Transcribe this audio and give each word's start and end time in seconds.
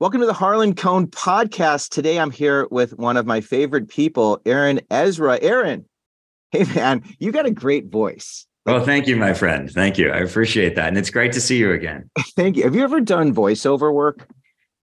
Welcome 0.00 0.20
to 0.20 0.28
the 0.28 0.32
Harlan 0.32 0.76
Cohen 0.76 1.08
podcast. 1.08 1.88
Today 1.88 2.20
I'm 2.20 2.30
here 2.30 2.68
with 2.70 2.96
one 2.96 3.16
of 3.16 3.26
my 3.26 3.40
favorite 3.40 3.88
people, 3.88 4.40
Aron 4.46 4.80
Ezra. 4.92 5.40
Aron, 5.42 5.86
hey 6.52 6.62
man, 6.72 7.02
you 7.18 7.32
got 7.32 7.46
a 7.46 7.50
great 7.50 7.86
voice. 7.86 8.46
Well, 8.64 8.84
thank 8.84 9.08
you, 9.08 9.16
my 9.16 9.34
friend. 9.34 9.68
Thank 9.68 9.98
you. 9.98 10.12
I 10.12 10.18
appreciate 10.18 10.76
that. 10.76 10.86
And 10.86 10.96
it's 10.96 11.10
great 11.10 11.32
to 11.32 11.40
see 11.40 11.58
you 11.58 11.72
again. 11.72 12.08
Thank 12.36 12.56
you. 12.56 12.62
Have 12.62 12.76
you 12.76 12.84
ever 12.84 13.00
done 13.00 13.34
voiceover 13.34 13.92
work? 13.92 14.28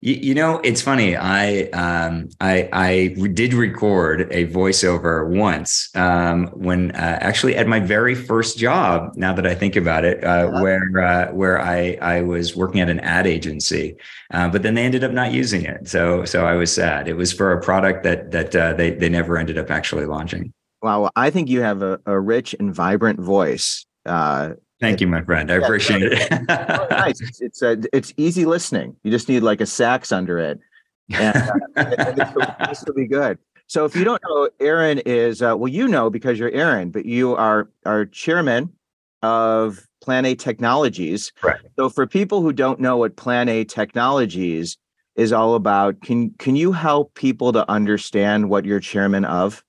You, 0.03 0.15
you, 0.15 0.33
know, 0.33 0.59
it's 0.65 0.81
funny. 0.81 1.15
I 1.15 1.69
um, 1.69 2.27
I 2.41 2.67
I 2.73 3.15
did 3.31 3.53
record 3.53 4.27
a 4.33 4.45
voiceover 4.47 5.25
once 5.29 5.89
um, 5.95 6.47
when 6.47 6.91
uh, 6.91 7.19
actually 7.21 7.55
at 7.55 7.67
my 7.67 7.79
very 7.79 8.13
first 8.13 8.57
job. 8.57 9.13
Now 9.15 9.31
that 9.31 9.47
I 9.47 9.55
think 9.55 9.77
about 9.77 10.03
it, 10.03 10.21
uh, 10.21 10.51
yeah. 10.51 10.61
where 10.61 11.01
uh, 11.01 11.31
where 11.31 11.57
I 11.57 11.97
I 12.01 12.19
was 12.19 12.53
working 12.53 12.81
at 12.81 12.89
an 12.89 12.99
ad 12.99 13.25
agency, 13.25 13.95
uh, 14.33 14.49
but 14.49 14.61
then 14.61 14.73
they 14.73 14.83
ended 14.83 15.05
up 15.05 15.13
not 15.13 15.31
using 15.31 15.63
it. 15.63 15.87
So 15.87 16.25
so 16.25 16.45
I 16.45 16.55
was 16.55 16.69
sad. 16.69 17.07
It 17.07 17.13
was 17.13 17.31
for 17.31 17.53
a 17.53 17.61
product 17.61 18.03
that 18.03 18.31
that 18.31 18.53
uh, 18.53 18.73
they 18.73 18.91
they 18.91 19.07
never 19.07 19.37
ended 19.37 19.57
up 19.57 19.71
actually 19.71 20.05
launching. 20.05 20.51
Wow, 20.81 21.11
I 21.15 21.29
think 21.29 21.47
you 21.47 21.61
have 21.61 21.81
a, 21.81 22.01
a 22.05 22.19
rich 22.19 22.53
and 22.59 22.75
vibrant 22.75 23.21
voice. 23.21 23.85
Uh, 24.05 24.55
Thank 24.83 24.99
you, 24.99 25.07
my 25.07 25.21
friend. 25.21 25.49
I 25.49 25.59
yeah, 25.59 25.63
appreciate 25.63 26.01
it. 26.03 26.27
oh, 26.49 26.87
nice. 26.91 27.21
It's 27.21 27.39
it's, 27.39 27.61
a, 27.61 27.77
it's 27.93 28.13
easy 28.17 28.43
listening. 28.43 28.97
You 29.03 29.11
just 29.11 29.29
need 29.29 29.39
like 29.39 29.61
a 29.61 29.65
sax 29.65 30.11
under 30.11 30.37
it, 30.37 30.59
and, 31.13 31.37
uh, 31.37 31.53
and 31.77 32.17
this, 32.17 32.35
will, 32.35 32.55
this, 32.67 32.83
will, 32.85 32.93
be 32.93 33.07
good. 33.07 33.37
So, 33.67 33.85
if 33.85 33.95
you 33.95 34.03
don't 34.03 34.21
know, 34.27 34.49
Aron 34.59 34.99
is 35.05 35.41
uh, 35.41 35.55
well, 35.57 35.69
you 35.69 35.87
know 35.87 36.09
because 36.09 36.37
you're 36.37 36.51
Aron, 36.51 36.89
but 36.89 37.05
you 37.05 37.33
are 37.33 37.69
our 37.85 38.05
chairman 38.05 38.73
of 39.21 39.87
Plan 40.01 40.25
A 40.25 40.35
Technologies. 40.35 41.31
Right. 41.41 41.61
So, 41.77 41.87
for 41.89 42.05
people 42.05 42.41
who 42.41 42.51
don't 42.51 42.81
know 42.81 42.97
what 42.97 43.15
Plan 43.15 43.47
A 43.47 43.63
Technologies 43.63 44.77
is 45.15 45.31
all 45.31 45.55
about, 45.55 46.01
can 46.01 46.31
can 46.39 46.57
you 46.57 46.73
help 46.73 47.13
people 47.13 47.53
to 47.53 47.69
understand 47.71 48.49
what 48.49 48.65
you're 48.65 48.81
chairman 48.81 49.23
of? 49.23 49.63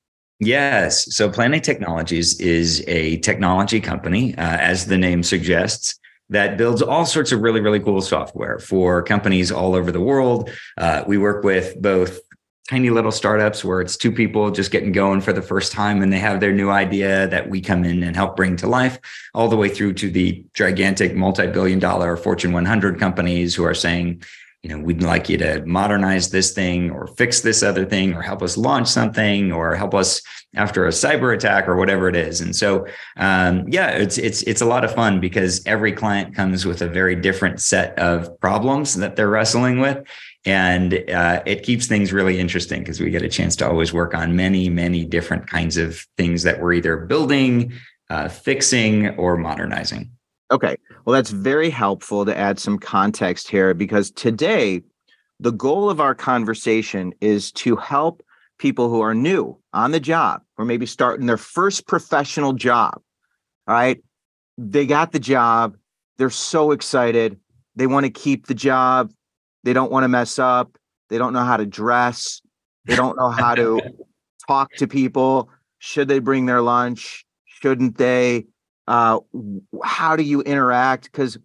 Yes. 0.45 1.15
So 1.15 1.31
Plan 1.31 1.55
A 1.55 1.61
Technologies 1.61 2.39
is 2.41 2.85
a 2.87 3.19
technology 3.19 3.81
company, 3.81 4.35
uh, 4.37 4.57
as 4.59 4.87
the 4.87 4.99
name 4.99 5.23
suggests, 5.23 5.99
that 6.31 6.57
builds 6.57 6.83
all 6.83 7.07
sorts 7.07 7.33
of 7.33 7.41
really, 7.41 7.61
really 7.61 7.81
cool 7.81 8.01
software 8.01 8.59
for 8.59 9.03
companies 9.03 9.51
all 9.53 9.75
over 9.75 9.93
the 9.93 10.01
world. 10.01 10.51
Uh, 10.77 11.05
we 11.07 11.19
work 11.19 11.45
with 11.45 11.81
both 11.81 12.21
tiny 12.69 12.89
little 12.89 13.13
startups 13.13 13.63
where 13.63 13.83
it's 13.83 13.97
two 13.97 14.11
people 14.11 14.51
just 14.51 14.71
getting 14.71 14.91
going 14.91 15.21
for 15.21 15.35
the 15.35 15.43
first 15.43 15.71
time 15.71 16.03
and 16.03 16.11
they 16.11 16.19
have 16.19 16.41
their 16.41 16.53
new 16.53 16.71
idea 16.71 17.27
that 17.29 17.51
we 17.51 17.61
come 17.61 17.85
in 17.85 18.03
and 18.03 18.17
help 18.17 18.37
bring 18.37 18.57
to 18.57 18.67
life, 18.67 18.99
all 19.35 19.49
the 19.49 19.57
way 19.57 19.69
through 19.69 19.93
to 19.93 20.11
the 20.11 20.45
gigantic 20.55 21.15
multi 21.15 21.47
billion 21.47 21.79
dollar 21.79 22.17
Fortune 22.17 22.53
100 22.53 22.99
companies 22.99 23.55
who 23.55 23.65
are 23.65 23.75
saying, 23.75 24.23
you 24.65 24.71
know, 24.71 24.79
we'd 24.79 25.03
like 25.03 25.29
you 25.29 25.37
to 25.37 25.63
modernize 25.67 26.31
this 26.31 26.53
thing 26.53 26.91
or 26.91 27.07
fix 27.07 27.43
this 27.43 27.63
other 27.63 27.85
thing 27.85 28.15
or 28.15 28.23
help 28.23 28.43
us 28.43 28.57
launch 28.57 28.89
something 28.89 29.53
or 29.53 29.75
help 29.75 29.93
us 29.93 30.23
after 30.55 30.87
a 30.87 30.91
cyber 30.91 31.35
attack 31.35 31.69
or 31.69 31.77
whatever 31.77 32.09
it 32.09 32.17
is. 32.17 32.41
And 32.41 32.57
so, 32.57 32.87
um, 33.19 33.69
yeah, 33.69 33.91
it's 33.91 34.17
it's 34.17 34.41
it's 34.45 34.63
a 34.63 34.65
lot 34.65 34.83
of 34.83 34.95
fun 34.95 35.21
because 35.21 35.63
every 35.67 35.93
client 35.93 36.35
comes 36.35 36.65
with 36.65 36.81
a 36.81 36.89
very 36.89 37.15
different 37.15 37.61
set 37.61 37.99
of 37.99 38.41
problems 38.41 38.95
that 38.95 39.17
they're 39.17 39.29
wrestling 39.29 39.81
with, 39.81 40.03
and 40.47 40.95
uh, 41.11 41.43
it 41.45 41.63
keeps 41.63 41.87
things 41.87 42.11
really 42.11 42.41
interesting 42.41 42.81
because 42.81 43.01
we 43.01 43.11
get 43.11 43.21
a 43.23 43.29
chance 43.29 43.57
to 43.57 43.69
always 43.69 43.93
work 43.93 44.15
on 44.15 44.35
many 44.35 44.71
many 44.71 45.05
different 45.05 45.47
kinds 45.47 45.77
of 45.77 46.07
things 46.17 46.43
that 46.45 46.59
we're 46.59 46.73
either 46.73 46.97
building, 46.97 47.75
uh, 48.09 48.31
fixing, 48.31 49.11
or 49.19 49.37
modernizing. 49.37 50.14
Okay. 50.51 50.77
Well, 51.05 51.15
that's 51.15 51.31
very 51.31 51.71
helpful 51.71 52.25
to 52.25 52.37
add 52.37 52.59
some 52.59 52.79
context 52.79 53.49
here 53.49 53.75
because 53.75 54.11
today, 54.11 54.83
the 55.41 55.53
goal 55.53 55.91
of 55.91 56.01
our 56.01 56.15
conversation 56.15 57.13
is 57.21 57.51
to 57.53 57.77
help 57.77 58.23
people 58.59 58.89
who 58.89 59.01
are 59.01 59.15
new 59.15 59.59
on 59.73 59.91
the 59.91 60.01
job 60.01 60.43
or 60.57 60.65
maybe 60.65 60.87
starting 60.87 61.27
their 61.27 61.37
first 61.37 61.87
professional 61.87 62.53
job. 62.53 63.01
All 63.67 63.75
right. 63.75 64.03
They 64.57 64.87
got 64.87 65.13
the 65.13 65.19
job. 65.19 65.77
They're 66.19 66.31
so 66.31 66.71
excited. 66.71 67.39
They 67.75 67.87
want 67.87 68.05
to 68.05 68.11
keep 68.11 68.47
the 68.47 68.55
job. 68.55 69.13
They 69.65 69.73
don't 69.73 69.91
want 69.91 70.05
to 70.05 70.09
mess 70.09 70.39
up. 70.39 70.79
They 71.09 71.19
don't 71.19 71.33
know 71.33 71.43
how 71.43 71.57
to 71.57 71.67
dress. 71.67 72.41
They 72.85 72.95
don't 72.97 73.17
know 73.17 73.31
how 73.31 73.55
to 73.55 73.81
talk 74.47 74.71
to 74.75 74.87
people. 74.87 75.51
Should 75.79 76.09
they 76.09 76.19
bring 76.19 76.47
their 76.47 76.61
lunch? 76.61 77.27
Shouldn't 77.47 77.99
they? 77.99 78.45
Uh, 78.87 79.21
how 79.83 80.17
do 80.17 80.23
you 80.23 80.43
interact? 80.43 81.05
Because 81.11 81.39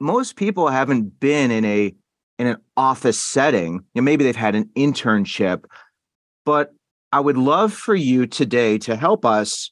most 0.00 0.36
people 0.36 0.68
haven't 0.68 1.18
been 1.20 1.50
in 1.50 1.64
a 1.64 1.94
in 2.38 2.46
an 2.46 2.56
office 2.76 3.18
setting. 3.18 3.74
You 3.74 3.82
know, 3.96 4.02
maybe 4.02 4.24
they've 4.24 4.34
had 4.34 4.54
an 4.54 4.70
internship, 4.76 5.64
but 6.44 6.74
I 7.12 7.20
would 7.20 7.36
love 7.36 7.72
for 7.72 7.94
you 7.94 8.26
today 8.26 8.76
to 8.78 8.96
help 8.96 9.24
us 9.24 9.70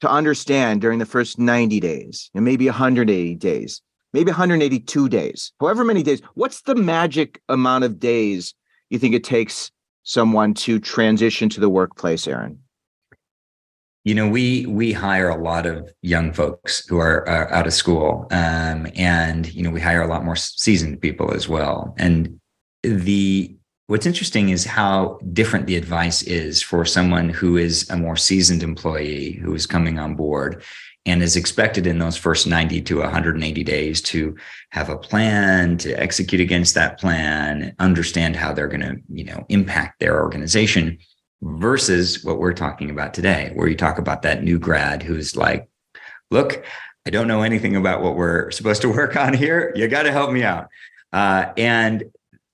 to 0.00 0.10
understand 0.10 0.80
during 0.80 0.98
the 0.98 1.06
first 1.06 1.38
90 1.38 1.78
days 1.78 2.28
and 2.34 2.44
maybe 2.44 2.66
180 2.66 3.36
days, 3.36 3.80
maybe 4.12 4.32
182 4.32 5.08
days, 5.08 5.52
however 5.60 5.84
many 5.84 6.02
days. 6.02 6.20
What's 6.34 6.62
the 6.62 6.74
magic 6.74 7.40
amount 7.48 7.84
of 7.84 8.00
days 8.00 8.52
you 8.90 8.98
think 8.98 9.14
it 9.14 9.22
takes 9.22 9.70
someone 10.02 10.54
to 10.54 10.80
transition 10.80 11.48
to 11.50 11.60
the 11.60 11.70
workplace, 11.70 12.26
Aron? 12.26 12.58
You 14.04 14.14
know 14.14 14.28
we 14.28 14.66
we 14.66 14.92
hire 14.92 15.28
a 15.28 15.42
lot 15.42 15.66
of 15.66 15.92
young 16.02 16.32
folks 16.32 16.86
who 16.88 16.98
are, 16.98 17.28
are 17.28 17.52
out 17.52 17.66
of 17.66 17.72
school 17.72 18.26
um, 18.30 18.86
and 18.96 19.52
you 19.54 19.62
know 19.62 19.70
we 19.70 19.80
hire 19.80 20.02
a 20.02 20.08
lot 20.08 20.24
more 20.24 20.36
seasoned 20.36 21.00
people 21.00 21.32
as 21.32 21.48
well. 21.48 21.94
And 21.98 22.40
the 22.82 23.56
what's 23.86 24.06
interesting 24.06 24.48
is 24.48 24.64
how 24.64 25.18
different 25.32 25.66
the 25.66 25.76
advice 25.76 26.22
is 26.22 26.62
for 26.62 26.84
someone 26.84 27.28
who 27.28 27.56
is 27.56 27.88
a 27.90 27.96
more 27.96 28.16
seasoned 28.16 28.62
employee 28.62 29.32
who 29.32 29.54
is 29.54 29.66
coming 29.66 29.98
on 29.98 30.14
board 30.14 30.62
and 31.04 31.22
is 31.22 31.36
expected 31.36 31.86
in 31.86 31.98
those 31.98 32.16
first 32.16 32.46
90 32.46 32.80
to 32.82 33.00
180 33.00 33.64
days 33.64 34.00
to 34.00 34.36
have 34.70 34.88
a 34.88 34.96
plan 34.96 35.76
to 35.78 35.92
execute 36.00 36.40
against 36.40 36.74
that 36.74 36.98
plan 36.98 37.74
understand 37.78 38.34
how 38.36 38.52
they're 38.52 38.68
going 38.68 38.80
to 38.80 38.96
you 39.12 39.24
know 39.24 39.44
impact 39.48 40.00
their 40.00 40.20
organization 40.22 40.98
versus 41.42 42.24
what 42.24 42.38
we're 42.38 42.54
talking 42.54 42.88
about 42.88 43.12
today, 43.12 43.50
where 43.54 43.68
you 43.68 43.76
talk 43.76 43.98
about 43.98 44.22
that 44.22 44.42
new 44.42 44.58
grad 44.58 45.02
who's 45.02 45.36
like, 45.36 45.68
look, 46.30 46.64
I 47.04 47.10
don't 47.10 47.26
know 47.26 47.42
anything 47.42 47.74
about 47.74 48.00
what 48.00 48.16
we're 48.16 48.50
supposed 48.52 48.80
to 48.82 48.88
work 48.92 49.16
on 49.16 49.34
here. 49.34 49.72
You 49.74 49.88
got 49.88 50.04
to 50.04 50.12
help 50.12 50.32
me 50.32 50.44
out. 50.44 50.68
Uh, 51.12 51.52
and 51.56 52.04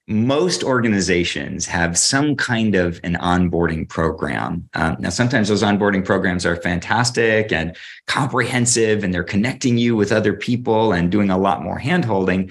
most 0.09 0.65
organizations 0.65 1.67
have 1.67 1.99
some 1.99 2.35
kind 2.35 2.75
of 2.75 2.99
an 3.05 3.15
onboarding 3.17 3.87
program. 3.87 4.67
Um, 4.73 4.97
now, 5.01 5.11
sometimes 5.11 5.49
those 5.49 5.63
onboarding 5.63 6.03
programs 6.03 6.47
are 6.47 6.57
fantastic 6.57 7.53
and 7.53 7.77
comprehensive, 8.07 9.05
and 9.05 9.13
they're 9.13 9.23
connecting 9.23 9.77
you 9.77 9.95
with 9.95 10.11
other 10.11 10.33
people 10.33 10.95
and 10.95 11.13
doing 11.13 11.29
a 11.29 11.37
lot 11.37 11.63
more 11.63 11.79
handholding. 11.79 12.51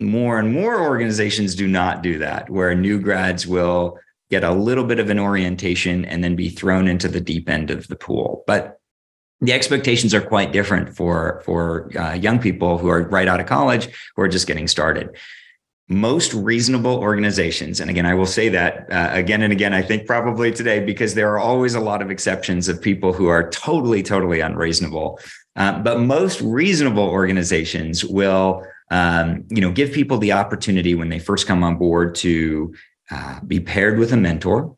More 0.00 0.38
and 0.38 0.50
more 0.50 0.80
organizations 0.80 1.54
do 1.54 1.68
not 1.68 2.02
do 2.02 2.18
that, 2.18 2.48
where 2.48 2.74
new 2.74 2.98
grads 2.98 3.46
will 3.46 3.98
get 4.32 4.42
a 4.42 4.52
little 4.52 4.84
bit 4.84 4.98
of 4.98 5.10
an 5.10 5.18
orientation, 5.18 6.06
and 6.06 6.24
then 6.24 6.34
be 6.34 6.48
thrown 6.48 6.88
into 6.88 7.06
the 7.06 7.20
deep 7.20 7.50
end 7.50 7.70
of 7.70 7.86
the 7.88 7.96
pool. 7.96 8.42
But 8.46 8.80
the 9.42 9.52
expectations 9.52 10.14
are 10.14 10.22
quite 10.22 10.52
different 10.52 10.96
for 10.96 11.42
for 11.44 11.90
uh, 11.98 12.14
young 12.14 12.38
people 12.38 12.78
who 12.78 12.88
are 12.88 13.02
right 13.08 13.28
out 13.28 13.40
of 13.40 13.46
college 13.46 13.88
who 14.16 14.22
are 14.22 14.28
just 14.28 14.46
getting 14.46 14.66
started 14.66 15.10
most 15.88 16.32
reasonable 16.32 16.96
organizations 16.96 17.80
and 17.80 17.90
again 17.90 18.06
i 18.06 18.14
will 18.14 18.32
say 18.38 18.48
that 18.48 18.90
uh, 18.90 19.10
again 19.12 19.42
and 19.42 19.52
again 19.52 19.74
i 19.74 19.82
think 19.82 20.06
probably 20.06 20.50
today 20.50 20.78
because 20.80 21.14
there 21.14 21.28
are 21.28 21.38
always 21.38 21.74
a 21.74 21.80
lot 21.80 22.00
of 22.00 22.10
exceptions 22.10 22.68
of 22.68 22.80
people 22.80 23.12
who 23.12 23.26
are 23.26 23.50
totally 23.50 24.02
totally 24.02 24.40
unreasonable 24.40 25.18
uh, 25.56 25.78
but 25.80 26.00
most 26.00 26.40
reasonable 26.40 27.08
organizations 27.08 28.04
will 28.04 28.64
um, 28.90 29.44
you 29.50 29.60
know 29.60 29.72
give 29.72 29.92
people 29.92 30.18
the 30.18 30.32
opportunity 30.32 30.94
when 30.94 31.08
they 31.08 31.18
first 31.18 31.46
come 31.46 31.62
on 31.64 31.76
board 31.76 32.14
to 32.14 32.72
uh, 33.12 33.40
be 33.46 33.60
paired 33.60 33.98
with 33.98 34.12
a 34.12 34.16
mentor. 34.16 34.76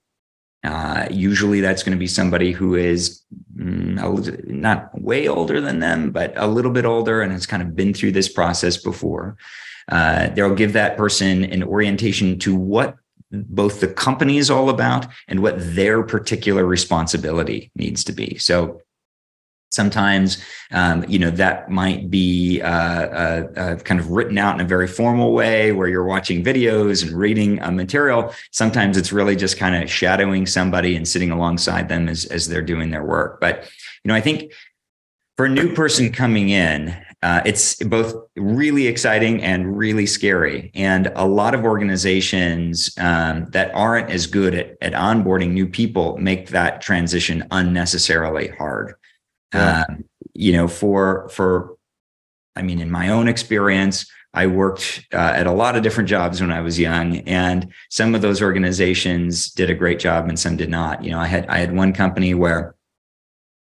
Uh, 0.65 1.07
usually, 1.11 1.61
that's 1.61 1.83
going 1.83 1.97
to 1.97 1.99
be 1.99 2.07
somebody 2.07 2.51
who 2.51 2.75
is 2.75 3.23
mm, 3.57 4.47
not 4.47 5.01
way 5.01 5.29
older 5.29 5.61
than 5.61 5.79
them, 5.79 6.11
but 6.11 6.33
a 6.37 6.47
little 6.47 6.73
bit 6.73 6.85
older 6.85 7.23
and 7.23 7.33
has 7.33 7.47
kind 7.47 7.63
of 7.63 7.77
been 7.77 7.95
through 7.95 8.13
this 8.13 8.29
process 8.29 8.77
before. 8.77 9.37
Uh, 9.89 10.29
they'll 10.31 10.55
give 10.55 10.73
that 10.73 10.97
person 10.97 11.45
an 11.45 11.63
orientation 11.63 12.39
to 12.39 12.57
what 12.57 12.97
both 13.31 13.81
the 13.81 13.89
company 13.89 14.39
is 14.39 14.51
all 14.51 14.71
about 14.71 15.07
and 15.29 15.41
what 15.41 15.55
their 15.59 16.03
particular 16.03 16.65
responsibility 16.65 17.71
needs 17.77 18.03
to 18.05 18.13
be. 18.13 18.39
So 18.39 18.81
Sometimes, 19.75 20.39
um, 20.71 21.05
you 21.09 21.19
know, 21.19 21.31
that 21.31 21.69
might 21.69 22.09
be 22.09 22.61
uh, 22.63 22.69
uh, 22.69 23.49
uh, 23.57 23.77
kind 23.77 23.99
of 23.99 24.11
written 24.11 24.39
out 24.39 24.55
in 24.55 24.61
a 24.61 24.69
very 24.69 24.87
formal 24.87 25.33
way 25.33 25.73
where 25.73 25.89
you're 25.89 26.05
watching 26.05 26.45
videos 26.45 27.03
and 27.03 27.13
reading 27.13 27.57
material. 27.75 28.33
Sometimes 28.53 28.97
it's 28.97 29.13
really 29.13 29.37
just 29.37 29.59
kind 29.59 29.75
of 29.83 29.91
shadowing 29.91 30.47
somebody 30.47 30.95
and 30.95 31.07
sitting 31.07 31.33
alongside 31.33 31.89
them 31.89 32.09
as, 32.09 32.25
as 32.27 32.47
they're 32.47 32.63
doing 32.63 32.91
their 32.91 33.05
work. 33.05 33.41
But, 33.41 33.65
you 34.05 34.09
know, 34.09 34.15
I 34.15 34.21
think 34.21 34.53
for 35.37 35.47
a 35.47 35.49
new 35.49 35.75
person 35.75 36.13
coming 36.13 36.51
in, 36.51 36.97
uh, 37.23 37.41
it's 37.45 37.77
both 37.77 38.15
really 38.37 38.87
exciting 38.87 39.43
and 39.43 39.79
really 39.79 40.07
scary. 40.07 40.71
And 40.75 41.11
a 41.17 41.27
lot 41.27 41.55
of 41.55 41.65
organizations 41.65 42.95
um, 42.99 43.47
that 43.47 43.75
aren't 43.75 44.11
as 44.11 44.27
good 44.27 44.55
at, 44.55 44.77
at 44.83 44.93
onboarding 44.93 45.53
new 45.53 45.67
people 45.67 46.19
make 46.19 46.51
that 46.51 46.83
transition 46.83 47.47
unnecessarily 47.51 48.49
hard. 48.59 48.95
Yeah. 49.55 49.85
Um, 49.89 50.05
you 50.35 50.53
know, 50.53 50.69
for 50.69 51.29
for, 51.29 51.77
I 52.57 52.63
mean, 52.63 52.81
in 52.81 52.91
my 52.91 53.09
own 53.09 53.29
experience, 53.29 54.07
I 54.35 54.49
worked 54.49 55.07
uh, 55.13 55.17
at 55.17 55.47
a 55.47 55.53
lot 55.53 55.77
of 55.77 55.83
different 55.83 56.09
jobs 56.09 56.41
when 56.41 56.51
I 56.51 56.61
was 56.61 56.79
young, 56.79 57.19
and 57.19 57.73
some 57.89 58.15
of 58.15 58.21
those 58.23 58.43
organizations 58.43 59.51
did 59.53 59.71
a 59.71 59.75
great 59.75 60.01
job, 60.01 60.29
and 60.29 60.39
some 60.39 60.57
did 60.57 60.69
not. 60.69 61.05
You 61.05 61.13
know, 61.13 61.21
I 61.21 61.27
had 61.27 61.47
I 61.47 61.59
had 61.59 61.75
one 61.75 61.93
company 61.93 62.35
where 62.35 62.75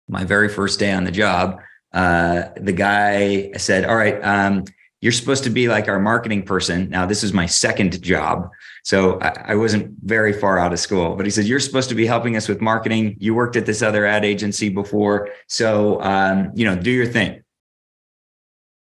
my 0.08 0.24
very 0.24 0.48
first 0.48 0.80
day 0.80 0.92
on 0.92 1.04
the 1.04 1.12
job, 1.12 1.60
uh, 1.92 2.44
the 2.56 2.72
guy 2.72 3.52
said, 3.56 3.84
"All 3.84 3.96
right, 3.96 4.20
um, 4.24 4.64
you're 5.04 5.12
supposed 5.12 5.44
to 5.44 5.50
be 5.50 5.68
like 5.68 5.86
our 5.86 6.00
marketing 6.00 6.42
person." 6.42 6.88
Now, 6.88 7.04
this 7.04 7.22
is 7.22 7.32
my 7.32 7.46
second 7.46 8.02
job, 8.02 8.50
so 8.82 9.20
I, 9.20 9.52
I, 9.52 9.54
wasn't 9.54 9.94
very 10.02 10.32
far 10.32 10.58
out 10.58 10.72
of 10.72 10.80
school. 10.80 11.14
But 11.14 11.26
he 11.26 11.30
said, 11.30 11.44
"You're 11.44 11.60
supposed 11.60 11.90
to 11.90 11.94
be 11.94 12.06
helping 12.06 12.36
us 12.36 12.48
with 12.48 12.60
marketing. 12.60 13.16
You 13.20 13.34
worked 13.34 13.56
at 13.56 13.66
this 13.66 13.82
other 13.82 14.06
ad 14.06 14.24
agency 14.24 14.70
before, 14.70 15.28
so 15.46 16.00
um, 16.00 16.50
you 16.54 16.64
know, 16.64 16.74
do 16.74 16.90
your 16.90 17.06
thing." 17.06 17.44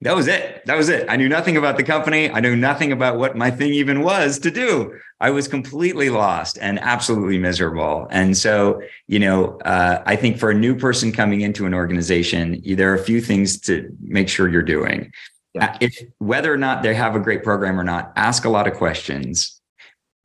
That 0.02 0.14
was 0.14 0.28
it. 0.28 0.64
That 0.66 0.76
was 0.76 0.88
it. 0.88 1.06
I 1.08 1.16
knew 1.16 1.28
nothing 1.28 1.56
about 1.56 1.76
the 1.76 1.82
company. 1.82 2.30
I 2.30 2.38
knew 2.38 2.54
nothing 2.54 2.92
about 2.92 3.18
what 3.18 3.36
my 3.36 3.50
thing 3.50 3.72
even 3.74 4.02
was 4.02 4.38
to 4.40 4.50
do. 4.50 4.92
I 5.20 5.30
was 5.30 5.48
completely 5.48 6.08
lost 6.08 6.56
and 6.60 6.78
absolutely 6.78 7.38
miserable. 7.38 8.06
And 8.10 8.36
so, 8.36 8.80
you 9.08 9.18
know, 9.18 9.58
uh, 9.64 10.00
I 10.06 10.14
think 10.14 10.38
for 10.38 10.50
a 10.50 10.54
new 10.54 10.76
person 10.76 11.10
coming 11.10 11.40
into 11.40 11.66
an 11.66 11.74
organization, 11.74 12.62
there 12.64 12.92
are 12.92 12.94
a 12.94 13.02
few 13.02 13.20
things 13.20 13.58
to 13.62 13.90
make 14.00 14.28
sure 14.28 14.48
you're 14.48 14.62
doing. 14.62 15.10
Yeah. 15.54 15.72
Uh, 15.72 15.78
if 15.80 15.98
whether 16.18 16.52
or 16.52 16.58
not 16.58 16.82
they 16.82 16.94
have 16.94 17.16
a 17.16 17.20
great 17.20 17.42
program 17.42 17.78
or 17.80 17.84
not, 17.84 18.12
ask 18.16 18.44
a 18.44 18.50
lot 18.50 18.66
of 18.66 18.74
questions. 18.74 19.60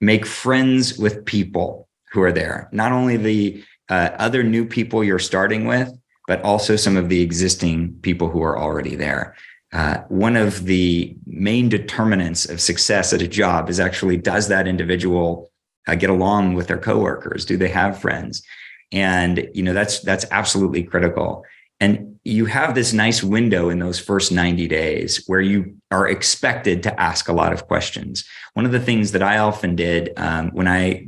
Make 0.02 0.26
friends 0.26 0.98
with 0.98 1.26
people 1.26 1.88
who 2.12 2.22
are 2.22 2.32
there. 2.32 2.70
Not 2.72 2.92
only 2.92 3.18
the 3.18 3.64
uh, 3.90 4.10
other 4.20 4.44
new 4.44 4.66
people 4.66 5.04
you're 5.04 5.20
starting 5.20 5.66
with, 5.66 5.92
but 6.28 6.42
also 6.42 6.76
some 6.76 6.98
of 6.98 7.10
the 7.10 7.22
existing 7.22 7.94
people 8.02 8.30
who 8.30 8.44
are 8.44 8.58
already 8.58 8.96
there 8.96 9.36
uh, 9.74 10.04
one 10.08 10.36
of 10.36 10.66
the 10.66 11.16
main 11.26 11.68
determinants 11.68 12.48
of 12.48 12.62
success 12.62 13.12
at 13.12 13.24
a 13.24 13.28
job 13.28 13.70
is 13.70 13.80
actually 13.80 14.18
does 14.18 14.48
that 14.48 14.68
individual 14.68 15.52
uh, 15.88 15.96
get 15.96 16.12
along 16.12 16.54
with 16.54 16.68
their 16.68 16.78
coworkers 16.78 17.44
do 17.44 17.58
they 17.58 17.68
have 17.68 18.00
friends 18.00 18.44
and 18.92 19.50
you 19.54 19.64
know 19.64 19.74
that's 19.74 20.00
that's 20.02 20.26
absolutely 20.30 20.84
critical 20.84 21.44
and 21.80 22.13
you 22.26 22.46
have 22.46 22.74
this 22.74 22.94
nice 22.94 23.22
window 23.22 23.70
in 23.70 23.80
those 23.80 24.00
first 24.00 24.32
90 24.32 24.68
days 24.68 25.24
where 25.28 25.42
you 25.42 25.76
are 25.92 26.08
expected 26.08 26.82
to 26.84 27.02
ask 27.02 27.28
a 27.28 27.34
lot 27.34 27.52
of 27.52 27.68
questions 27.68 28.26
one 28.54 28.66
of 28.66 28.72
the 28.72 28.80
things 28.80 29.12
that 29.12 29.24
i 29.24 29.38
often 29.38 29.76
did 29.76 30.12
um, 30.18 30.50
when 30.52 30.68
i 30.68 31.06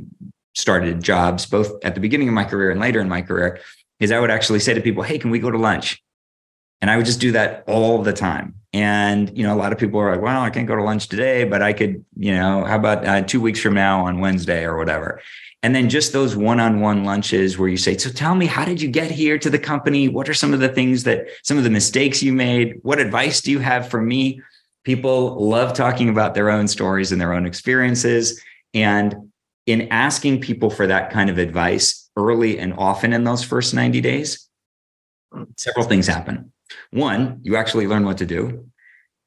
started 0.54 1.02
jobs 1.02 1.46
both 1.46 1.72
at 1.84 1.94
the 1.94 2.00
beginning 2.00 2.28
of 2.28 2.34
my 2.34 2.44
career 2.44 2.70
and 2.70 2.80
later 2.80 3.00
in 3.00 3.08
my 3.08 3.22
career 3.22 3.58
is 4.00 4.12
i 4.12 4.20
would 4.20 4.30
actually 4.30 4.60
say 4.60 4.74
to 4.74 4.80
people 4.80 5.02
hey 5.02 5.18
can 5.18 5.30
we 5.30 5.38
go 5.38 5.50
to 5.50 5.58
lunch 5.58 6.02
and 6.80 6.90
I 6.90 6.96
would 6.96 7.06
just 7.06 7.20
do 7.20 7.32
that 7.32 7.64
all 7.66 8.02
the 8.02 8.12
time. 8.12 8.54
And, 8.72 9.36
you 9.36 9.42
know, 9.42 9.54
a 9.54 9.56
lot 9.56 9.72
of 9.72 9.78
people 9.78 9.98
are 9.98 10.12
like, 10.12 10.20
well, 10.20 10.42
I 10.42 10.50
can't 10.50 10.68
go 10.68 10.76
to 10.76 10.82
lunch 10.82 11.08
today, 11.08 11.44
but 11.44 11.62
I 11.62 11.72
could, 11.72 12.04
you 12.16 12.34
know, 12.34 12.64
how 12.64 12.76
about 12.76 13.06
uh, 13.06 13.22
two 13.22 13.40
weeks 13.40 13.60
from 13.60 13.74
now 13.74 14.04
on 14.04 14.20
Wednesday 14.20 14.64
or 14.64 14.76
whatever. 14.76 15.22
And 15.62 15.74
then 15.74 15.88
just 15.88 16.12
those 16.12 16.36
one 16.36 16.60
on 16.60 16.80
one 16.80 17.04
lunches 17.04 17.58
where 17.58 17.68
you 17.68 17.76
say, 17.76 17.96
so 17.96 18.10
tell 18.10 18.34
me, 18.34 18.46
how 18.46 18.64
did 18.64 18.80
you 18.80 18.88
get 18.88 19.10
here 19.10 19.38
to 19.38 19.50
the 19.50 19.58
company? 19.58 20.08
What 20.08 20.28
are 20.28 20.34
some 20.34 20.54
of 20.54 20.60
the 20.60 20.68
things 20.68 21.04
that, 21.04 21.26
some 21.42 21.58
of 21.58 21.64
the 21.64 21.70
mistakes 21.70 22.22
you 22.22 22.32
made? 22.32 22.78
What 22.82 23.00
advice 23.00 23.40
do 23.40 23.50
you 23.50 23.58
have 23.58 23.88
for 23.88 24.00
me? 24.00 24.40
People 24.84 25.44
love 25.44 25.72
talking 25.72 26.08
about 26.08 26.34
their 26.34 26.50
own 26.50 26.68
stories 26.68 27.10
and 27.10 27.20
their 27.20 27.32
own 27.32 27.46
experiences. 27.46 28.40
And 28.74 29.32
in 29.66 29.88
asking 29.90 30.40
people 30.40 30.70
for 30.70 30.86
that 30.86 31.10
kind 31.10 31.28
of 31.30 31.38
advice 31.38 32.08
early 32.16 32.58
and 32.58 32.74
often 32.78 33.12
in 33.12 33.24
those 33.24 33.42
first 33.42 33.74
90 33.74 34.00
days, 34.00 34.48
several 35.56 35.86
things 35.86 36.06
happen. 36.06 36.52
One, 36.92 37.40
you 37.42 37.56
actually 37.56 37.88
learn 37.88 38.04
what 38.04 38.18
to 38.18 38.26
do. 38.26 38.68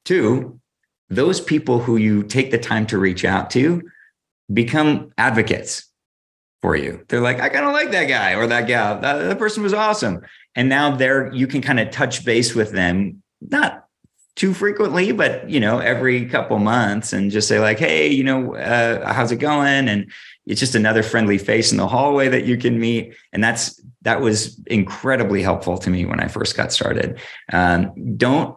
Two, 0.04 0.58
those 1.10 1.40
people 1.40 1.80
who 1.80 1.96
you 1.96 2.22
take 2.22 2.50
the 2.50 2.58
time 2.58 2.86
to 2.86 2.98
reach 2.98 3.24
out 3.24 3.50
to 3.50 3.82
become 4.52 5.12
advocates 5.18 5.89
for 6.62 6.76
you. 6.76 7.04
They're 7.08 7.20
like, 7.20 7.40
I 7.40 7.48
kind 7.48 7.66
of 7.66 7.72
like 7.72 7.90
that 7.92 8.04
guy 8.04 8.34
or 8.34 8.46
that 8.46 8.66
gal. 8.66 9.00
That, 9.00 9.16
that 9.16 9.38
person 9.38 9.62
was 9.62 9.72
awesome. 9.72 10.20
And 10.54 10.68
now 10.68 10.94
there 10.96 11.32
you 11.32 11.46
can 11.46 11.62
kind 11.62 11.80
of 11.80 11.90
touch 11.90 12.24
base 12.24 12.54
with 12.54 12.72
them, 12.72 13.22
not 13.40 13.86
too 14.36 14.54
frequently, 14.54 15.12
but 15.12 15.48
you 15.48 15.60
know, 15.60 15.78
every 15.78 16.26
couple 16.26 16.58
months 16.58 17.12
and 17.12 17.30
just 17.30 17.48
say 17.48 17.60
like, 17.60 17.78
hey, 17.78 18.08
you 18.08 18.24
know, 18.24 18.54
uh, 18.56 19.12
how's 19.12 19.32
it 19.32 19.36
going? 19.36 19.88
And 19.88 20.10
it's 20.46 20.60
just 20.60 20.74
another 20.74 21.02
friendly 21.02 21.38
face 21.38 21.72
in 21.72 21.78
the 21.78 21.88
hallway 21.88 22.28
that 22.28 22.44
you 22.44 22.56
can 22.56 22.78
meet. 22.78 23.14
And 23.32 23.42
that's 23.42 23.80
that 24.02 24.20
was 24.20 24.58
incredibly 24.66 25.42
helpful 25.42 25.78
to 25.78 25.90
me 25.90 26.04
when 26.04 26.20
I 26.20 26.28
first 26.28 26.56
got 26.56 26.72
started. 26.72 27.20
Um, 27.52 28.16
don't 28.16 28.56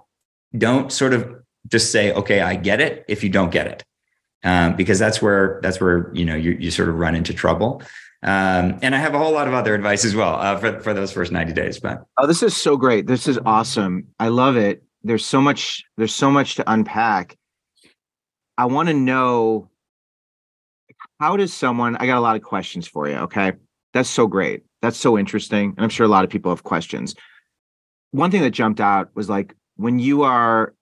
don't 0.58 0.92
sort 0.92 1.14
of 1.14 1.44
just 1.68 1.92
say, 1.92 2.14
okay, 2.14 2.42
I 2.42 2.56
get 2.56 2.82
it 2.82 3.06
if 3.08 3.24
you 3.24 3.30
don't 3.30 3.52
get 3.52 3.68
it. 3.68 3.84
Um, 4.44 4.76
because 4.76 5.00
that's 5.00 5.22
where 5.22 5.60
that's 5.64 5.80
where 5.80 6.12
you 6.14 6.26
know 6.26 6.36
you, 6.36 6.52
you 6.52 6.70
sort 6.70 6.90
of 6.90 6.96
run 6.96 7.16
into 7.16 7.34
trouble. 7.34 7.82
Um, 8.24 8.80
and 8.82 8.96
I 8.96 9.00
have 9.00 9.14
a 9.14 9.18
whole 9.18 9.34
lot 9.34 9.48
of 9.48 9.54
other 9.54 9.76
advice 9.76 10.06
as 10.06 10.16
well 10.16 10.36
uh, 10.36 10.58
for 10.58 10.80
for 10.80 10.94
those 10.94 11.12
first 11.12 11.32
ninety 11.32 11.54
days. 11.54 11.80
But 11.80 12.04
oh, 12.18 12.28
this 12.28 12.44
is 12.44 12.56
so 12.56 12.78
great! 12.78 13.08
This 13.08 13.28
is 13.28 13.40
awesome. 13.46 14.08
I 14.20 14.30
love 14.30 14.58
it. 14.58 14.84
There's 15.04 15.26
so 15.26 15.42
much. 15.42 15.84
There's 15.98 16.14
so 16.14 16.30
much 16.30 16.56
to 16.56 16.72
unpack. 16.72 17.38
I 18.58 18.66
want 18.66 18.90
to 18.90 18.94
know 18.94 19.70
how 21.20 21.38
does 21.38 21.54
someone? 21.54 21.96
I 21.98 22.06
got 22.06 22.18
a 22.18 22.22
lot 22.22 22.36
of 22.36 22.42
questions 22.42 22.88
for 22.88 23.08
you. 23.08 23.16
Okay, 23.16 23.54
that's 23.94 24.10
so 24.10 24.28
great. 24.28 24.64
That's 24.82 24.98
so 24.98 25.18
interesting. 25.18 25.74
And 25.76 25.84
I'm 25.84 25.90
sure 25.90 26.06
a 26.06 26.10
lot 26.10 26.26
of 26.26 26.30
people 26.30 26.52
have 26.52 26.64
questions. 26.64 27.16
One 28.12 28.30
thing 28.30 28.42
that 28.42 28.52
jumped 28.52 28.82
out 28.82 29.10
was 29.16 29.30
like 29.30 29.56
when 29.78 30.00
you 30.00 30.24
are 30.24 30.74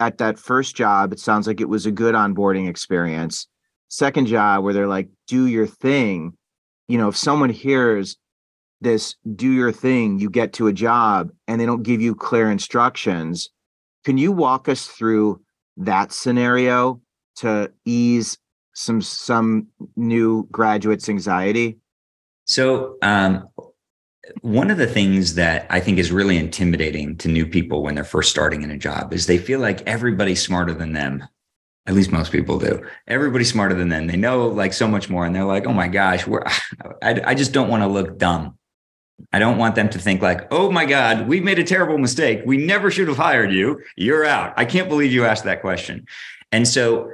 at 0.00 0.18
that 0.18 0.38
first 0.38 0.76
job, 0.76 1.12
it 1.12 1.20
sounds 1.20 1.46
like 1.46 1.60
it 1.60 1.68
was 1.68 1.86
a 1.86 1.92
good 1.92 2.14
onboarding 2.14 2.68
experience. 2.68 3.46
Second 3.88 4.26
job 4.26 4.64
where 4.64 4.74
they're 4.74 4.88
like, 4.88 5.08
do 5.26 5.46
your 5.46 5.66
thing. 5.66 6.32
You 6.88 6.98
know, 6.98 7.08
if 7.08 7.16
someone 7.16 7.50
hears 7.50 8.16
this, 8.80 9.14
do 9.34 9.50
your 9.50 9.72
thing, 9.72 10.18
you 10.18 10.28
get 10.28 10.52
to 10.54 10.66
a 10.66 10.72
job 10.72 11.30
and 11.48 11.60
they 11.60 11.66
don't 11.66 11.82
give 11.82 12.00
you 12.00 12.14
clear 12.14 12.50
instructions. 12.50 13.50
Can 14.04 14.18
you 14.18 14.32
walk 14.32 14.68
us 14.68 14.86
through 14.86 15.40
that 15.76 16.12
scenario 16.12 17.00
to 17.36 17.72
ease 17.84 18.38
some 18.74 19.00
some 19.00 19.68
new 19.96 20.46
graduates 20.50 21.08
anxiety? 21.08 21.78
So, 22.44 22.96
um, 23.00 23.48
one 24.40 24.70
of 24.70 24.78
the 24.78 24.86
things 24.86 25.34
that 25.34 25.66
I 25.70 25.80
think 25.80 25.98
is 25.98 26.12
really 26.12 26.36
intimidating 26.36 27.16
to 27.18 27.28
new 27.28 27.46
people 27.46 27.82
when 27.82 27.94
they're 27.94 28.04
first 28.04 28.30
starting 28.30 28.62
in 28.62 28.70
a 28.70 28.78
job 28.78 29.12
is 29.12 29.26
they 29.26 29.38
feel 29.38 29.60
like 29.60 29.82
everybody's 29.86 30.42
smarter 30.42 30.72
than 30.72 30.92
them. 30.92 31.24
At 31.86 31.94
least 31.94 32.10
most 32.10 32.32
people 32.32 32.58
do. 32.58 32.82
Everybody's 33.06 33.50
smarter 33.50 33.74
than 33.74 33.90
them. 33.90 34.06
They 34.06 34.16
know 34.16 34.48
like 34.48 34.72
so 34.72 34.88
much 34.88 35.10
more, 35.10 35.26
and 35.26 35.34
they're 35.34 35.44
like, 35.44 35.66
"Oh 35.66 35.72
my 35.74 35.88
gosh, 35.88 36.26
we're, 36.26 36.42
I, 37.02 37.20
I 37.24 37.34
just 37.34 37.52
don't 37.52 37.68
want 37.68 37.82
to 37.82 37.86
look 37.86 38.16
dumb. 38.16 38.58
I 39.32 39.38
don't 39.38 39.58
want 39.58 39.74
them 39.74 39.90
to 39.90 39.98
think 39.98 40.22
like, 40.22 40.50
"Oh 40.50 40.70
my 40.70 40.86
God, 40.86 41.28
we've 41.28 41.44
made 41.44 41.58
a 41.58 41.64
terrible 41.64 41.98
mistake. 41.98 42.40
We 42.46 42.56
never 42.56 42.90
should 42.90 43.08
have 43.08 43.18
hired 43.18 43.52
you. 43.52 43.82
You're 43.96 44.24
out. 44.24 44.54
I 44.56 44.64
can't 44.64 44.88
believe 44.88 45.12
you 45.12 45.26
asked 45.26 45.44
that 45.44 45.60
question." 45.60 46.06
And 46.52 46.66
so 46.66 47.10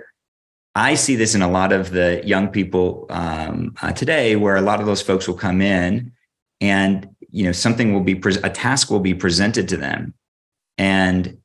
I 0.77 0.95
see 0.95 1.17
this 1.17 1.35
in 1.35 1.43
a 1.43 1.51
lot 1.51 1.73
of 1.73 1.91
the 1.91 2.23
young 2.25 2.49
people 2.49 3.07
um, 3.11 3.75
uh, 3.83 3.91
today, 3.91 4.37
where 4.37 4.55
a 4.55 4.61
lot 4.61 4.79
of 4.79 4.87
those 4.87 5.03
folks 5.03 5.27
will 5.27 5.35
come 5.35 5.61
in, 5.61 6.13
and 6.61 7.09
you 7.31 7.45
know 7.45 7.53
something 7.53 7.93
will 7.93 8.03
be 8.03 8.15
pre- 8.15 8.37
a 8.43 8.51
task 8.51 8.91
will 8.91 9.01
be 9.01 9.15
presented 9.15 9.69
to 9.69 9.77
them, 9.77 10.15
and 10.79 11.39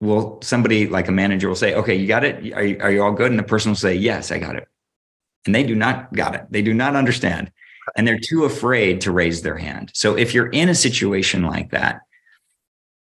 will 0.00 0.40
somebody 0.42 0.86
like 0.86 1.08
a 1.08 1.12
manager 1.12 1.48
will 1.48 1.56
say, 1.56 1.74
"Okay, 1.74 1.94
you 1.94 2.06
got 2.06 2.24
it. 2.24 2.52
Are 2.54 2.64
you, 2.64 2.78
are 2.80 2.90
you 2.90 3.02
all 3.02 3.12
good?" 3.12 3.30
And 3.30 3.38
the 3.38 3.44
person 3.44 3.70
will 3.70 3.76
say, 3.76 3.94
"Yes, 3.94 4.32
I 4.32 4.38
got 4.38 4.56
it," 4.56 4.68
and 5.46 5.54
they 5.54 5.62
do 5.62 5.74
not 5.74 6.12
got 6.12 6.34
it. 6.34 6.46
They 6.50 6.62
do 6.62 6.74
not 6.74 6.96
understand, 6.96 7.50
and 7.96 8.06
they're 8.06 8.18
too 8.18 8.44
afraid 8.44 9.00
to 9.02 9.12
raise 9.12 9.42
their 9.42 9.56
hand. 9.56 9.90
So 9.94 10.16
if 10.16 10.34
you're 10.34 10.48
in 10.48 10.68
a 10.68 10.74
situation 10.74 11.42
like 11.42 11.70
that, 11.70 12.00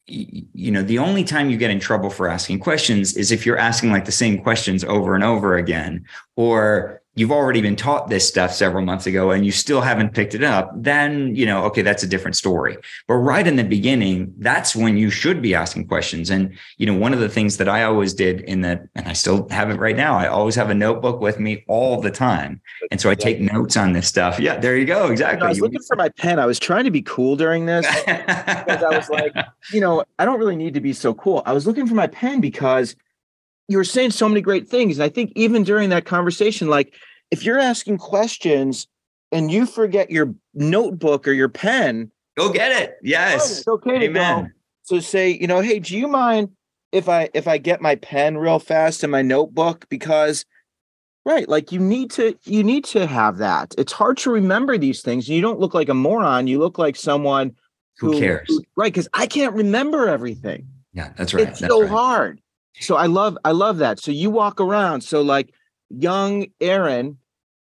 you 0.07 0.71
know 0.71 0.83
the 0.83 0.99
only 0.99 1.23
time 1.23 1.49
you 1.49 1.57
get 1.57 1.71
in 1.71 1.79
trouble 1.79 2.09
for 2.09 2.27
asking 2.27 2.59
questions 2.59 3.15
is 3.17 3.31
if 3.31 3.45
you're 3.45 3.57
asking 3.57 3.91
like 3.91 4.05
the 4.05 4.11
same 4.11 4.37
questions 4.37 4.83
over 4.83 5.15
and 5.15 5.23
over 5.23 5.57
again 5.57 6.05
or 6.35 7.01
you've 7.15 7.31
already 7.31 7.61
been 7.61 7.75
taught 7.77 8.09
this 8.09 8.27
stuff 8.27 8.53
several 8.53 8.83
months 8.83 9.07
ago 9.07 9.31
and 9.31 9.45
you 9.45 9.51
still 9.51 9.81
haven't 9.81 10.13
picked 10.13 10.35
it 10.35 10.43
up, 10.43 10.71
then, 10.75 11.33
you 11.33 11.45
know, 11.45 11.63
okay, 11.63 11.81
that's 11.81 12.03
a 12.03 12.07
different 12.07 12.35
story. 12.35 12.77
But 13.07 13.15
right 13.15 13.47
in 13.47 13.55
the 13.55 13.63
beginning, 13.63 14.33
that's 14.37 14.75
when 14.75 14.97
you 14.97 15.09
should 15.09 15.41
be 15.41 15.55
asking 15.55 15.87
questions. 15.87 16.29
And, 16.29 16.57
you 16.77 16.85
know, 16.85 16.93
one 16.93 17.13
of 17.13 17.19
the 17.19 17.29
things 17.29 17.55
that 17.57 17.69
I 17.69 17.83
always 17.83 18.13
did 18.13 18.41
in 18.41 18.61
that, 18.61 18.87
and 18.95 19.07
I 19.07 19.13
still 19.13 19.47
have 19.49 19.69
it 19.69 19.79
right 19.79 19.95
now, 19.95 20.17
I 20.17 20.27
always 20.27 20.55
have 20.55 20.69
a 20.69 20.75
notebook 20.75 21.21
with 21.21 21.39
me 21.39 21.63
all 21.69 22.01
the 22.01 22.11
time. 22.11 22.61
And 22.91 22.99
so 22.99 23.09
I 23.09 23.15
take 23.15 23.39
notes 23.39 23.77
on 23.77 23.93
this 23.93 24.07
stuff. 24.07 24.37
Yeah, 24.37 24.57
there 24.57 24.77
you 24.77 24.85
go. 24.85 25.07
Exactly. 25.07 25.45
I 25.45 25.49
was 25.49 25.61
looking 25.61 25.81
for 25.87 25.95
my 25.95 26.09
pen. 26.09 26.37
I 26.37 26.45
was 26.45 26.59
trying 26.59 26.83
to 26.83 26.91
be 26.91 27.01
cool 27.01 27.37
during 27.37 27.65
this 27.65 27.87
because 28.05 28.83
I 28.83 28.89
was 28.95 29.09
like, 29.09 29.33
you 29.71 29.79
know, 29.79 30.03
I 30.19 30.25
don't 30.25 30.39
really 30.39 30.57
need 30.57 30.73
to 30.73 30.81
be 30.81 30.91
so 30.91 31.13
cool. 31.13 31.41
I 31.45 31.53
was 31.53 31.65
looking 31.65 31.87
for 31.87 31.95
my 31.95 32.07
pen 32.07 32.41
because 32.41 32.95
you 33.67 33.77
were 33.77 33.83
saying 33.83 34.11
so 34.11 34.27
many 34.27 34.41
great 34.41 34.67
things. 34.67 34.97
And 34.97 35.03
I 35.03 35.09
think 35.09 35.31
even 35.35 35.63
during 35.63 35.89
that 35.89 36.05
conversation, 36.05 36.67
like 36.67 36.93
if 37.31 37.43
you're 37.43 37.59
asking 37.59 37.97
questions 37.97 38.87
and 39.31 39.51
you 39.51 39.65
forget 39.65 40.11
your 40.11 40.33
notebook 40.53 41.27
or 41.27 41.31
your 41.31 41.49
pen, 41.49 42.11
go 42.37 42.51
get 42.51 42.71
it. 42.71 42.97
Yes. 43.01 43.59
It's 43.59 43.67
okay 43.67 44.05
Amen. 44.05 44.35
to 44.35 44.43
go. 44.43 44.53
So 44.83 44.99
say, 44.99 45.31
you 45.31 45.47
know, 45.47 45.61
hey, 45.61 45.79
do 45.79 45.97
you 45.97 46.07
mind 46.07 46.49
if 46.91 47.09
I 47.09 47.29
if 47.33 47.47
I 47.47 47.57
get 47.57 47.81
my 47.81 47.95
pen 47.95 48.37
real 48.37 48.59
fast 48.59 49.03
and 49.03 49.11
my 49.11 49.23
notebook? 49.23 49.87
Because 49.89 50.45
right, 51.25 51.49
like 51.49 51.71
you 51.71 51.79
need 51.79 52.11
to 52.11 52.37
you 52.43 52.63
need 52.63 52.85
to 52.85 53.07
have 53.07 53.37
that. 53.37 53.73
It's 53.79 53.93
hard 53.93 54.17
to 54.17 54.31
remember 54.31 54.77
these 54.77 55.01
things. 55.01 55.27
You 55.27 55.41
don't 55.41 55.59
look 55.59 55.73
like 55.73 55.89
a 55.89 55.95
moron. 55.95 56.45
You 56.45 56.59
look 56.59 56.77
like 56.77 56.95
someone 56.95 57.55
who, 57.97 58.13
who 58.13 58.19
cares. 58.19 58.47
Who, 58.47 58.63
right. 58.75 58.93
Because 58.93 59.07
I 59.13 59.25
can't 59.25 59.55
remember 59.55 60.07
everything. 60.07 60.67
Yeah, 60.93 61.13
that's 61.17 61.33
right. 61.33 61.47
It's 61.47 61.59
that's 61.59 61.73
so 61.73 61.81
right. 61.81 61.89
hard. 61.89 62.41
So 62.79 62.95
I 62.95 63.07
love 63.07 63.37
I 63.45 63.51
love 63.51 63.77
that. 63.77 63.99
So 63.99 64.11
you 64.11 64.29
walk 64.29 64.59
around. 64.59 65.01
So 65.01 65.21
like 65.21 65.53
young 65.89 66.47
Aron, 66.59 67.17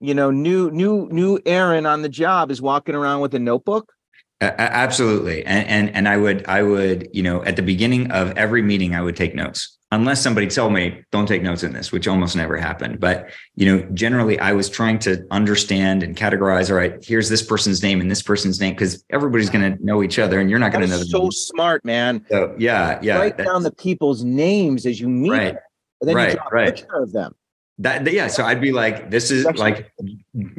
you 0.00 0.14
know, 0.14 0.30
new 0.30 0.70
new 0.70 1.08
new 1.10 1.38
Aron 1.46 1.86
on 1.86 2.02
the 2.02 2.08
job 2.08 2.50
is 2.50 2.60
walking 2.60 2.94
around 2.94 3.20
with 3.20 3.34
a 3.34 3.38
notebook. 3.38 3.92
Uh, 4.40 4.52
absolutely, 4.56 5.44
and 5.44 5.68
and 5.68 5.90
and 5.90 6.08
I 6.08 6.16
would 6.16 6.46
I 6.46 6.62
would 6.62 7.08
you 7.12 7.22
know 7.22 7.42
at 7.44 7.56
the 7.56 7.62
beginning 7.62 8.10
of 8.10 8.36
every 8.36 8.62
meeting 8.62 8.94
I 8.94 9.02
would 9.02 9.16
take 9.16 9.34
notes 9.34 9.77
unless 9.90 10.22
somebody 10.22 10.46
told 10.46 10.72
me 10.72 11.02
don't 11.10 11.26
take 11.26 11.42
notes 11.42 11.62
in 11.62 11.72
this, 11.72 11.92
which 11.92 12.06
almost 12.06 12.36
never 12.36 12.56
happened. 12.56 13.00
But 13.00 13.30
you 13.54 13.66
know, 13.66 13.82
generally 13.94 14.38
I 14.38 14.52
was 14.52 14.68
trying 14.68 14.98
to 15.00 15.26
understand 15.30 16.02
and 16.02 16.16
categorize. 16.16 16.70
All 16.70 16.76
right, 16.76 17.02
here's 17.02 17.28
this 17.28 17.42
person's 17.42 17.82
name 17.82 18.00
and 18.00 18.10
this 18.10 18.22
person's 18.22 18.60
name 18.60 18.74
because 18.74 19.04
everybody's 19.10 19.50
going 19.50 19.76
to 19.76 19.84
know 19.84 20.02
each 20.02 20.18
other, 20.18 20.40
and 20.40 20.50
you're 20.50 20.58
not 20.58 20.72
going 20.72 20.84
to 20.84 20.90
know. 20.90 21.02
So 21.02 21.30
smart, 21.30 21.84
man. 21.84 22.24
So 22.28 22.54
yeah, 22.58 22.98
yeah. 23.02 23.18
Write 23.18 23.38
down 23.38 23.62
the 23.62 23.72
people's 23.72 24.24
names 24.24 24.86
as 24.86 25.00
you 25.00 25.08
meet 25.08 25.30
right. 25.30 25.54
them, 25.54 25.62
and 26.00 26.08
then 26.08 26.16
right, 26.16 26.28
you 26.30 26.34
draw 26.34 26.48
a 26.48 26.54
right. 26.54 26.74
picture 26.74 27.02
of 27.02 27.12
them. 27.12 27.34
That 27.80 28.12
yeah, 28.12 28.26
so 28.26 28.44
I'd 28.44 28.60
be 28.60 28.72
like, 28.72 29.08
this 29.08 29.30
is 29.30 29.44
like 29.54 29.92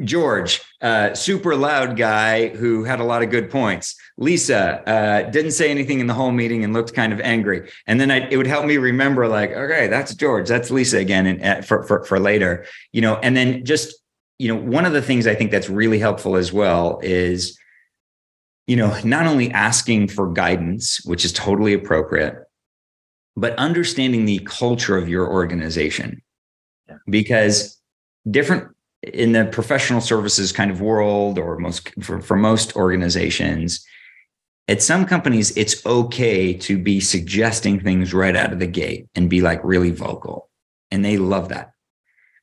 George, 0.04 0.62
uh, 0.80 1.12
super 1.12 1.54
loud 1.54 1.98
guy 1.98 2.48
who 2.48 2.84
had 2.84 2.98
a 2.98 3.04
lot 3.04 3.22
of 3.22 3.28
good 3.28 3.50
points. 3.50 3.94
Lisa 4.16 4.82
uh, 4.88 5.30
didn't 5.30 5.50
say 5.50 5.70
anything 5.70 6.00
in 6.00 6.06
the 6.06 6.14
whole 6.14 6.32
meeting 6.32 6.64
and 6.64 6.72
looked 6.72 6.94
kind 6.94 7.12
of 7.12 7.20
angry. 7.20 7.70
And 7.86 8.00
then 8.00 8.10
I, 8.10 8.26
it 8.30 8.38
would 8.38 8.46
help 8.46 8.64
me 8.64 8.78
remember, 8.78 9.28
like, 9.28 9.50
okay, 9.50 9.86
that's 9.86 10.14
George, 10.14 10.48
that's 10.48 10.70
Lisa 10.70 10.96
again, 10.96 11.26
and 11.26 11.44
uh, 11.44 11.60
for, 11.60 11.82
for 11.82 12.04
for 12.04 12.18
later, 12.18 12.64
you 12.92 13.02
know. 13.02 13.16
And 13.16 13.36
then 13.36 13.66
just 13.66 14.00
you 14.40 14.48
know, 14.48 14.58
one 14.58 14.86
of 14.86 14.94
the 14.94 15.02
things 15.02 15.26
I 15.26 15.34
think 15.34 15.50
that's 15.50 15.68
really 15.68 15.98
helpful 15.98 16.34
as 16.36 16.50
well 16.50 16.98
is, 17.02 17.58
you 18.66 18.74
know, 18.74 18.98
not 19.04 19.26
only 19.26 19.50
asking 19.50 20.08
for 20.08 20.32
guidance, 20.32 21.04
which 21.04 21.26
is 21.26 21.32
totally 21.34 21.74
appropriate, 21.74 22.36
but 23.36 23.54
understanding 23.58 24.24
the 24.24 24.38
culture 24.46 24.96
of 24.96 25.10
your 25.10 25.30
organization 25.30 26.22
because 27.08 27.80
different 28.30 28.68
in 29.02 29.32
the 29.32 29.46
professional 29.46 30.00
services 30.00 30.52
kind 30.52 30.70
of 30.70 30.80
world 30.80 31.38
or 31.38 31.58
most 31.58 31.90
for, 32.02 32.20
for 32.20 32.36
most 32.36 32.76
organizations 32.76 33.84
at 34.68 34.80
some 34.80 35.04
companies 35.04 35.56
it's 35.56 35.84
okay 35.84 36.54
to 36.54 36.78
be 36.78 37.00
suggesting 37.00 37.80
things 37.80 38.14
right 38.14 38.36
out 38.36 38.52
of 38.52 38.60
the 38.60 38.66
gate 38.66 39.08
and 39.16 39.28
be 39.28 39.40
like 39.40 39.60
really 39.64 39.90
vocal. 39.90 40.48
And 40.92 41.04
they 41.04 41.18
love 41.18 41.48
that. 41.48 41.72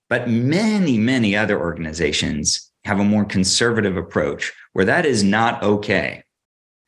But 0.09 0.29
many 0.29 0.97
many 0.97 1.35
other 1.35 1.59
organizations 1.59 2.69
have 2.83 2.99
a 2.99 3.03
more 3.03 3.25
conservative 3.25 3.97
approach 3.97 4.53
where 4.73 4.85
that 4.85 5.05
is 5.05 5.23
not 5.23 5.63
okay. 5.63 6.23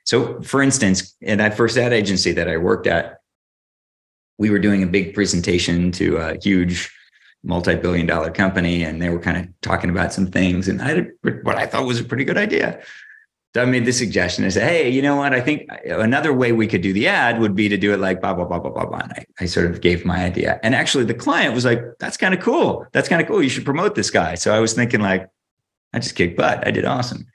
So 0.06 0.42
for 0.42 0.62
instance 0.62 1.16
in 1.22 1.38
that 1.38 1.56
first 1.56 1.78
ad 1.78 1.94
agency 1.94 2.32
that 2.34 2.50
i 2.50 2.58
worked 2.58 2.88
at 2.88 3.20
we 4.38 4.50
were 4.50 4.60
doing 4.60 4.84
a 4.84 4.88
big 4.88 5.14
presentation 5.14 5.92
to 5.92 6.18
a 6.18 6.38
huge 6.42 6.92
multi-billion 7.44 8.06
dollar 8.06 8.32
company 8.32 8.84
and 8.84 9.02
they 9.02 9.10
were 9.10 9.20
kind 9.20 9.38
of 9.38 9.62
talking 9.62 9.90
about 9.90 10.12
some 10.12 10.28
things 10.28 10.68
and 10.68 10.82
I 10.82 10.90
had 10.90 11.12
what 11.44 11.56
I 11.56 11.66
thought 11.66 11.86
was 11.86 12.00
a 12.00 12.04
pretty 12.04 12.26
good 12.26 12.38
idea. 12.38 12.82
So 13.56 13.64
I 13.64 13.66
made 13.66 13.86
the 13.86 13.92
suggestion. 13.92 14.46
I 14.46 14.50
said, 14.50 14.70
hey, 14.70 14.90
you 14.90 15.02
know 15.02 15.16
what? 15.16 15.34
I 15.34 15.42
think 15.42 15.68
uh, 15.72 16.00
another 16.00 16.34
way 16.34 16.52
we 16.52 16.68
could 16.68 16.82
do 16.82 16.94
the 16.94 17.08
ad 17.08 17.40
would 17.40 17.56
be 17.56 17.68
to 17.68 17.78
do 17.78 17.92
it 17.94 18.00
like 18.00 18.22
blah, 18.22 18.34
blah, 18.36 18.46
blah, 18.46 18.60
blah, 18.60 18.70
blah, 18.70 18.86
blah. 18.86 19.00
And 19.00 19.14
I, 19.14 19.26
I 19.40 19.46
sort 19.46 19.72
of 19.72 19.82
gave 19.82 20.06
my 20.06 20.24
idea. 20.24 20.60
And 20.62 20.76
actually 20.76 21.06
the 21.06 21.16
client 21.16 21.56
was 21.56 21.66
like, 21.66 21.82
that's 22.00 22.16
kind 22.16 22.34
of 22.36 22.42
cool. 22.42 22.86
That's 22.92 23.10
kind 23.10 23.22
of 23.22 23.28
cool. 23.28 23.42
You 23.42 23.50
should 23.50 23.66
promote 23.66 23.96
this 23.96 24.12
guy. 24.12 24.36
So 24.36 24.54
I 24.54 24.60
was 24.60 24.74
thinking 24.74 25.02
like, 25.02 25.28
I 25.94 26.00
just 26.00 26.16
kicked 26.16 26.38
butt. 26.38 26.68
I 26.68 26.70
did 26.70 26.86
awesome. 26.86 27.26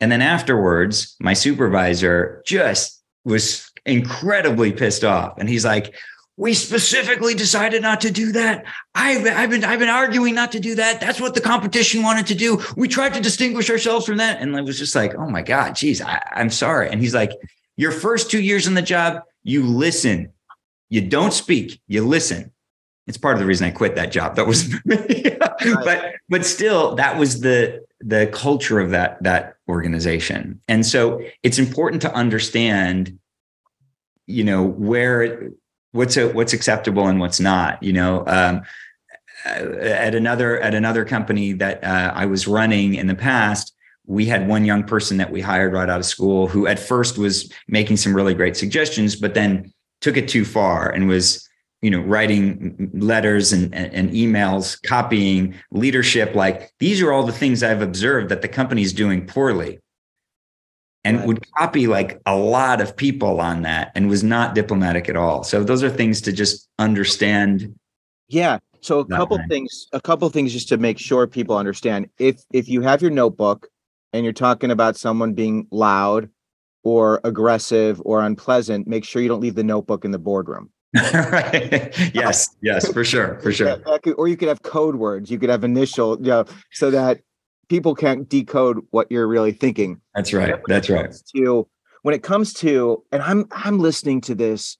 And 0.00 0.10
then 0.10 0.22
afterwards, 0.22 1.14
my 1.20 1.34
supervisor 1.34 2.42
just 2.46 3.02
was 3.24 3.70
incredibly 3.84 4.72
pissed 4.72 5.04
off. 5.04 5.34
And 5.38 5.48
he's 5.48 5.64
like, 5.64 5.94
we 6.36 6.52
specifically 6.54 7.34
decided 7.34 7.82
not 7.82 8.00
to 8.00 8.10
do 8.10 8.32
that. 8.32 8.64
I've, 8.94 9.26
I've 9.26 9.50
been 9.50 9.64
I've 9.64 9.78
been 9.78 9.88
arguing 9.88 10.34
not 10.34 10.52
to 10.52 10.60
do 10.60 10.74
that. 10.74 11.00
That's 11.00 11.20
what 11.20 11.34
the 11.34 11.40
competition 11.40 12.02
wanted 12.02 12.26
to 12.28 12.34
do. 12.34 12.60
We 12.76 12.88
tried 12.88 13.14
to 13.14 13.20
distinguish 13.20 13.70
ourselves 13.70 14.06
from 14.06 14.16
that. 14.16 14.40
And 14.40 14.56
I 14.56 14.60
was 14.62 14.78
just 14.78 14.94
like, 14.94 15.14
oh 15.14 15.28
my 15.28 15.42
God, 15.42 15.76
geez, 15.76 16.02
I, 16.02 16.20
I'm 16.32 16.50
sorry. 16.50 16.90
And 16.90 17.00
he's 17.00 17.14
like, 17.14 17.30
your 17.76 17.92
first 17.92 18.30
two 18.30 18.42
years 18.42 18.66
in 18.66 18.74
the 18.74 18.82
job, 18.82 19.22
you 19.42 19.64
listen. 19.64 20.32
You 20.88 21.02
don't 21.02 21.32
speak, 21.32 21.80
you 21.86 22.06
listen. 22.06 22.52
It's 23.06 23.18
part 23.18 23.34
of 23.34 23.40
the 23.40 23.46
reason 23.46 23.66
I 23.66 23.70
quit 23.70 23.96
that 23.96 24.10
job. 24.10 24.36
That 24.36 24.46
was 24.46 24.74
but 25.84 26.14
but 26.28 26.44
still, 26.44 26.94
that 26.96 27.18
was 27.18 27.40
the 27.40 27.84
the 28.00 28.26
culture 28.32 28.80
of 28.80 28.90
that 28.90 29.22
that 29.22 29.56
organization. 29.68 30.60
And 30.68 30.84
so 30.84 31.22
it's 31.42 31.58
important 31.58 32.02
to 32.02 32.12
understand, 32.12 33.18
you 34.26 34.42
know, 34.44 34.64
where 34.64 35.50
what's 35.94 36.16
a, 36.16 36.28
what's 36.28 36.52
acceptable 36.52 37.06
and 37.06 37.20
what's 37.20 37.40
not 37.40 37.82
you 37.82 37.92
know? 37.92 38.24
Um, 38.26 38.62
at 39.46 40.14
another 40.14 40.58
at 40.60 40.74
another 40.74 41.04
company 41.04 41.52
that 41.52 41.84
uh, 41.84 42.12
i 42.14 42.24
was 42.24 42.48
running 42.48 42.94
in 42.94 43.08
the 43.08 43.14
past 43.14 43.74
we 44.06 44.24
had 44.24 44.48
one 44.48 44.64
young 44.64 44.82
person 44.82 45.18
that 45.18 45.30
we 45.30 45.42
hired 45.42 45.74
right 45.74 45.90
out 45.90 46.00
of 46.00 46.06
school 46.06 46.48
who 46.48 46.66
at 46.66 46.78
first 46.78 47.18
was 47.18 47.52
making 47.68 47.98
some 47.98 48.16
really 48.16 48.32
great 48.32 48.56
suggestions 48.56 49.14
but 49.14 49.34
then 49.34 49.70
took 50.00 50.16
it 50.16 50.28
too 50.28 50.46
far 50.46 50.88
and 50.88 51.08
was 51.08 51.46
you 51.84 51.90
know 51.90 52.00
writing 52.00 52.90
letters 52.94 53.52
and, 53.52 53.74
and, 53.74 54.10
emails 54.12 54.82
copying 54.82 55.54
leadership. 55.70 56.34
Like 56.34 56.72
these 56.78 57.02
are 57.02 57.12
all 57.12 57.24
the 57.24 57.32
things 57.32 57.62
i've 57.62 57.82
observed 57.82 58.30
that 58.30 58.40
the 58.40 58.48
company's 58.48 58.94
doing 58.94 59.26
poorly 59.26 59.80
and 61.04 61.18
right. 61.18 61.26
would 61.26 61.52
copy 61.52 61.86
like 61.86 62.20
a 62.26 62.36
lot 62.36 62.80
of 62.80 62.96
people 62.96 63.40
on 63.40 63.62
that 63.62 63.92
and 63.94 64.08
was 64.08 64.24
not 64.24 64.54
diplomatic 64.54 65.08
at 65.08 65.16
all. 65.16 65.44
So 65.44 65.62
those 65.62 65.82
are 65.82 65.90
things 65.90 66.20
to 66.22 66.32
just 66.32 66.68
understand. 66.78 67.74
Yeah. 68.28 68.58
So 68.80 68.98
a 68.98 69.06
couple 69.06 69.38
things, 69.48 69.86
a 69.92 70.00
couple 70.00 70.28
things 70.28 70.52
just 70.52 70.68
to 70.68 70.76
make 70.76 70.98
sure 70.98 71.26
people 71.26 71.56
understand. 71.56 72.08
If 72.18 72.42
if 72.52 72.68
you 72.68 72.82
have 72.82 73.00
your 73.00 73.10
notebook 73.10 73.68
and 74.12 74.24
you're 74.24 74.32
talking 74.34 74.70
about 74.70 74.96
someone 74.96 75.32
being 75.32 75.66
loud 75.70 76.28
or 76.82 77.20
aggressive 77.24 78.00
or 78.04 78.20
unpleasant, 78.20 78.86
make 78.86 79.04
sure 79.04 79.22
you 79.22 79.28
don't 79.28 79.40
leave 79.40 79.54
the 79.54 79.64
notebook 79.64 80.04
in 80.04 80.10
the 80.10 80.18
boardroom. 80.18 80.70
right. 80.94 81.92
Yes. 82.14 82.54
Yes, 82.60 82.90
for 82.92 83.04
sure. 83.04 83.40
For 83.40 83.52
sure. 83.52 83.82
or 84.16 84.28
you 84.28 84.36
could 84.36 84.48
have 84.48 84.62
code 84.62 84.96
words. 84.96 85.30
You 85.30 85.38
could 85.38 85.50
have 85.50 85.64
initial, 85.64 86.18
you 86.18 86.28
know, 86.28 86.44
so 86.70 86.90
that 86.90 87.20
people 87.68 87.94
can't 87.94 88.28
decode 88.28 88.80
what 88.90 89.10
you're 89.10 89.28
really 89.28 89.52
thinking. 89.52 90.00
That's 90.14 90.32
right. 90.32 90.54
That's 90.66 90.90
right. 90.90 91.14
To 91.36 91.68
when 92.02 92.14
it 92.14 92.22
comes 92.22 92.52
to, 92.54 93.02
and 93.12 93.22
I'm 93.22 93.46
I'm 93.50 93.78
listening 93.78 94.20
to 94.22 94.34
this 94.34 94.76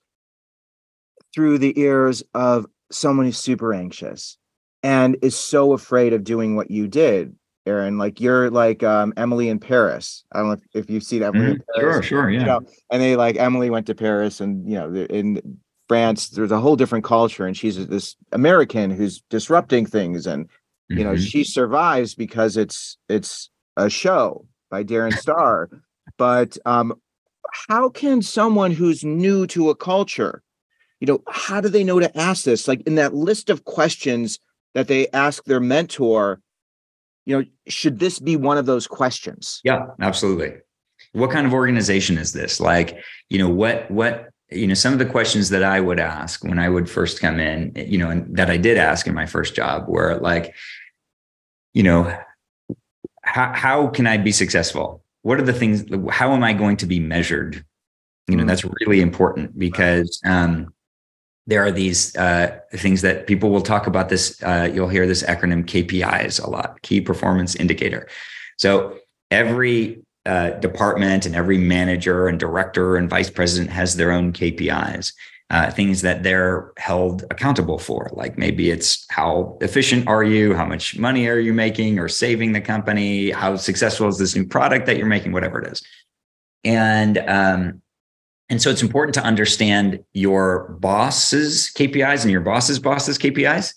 through 1.34 1.58
the 1.58 1.78
ears 1.80 2.22
of 2.34 2.66
someone 2.90 3.26
who's 3.26 3.38
super 3.38 3.74
anxious 3.74 4.36
and 4.82 5.16
is 5.22 5.36
so 5.36 5.72
afraid 5.72 6.12
of 6.12 6.22
doing 6.22 6.54
what 6.54 6.70
you 6.70 6.86
did, 6.86 7.34
Aron. 7.66 7.98
Like 7.98 8.20
you're 8.20 8.50
like 8.50 8.82
um, 8.82 9.12
Emily 9.16 9.48
in 9.48 9.58
Paris. 9.58 10.24
I 10.32 10.38
don't 10.38 10.48
know 10.48 10.52
if, 10.52 10.60
if 10.74 10.90
you've 10.90 11.02
seen 11.02 11.22
Emily. 11.22 11.54
Mm-hmm. 11.54 11.80
Sure, 11.80 12.02
sure, 12.02 12.30
yeah. 12.30 12.40
You 12.40 12.46
know, 12.46 12.60
and 12.90 13.02
they 13.02 13.16
like 13.16 13.36
Emily 13.36 13.70
went 13.70 13.86
to 13.86 13.94
Paris, 13.94 14.40
and 14.40 14.68
you 14.68 14.76
know, 14.76 14.94
in 14.94 15.58
France, 15.88 16.28
there's 16.28 16.52
a 16.52 16.60
whole 16.60 16.76
different 16.76 17.04
culture, 17.04 17.46
and 17.46 17.56
she's 17.56 17.86
this 17.86 18.16
American 18.32 18.90
who's 18.90 19.22
disrupting 19.30 19.86
things 19.86 20.26
and 20.26 20.48
you 20.88 21.04
know, 21.04 21.14
mm-hmm. 21.14 21.22
she 21.22 21.44
survives 21.44 22.14
because 22.14 22.56
it's 22.56 22.98
it's 23.08 23.50
a 23.76 23.88
show 23.88 24.46
by 24.70 24.84
Darren 24.84 25.12
Star. 25.16 25.68
but 26.18 26.56
um, 26.66 26.94
how 27.68 27.88
can 27.88 28.22
someone 28.22 28.72
who's 28.72 29.04
new 29.04 29.46
to 29.48 29.70
a 29.70 29.74
culture, 29.74 30.42
you 31.00 31.06
know, 31.06 31.22
how 31.28 31.60
do 31.60 31.68
they 31.68 31.84
know 31.84 32.00
to 32.00 32.16
ask 32.18 32.44
this? 32.44 32.66
Like 32.68 32.82
in 32.82 32.96
that 32.96 33.14
list 33.14 33.50
of 33.50 33.64
questions 33.64 34.38
that 34.74 34.88
they 34.88 35.08
ask 35.08 35.44
their 35.44 35.60
mentor, 35.60 36.40
you 37.24 37.38
know, 37.38 37.44
should 37.68 37.98
this 37.98 38.18
be 38.18 38.36
one 38.36 38.58
of 38.58 38.66
those 38.66 38.86
questions? 38.86 39.60
Yeah, 39.64 39.86
absolutely. 40.00 40.54
What 41.12 41.30
kind 41.30 41.46
of 41.46 41.54
organization 41.54 42.18
is 42.18 42.32
this? 42.32 42.60
Like, 42.60 42.98
you 43.30 43.38
know, 43.38 43.48
what 43.48 43.90
what 43.90 44.30
you 44.50 44.66
know, 44.66 44.74
some 44.74 44.92
of 44.92 44.98
the 44.98 45.06
questions 45.06 45.48
that 45.50 45.64
I 45.64 45.80
would 45.80 45.98
ask 45.98 46.44
when 46.44 46.58
I 46.58 46.68
would 46.68 46.88
first 46.88 47.20
come 47.20 47.40
in, 47.40 47.72
you 47.74 47.98
know, 47.98 48.10
and 48.10 48.36
that 48.36 48.50
I 48.50 48.56
did 48.56 48.76
ask 48.76 49.06
in 49.06 49.14
my 49.14 49.26
first 49.26 49.54
job 49.54 49.88
were 49.88 50.16
like, 50.16 50.54
you 51.72 51.82
know, 51.82 52.16
how 53.22 53.52
how 53.52 53.88
can 53.88 54.06
I 54.06 54.18
be 54.18 54.32
successful? 54.32 55.02
What 55.22 55.40
are 55.40 55.44
the 55.44 55.52
things? 55.52 55.84
How 56.10 56.32
am 56.32 56.44
I 56.44 56.52
going 56.52 56.76
to 56.78 56.86
be 56.86 57.00
measured? 57.00 57.64
You 58.28 58.36
know, 58.36 58.44
mm. 58.44 58.46
that's 58.46 58.64
really 58.64 59.00
important 59.00 59.58
because 59.58 60.20
um, 60.24 60.72
there 61.46 61.64
are 61.64 61.72
these 61.72 62.14
uh, 62.16 62.58
things 62.72 63.02
that 63.02 63.26
people 63.26 63.50
will 63.50 63.62
talk 63.62 63.86
about. 63.86 64.08
This 64.08 64.42
uh, 64.42 64.70
you'll 64.72 64.88
hear 64.88 65.06
this 65.06 65.22
acronym 65.22 65.64
KPIs 65.64 66.42
a 66.42 66.48
lot, 66.48 66.80
key 66.82 67.00
performance 67.00 67.54
indicator. 67.56 68.08
So 68.58 68.98
every 69.30 70.03
uh, 70.26 70.50
department 70.50 71.26
and 71.26 71.34
every 71.34 71.58
manager 71.58 72.28
and 72.28 72.40
director 72.40 72.96
and 72.96 73.10
vice 73.10 73.30
president 73.30 73.70
has 73.70 73.96
their 73.96 74.10
own 74.10 74.32
KPIs 74.32 75.12
uh, 75.50 75.70
things 75.70 76.02
that 76.02 76.22
they're 76.22 76.72
held 76.78 77.24
accountable 77.30 77.78
for. 77.78 78.10
Like 78.12 78.38
maybe 78.38 78.70
it's 78.70 79.06
how 79.10 79.58
efficient 79.60 80.08
are 80.08 80.24
you? 80.24 80.54
How 80.54 80.64
much 80.64 80.98
money 80.98 81.28
are 81.28 81.38
you 81.38 81.52
making 81.52 81.98
or 81.98 82.08
saving 82.08 82.52
the 82.52 82.60
company? 82.60 83.30
How 83.30 83.56
successful 83.56 84.08
is 84.08 84.18
this 84.18 84.34
new 84.34 84.46
product 84.46 84.86
that 84.86 84.96
you're 84.96 85.06
making? 85.06 85.32
Whatever 85.32 85.60
it 85.60 85.72
is. 85.72 85.82
And, 86.64 87.18
um, 87.18 87.82
and 88.48 88.60
so 88.60 88.70
it's 88.70 88.82
important 88.82 89.14
to 89.14 89.22
understand 89.22 90.02
your 90.12 90.76
boss's 90.80 91.70
KPIs 91.76 92.22
and 92.22 92.30
your 92.30 92.40
boss's 92.40 92.78
boss's 92.78 93.18
KPIs 93.18 93.74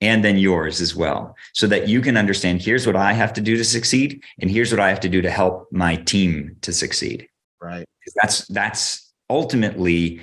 and 0.00 0.24
then 0.24 0.38
yours 0.38 0.80
as 0.80 0.94
well 0.94 1.36
so 1.54 1.66
that 1.66 1.88
you 1.88 2.00
can 2.00 2.16
understand 2.16 2.62
here's 2.62 2.86
what 2.86 2.96
I 2.96 3.12
have 3.12 3.32
to 3.34 3.40
do 3.40 3.56
to 3.56 3.64
succeed 3.64 4.22
and 4.40 4.50
here's 4.50 4.70
what 4.70 4.80
I 4.80 4.88
have 4.88 5.00
to 5.00 5.08
do 5.08 5.20
to 5.22 5.30
help 5.30 5.68
my 5.72 5.96
team 5.96 6.56
to 6.62 6.72
succeed. 6.72 7.28
Right. 7.60 7.86
That's 8.22 8.46
that's 8.48 9.12
ultimately 9.28 10.20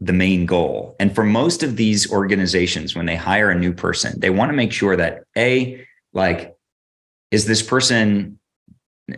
the 0.00 0.12
main 0.12 0.46
goal. 0.46 0.96
And 0.98 1.14
for 1.14 1.24
most 1.24 1.62
of 1.62 1.76
these 1.76 2.10
organizations, 2.10 2.96
when 2.96 3.06
they 3.06 3.14
hire 3.14 3.50
a 3.50 3.58
new 3.58 3.72
person, 3.72 4.18
they 4.18 4.30
want 4.30 4.50
to 4.50 4.56
make 4.56 4.72
sure 4.72 4.96
that 4.96 5.22
A, 5.36 5.86
like, 6.12 6.56
is 7.30 7.46
this 7.46 7.62
person 7.62 8.40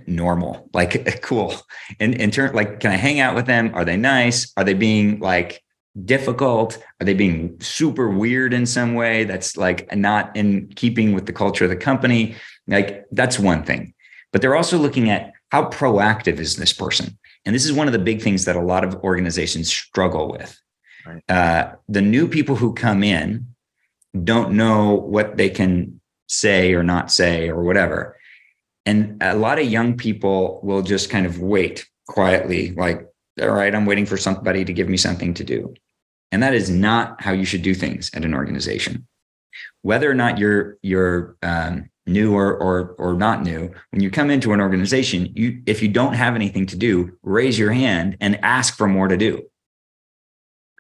normal? 0.06 0.68
Like, 0.74 1.20
cool. 1.22 1.54
And 1.98 2.14
in 2.14 2.30
turn, 2.30 2.54
like, 2.54 2.80
can 2.80 2.92
I 2.92 2.96
hang 2.96 3.18
out 3.18 3.34
with 3.34 3.46
them? 3.46 3.72
Are 3.74 3.84
they 3.84 3.96
nice? 3.96 4.52
Are 4.56 4.64
they 4.64 4.74
being 4.74 5.20
like 5.20 5.63
difficult? 6.04 6.82
Are 7.00 7.04
they 7.04 7.14
being 7.14 7.60
super 7.60 8.08
weird 8.08 8.52
in 8.52 8.66
some 8.66 8.94
way 8.94 9.24
that's 9.24 9.56
like 9.56 9.94
not 9.96 10.36
in 10.36 10.68
keeping 10.74 11.12
with 11.12 11.26
the 11.26 11.32
culture 11.32 11.64
of 11.64 11.70
the 11.70 11.76
company? 11.76 12.34
Like, 12.66 13.04
that's 13.12 13.38
one 13.38 13.62
thing. 13.62 13.94
But 14.32 14.42
they're 14.42 14.56
also 14.56 14.78
looking 14.78 15.10
at 15.10 15.32
how 15.50 15.68
proactive 15.68 16.38
is 16.38 16.56
this 16.56 16.72
person? 16.72 17.18
And 17.44 17.54
this 17.54 17.64
is 17.64 17.72
one 17.72 17.86
of 17.86 17.92
the 17.92 17.98
big 17.98 18.22
things 18.22 18.46
that 18.46 18.56
a 18.56 18.60
lot 18.60 18.82
of 18.82 18.96
organizations 18.96 19.68
struggle 19.68 20.30
with 20.30 20.58
Right. 21.06 21.22
Uh, 21.28 21.72
the 21.88 22.00
new 22.00 22.28
people 22.28 22.56
who 22.56 22.72
come 22.74 23.02
in 23.02 23.48
don't 24.22 24.52
know 24.52 24.94
what 24.94 25.36
they 25.36 25.50
can 25.50 26.00
say 26.28 26.72
or 26.72 26.82
not 26.82 27.10
say 27.10 27.48
or 27.48 27.62
whatever. 27.62 28.16
And 28.86 29.22
a 29.22 29.34
lot 29.34 29.58
of 29.58 29.66
young 29.66 29.96
people 29.96 30.60
will 30.62 30.82
just 30.82 31.10
kind 31.10 31.26
of 31.26 31.40
wait 31.40 31.86
quietly, 32.06 32.72
like, 32.72 33.06
all 33.40 33.50
right, 33.50 33.74
I'm 33.74 33.86
waiting 33.86 34.06
for 34.06 34.16
somebody 34.16 34.64
to 34.64 34.72
give 34.72 34.88
me 34.88 34.96
something 34.96 35.34
to 35.34 35.44
do. 35.44 35.74
And 36.34 36.42
that 36.42 36.52
is 36.52 36.68
not 36.68 37.22
how 37.22 37.30
you 37.30 37.44
should 37.44 37.62
do 37.62 37.74
things 37.74 38.10
at 38.12 38.24
an 38.24 38.34
organization. 38.34 39.06
Whether 39.82 40.10
or 40.10 40.14
not 40.14 40.36
you're 40.36 40.78
you're 40.82 41.36
um, 41.44 41.88
new 42.06 42.34
or 42.34 42.56
or 42.56 42.96
or 42.98 43.14
not 43.14 43.44
new, 43.44 43.70
when 43.92 44.02
you 44.02 44.10
come 44.10 44.30
into 44.30 44.52
an 44.52 44.60
organization, 44.60 45.30
you 45.36 45.62
if 45.66 45.80
you 45.80 45.88
don't 45.88 46.14
have 46.14 46.34
anything 46.34 46.66
to 46.66 46.76
do, 46.76 47.16
raise 47.22 47.56
your 47.56 47.70
hand 47.70 48.16
and 48.20 48.44
ask 48.44 48.76
for 48.76 48.88
more 48.88 49.06
to 49.06 49.16
do. 49.16 49.44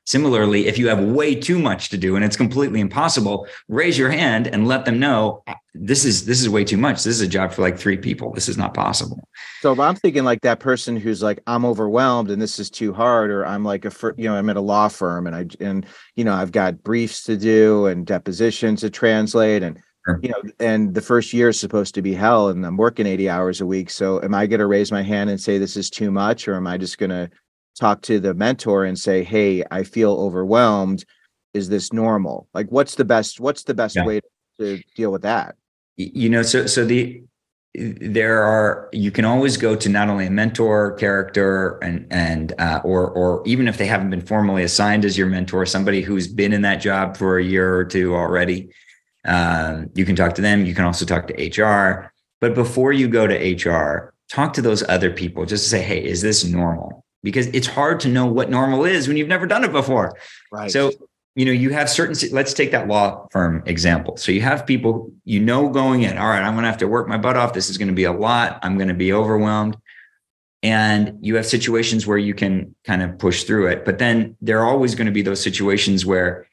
Similarly, 0.06 0.66
if 0.66 0.76
you 0.76 0.88
have 0.88 1.00
way 1.00 1.34
too 1.34 1.58
much 1.58 1.88
to 1.88 1.96
do 1.96 2.14
and 2.14 2.24
it's 2.24 2.36
completely 2.36 2.80
impossible, 2.80 3.46
raise 3.68 3.98
your 3.98 4.10
hand 4.10 4.46
and 4.46 4.68
let 4.68 4.84
them 4.84 4.98
know 4.98 5.42
this 5.72 6.04
is 6.04 6.26
this 6.26 6.40
is 6.40 6.48
way 6.48 6.62
too 6.62 6.76
much. 6.76 6.96
This 6.96 7.16
is 7.16 7.20
a 7.20 7.26
job 7.26 7.52
for 7.52 7.62
like 7.62 7.78
three 7.78 7.96
people. 7.96 8.32
This 8.32 8.48
is 8.48 8.58
not 8.58 8.74
possible. 8.74 9.28
So 9.60 9.80
I'm 9.80 9.96
thinking 9.96 10.24
like 10.24 10.42
that 10.42 10.60
person 10.60 10.96
who's 10.96 11.22
like 11.22 11.40
I'm 11.46 11.64
overwhelmed 11.64 12.30
and 12.30 12.40
this 12.40 12.58
is 12.58 12.70
too 12.70 12.92
hard, 12.92 13.30
or 13.30 13.46
I'm 13.46 13.64
like 13.64 13.84
a 13.84 13.92
you 14.16 14.28
know 14.28 14.36
I'm 14.36 14.50
at 14.50 14.56
a 14.56 14.60
law 14.60 14.88
firm 14.88 15.26
and 15.26 15.34
I 15.34 15.46
and 15.58 15.86
you 16.16 16.24
know 16.24 16.34
I've 16.34 16.52
got 16.52 16.82
briefs 16.82 17.24
to 17.24 17.36
do 17.36 17.86
and 17.86 18.06
depositions 18.06 18.82
to 18.82 18.90
translate 18.90 19.62
and 19.62 19.78
you 20.22 20.28
know 20.28 20.42
and 20.60 20.94
the 20.94 21.00
first 21.00 21.32
year 21.32 21.48
is 21.48 21.58
supposed 21.58 21.94
to 21.94 22.02
be 22.02 22.12
hell 22.12 22.50
and 22.50 22.64
I'm 22.64 22.76
working 22.76 23.06
80 23.06 23.28
hours 23.30 23.60
a 23.60 23.66
week. 23.66 23.90
So 23.90 24.22
am 24.22 24.34
I 24.34 24.46
going 24.46 24.60
to 24.60 24.66
raise 24.66 24.92
my 24.92 25.02
hand 25.02 25.30
and 25.30 25.40
say 25.40 25.58
this 25.58 25.76
is 25.76 25.88
too 25.88 26.10
much, 26.10 26.46
or 26.46 26.54
am 26.56 26.66
I 26.66 26.76
just 26.76 26.98
going 26.98 27.10
to 27.10 27.30
talk 27.78 28.02
to 28.02 28.20
the 28.20 28.34
mentor 28.34 28.84
and 28.84 28.98
say 28.98 29.24
hey 29.24 29.64
i 29.70 29.82
feel 29.82 30.12
overwhelmed. 30.12 31.04
Is 31.54 31.68
this 31.68 31.92
normal? 31.92 32.48
Like 32.52 32.66
what's 32.70 32.96
the 32.96 33.04
best 33.04 33.38
what's 33.38 33.62
the 33.62 33.74
best 33.74 33.94
yeah. 33.94 34.04
way 34.04 34.20
to 34.58 34.82
deal 34.96 35.12
with 35.12 35.22
that? 35.22 35.54
You 35.96 36.28
know 36.28 36.42
so 36.42 36.66
so 36.66 36.84
the 36.84 37.22
there 37.76 38.42
are 38.42 38.88
you 38.92 39.10
can 39.10 39.24
always 39.24 39.56
go 39.56 39.74
to 39.74 39.88
not 39.88 40.08
only 40.08 40.26
a 40.26 40.30
mentor 40.30 40.92
character 40.92 41.78
and 41.78 42.06
and 42.10 42.52
uh, 42.58 42.80
or 42.84 43.08
or 43.10 43.42
even 43.46 43.66
if 43.66 43.78
they 43.78 43.86
haven't 43.86 44.10
been 44.10 44.20
formally 44.20 44.62
assigned 44.62 45.04
as 45.04 45.18
your 45.18 45.26
mentor 45.26 45.66
somebody 45.66 46.00
who's 46.00 46.28
been 46.28 46.52
in 46.52 46.62
that 46.62 46.76
job 46.76 47.16
for 47.16 47.38
a 47.38 47.44
year 47.44 47.74
or 47.76 47.84
two 47.84 48.14
already 48.14 48.68
um, 49.26 49.88
you 49.94 50.04
can 50.04 50.14
talk 50.14 50.34
to 50.34 50.42
them. 50.42 50.66
You 50.66 50.74
can 50.74 50.84
also 50.84 51.04
talk 51.04 51.28
to 51.28 51.62
hr 51.62 52.12
but 52.40 52.54
before 52.54 52.92
you 52.92 53.08
go 53.08 53.26
to 53.26 53.68
hr 53.68 54.14
talk 54.28 54.52
to 54.54 54.62
those 54.62 54.82
other 54.88 55.10
people 55.10 55.46
just 55.46 55.64
to 55.64 55.70
say 55.70 55.82
hey 55.82 56.04
is 56.04 56.22
this 56.22 56.44
normal 56.44 57.03
because 57.24 57.46
it's 57.48 57.66
hard 57.66 57.98
to 58.00 58.08
know 58.08 58.26
what 58.26 58.50
normal 58.50 58.84
is 58.84 59.08
when 59.08 59.16
you've 59.16 59.28
never 59.28 59.46
done 59.46 59.64
it 59.64 59.72
before. 59.72 60.16
Right. 60.52 60.70
So, 60.70 60.92
you 61.34 61.46
know, 61.46 61.52
you 61.52 61.70
have 61.70 61.90
certain, 61.90 62.14
let's 62.32 62.52
take 62.52 62.70
that 62.70 62.86
law 62.86 63.26
firm 63.32 63.62
example. 63.66 64.16
So 64.18 64.30
you 64.30 64.42
have 64.42 64.66
people, 64.66 65.10
you 65.24 65.40
know, 65.40 65.70
going 65.70 66.02
in, 66.02 66.16
all 66.18 66.28
right, 66.28 66.42
I'm 66.42 66.52
going 66.52 66.62
to 66.62 66.68
have 66.68 66.78
to 66.78 66.86
work 66.86 67.08
my 67.08 67.16
butt 67.16 67.36
off. 67.36 67.54
This 67.54 67.70
is 67.70 67.78
going 67.78 67.88
to 67.88 67.94
be 67.94 68.04
a 68.04 68.12
lot. 68.12 68.60
I'm 68.62 68.76
going 68.76 68.88
to 68.88 68.94
be 68.94 69.12
overwhelmed. 69.12 69.76
And 70.62 71.18
you 71.20 71.36
have 71.36 71.46
situations 71.46 72.06
where 72.06 72.18
you 72.18 72.34
can 72.34 72.74
kind 72.84 73.02
of 73.02 73.18
push 73.18 73.44
through 73.44 73.68
it. 73.68 73.84
But 73.84 73.98
then 73.98 74.36
there 74.40 74.60
are 74.60 74.66
always 74.66 74.94
going 74.94 75.06
to 75.06 75.12
be 75.12 75.22
those 75.22 75.42
situations 75.42 76.06
where 76.06 76.46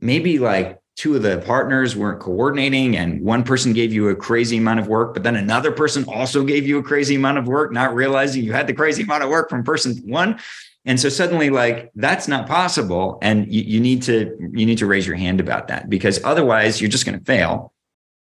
maybe 0.00 0.38
like 0.38 0.79
two 0.96 1.16
of 1.16 1.22
the 1.22 1.38
partners 1.46 1.96
weren't 1.96 2.20
coordinating 2.20 2.96
and 2.96 3.22
one 3.22 3.42
person 3.42 3.72
gave 3.72 3.92
you 3.92 4.08
a 4.08 4.16
crazy 4.16 4.58
amount 4.58 4.80
of 4.80 4.88
work 4.88 5.14
but 5.14 5.22
then 5.22 5.36
another 5.36 5.72
person 5.72 6.04
also 6.08 6.44
gave 6.44 6.66
you 6.66 6.78
a 6.78 6.82
crazy 6.82 7.14
amount 7.14 7.38
of 7.38 7.46
work 7.46 7.72
not 7.72 7.94
realizing 7.94 8.42
you 8.42 8.52
had 8.52 8.66
the 8.66 8.74
crazy 8.74 9.02
amount 9.02 9.22
of 9.22 9.30
work 9.30 9.48
from 9.48 9.64
person 9.64 9.96
one. 10.04 10.38
And 10.84 10.98
so 10.98 11.08
suddenly 11.08 11.50
like 11.50 11.90
that's 11.94 12.26
not 12.28 12.46
possible. 12.46 13.18
And 13.22 13.52
you, 13.52 13.62
you 13.62 13.80
need 13.80 14.02
to 14.04 14.36
you 14.52 14.66
need 14.66 14.78
to 14.78 14.86
raise 14.86 15.06
your 15.06 15.16
hand 15.16 15.40
about 15.40 15.68
that 15.68 15.90
because 15.90 16.22
otherwise 16.24 16.80
you're 16.80 16.90
just 16.90 17.04
going 17.04 17.18
to 17.18 17.24
fail. 17.24 17.72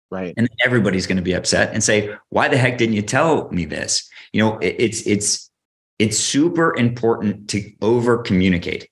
Right. 0.09 0.33
And 0.37 0.49
everybody's 0.63 1.05
going 1.05 1.17
to 1.17 1.23
be 1.23 1.33
upset 1.33 1.73
and 1.73 1.83
say 1.83 2.15
why 2.29 2.47
the 2.47 2.57
heck 2.57 2.77
didn't 2.77 2.95
you 2.95 3.01
tell 3.01 3.49
me 3.51 3.65
this? 3.65 4.09
You 4.33 4.41
know 4.41 4.57
it, 4.57 4.75
it's 4.79 5.05
it's 5.05 5.51
it's 5.99 6.17
super 6.17 6.75
important 6.75 7.49
to 7.49 7.71
over 7.81 8.19
communicate 8.19 8.89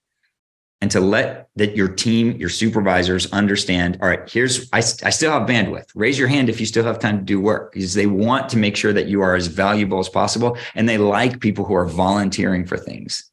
and 0.85 0.91
to 0.91 0.99
let 0.99 1.49
that 1.55 1.75
your 1.75 1.87
team, 1.87 2.33
your 2.33 2.47
supervisors 2.47 3.25
understand, 3.31 3.97
all 4.03 4.07
right, 4.07 4.29
here's, 4.29 4.71
I, 4.71 4.77
I 4.77 5.09
still 5.09 5.31
have 5.31 5.49
bandwidth. 5.49 5.87
Raise 5.95 6.19
your 6.19 6.27
hand 6.27 6.47
if 6.47 6.59
you 6.59 6.67
still 6.67 6.83
have 6.83 6.99
time 6.99 7.17
to 7.17 7.23
do 7.23 7.41
work 7.41 7.73
because 7.73 7.95
they 7.95 8.05
want 8.05 8.49
to 8.49 8.57
make 8.57 8.75
sure 8.75 8.93
that 8.93 9.07
you 9.07 9.21
are 9.21 9.33
as 9.33 9.47
valuable 9.47 9.97
as 9.97 10.09
possible. 10.09 10.59
And 10.75 10.87
they 10.87 10.99
like 10.99 11.39
people 11.39 11.65
who 11.65 11.73
are 11.73 11.87
volunteering 11.87 12.67
for 12.67 12.77
things. 12.77 13.31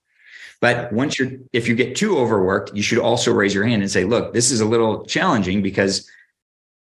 But 0.62 0.94
once 0.94 1.18
you're, 1.18 1.32
if 1.52 1.68
you 1.68 1.74
get 1.74 1.94
too 1.94 2.16
overworked, 2.16 2.74
you 2.74 2.82
should 2.82 3.00
also 3.00 3.30
raise 3.30 3.52
your 3.52 3.66
hand 3.66 3.82
and 3.82 3.90
say, 3.90 4.04
look, 4.04 4.32
this 4.32 4.50
is 4.50 4.62
a 4.62 4.64
little 4.64 5.04
challenging 5.04 5.60
because, 5.60 6.10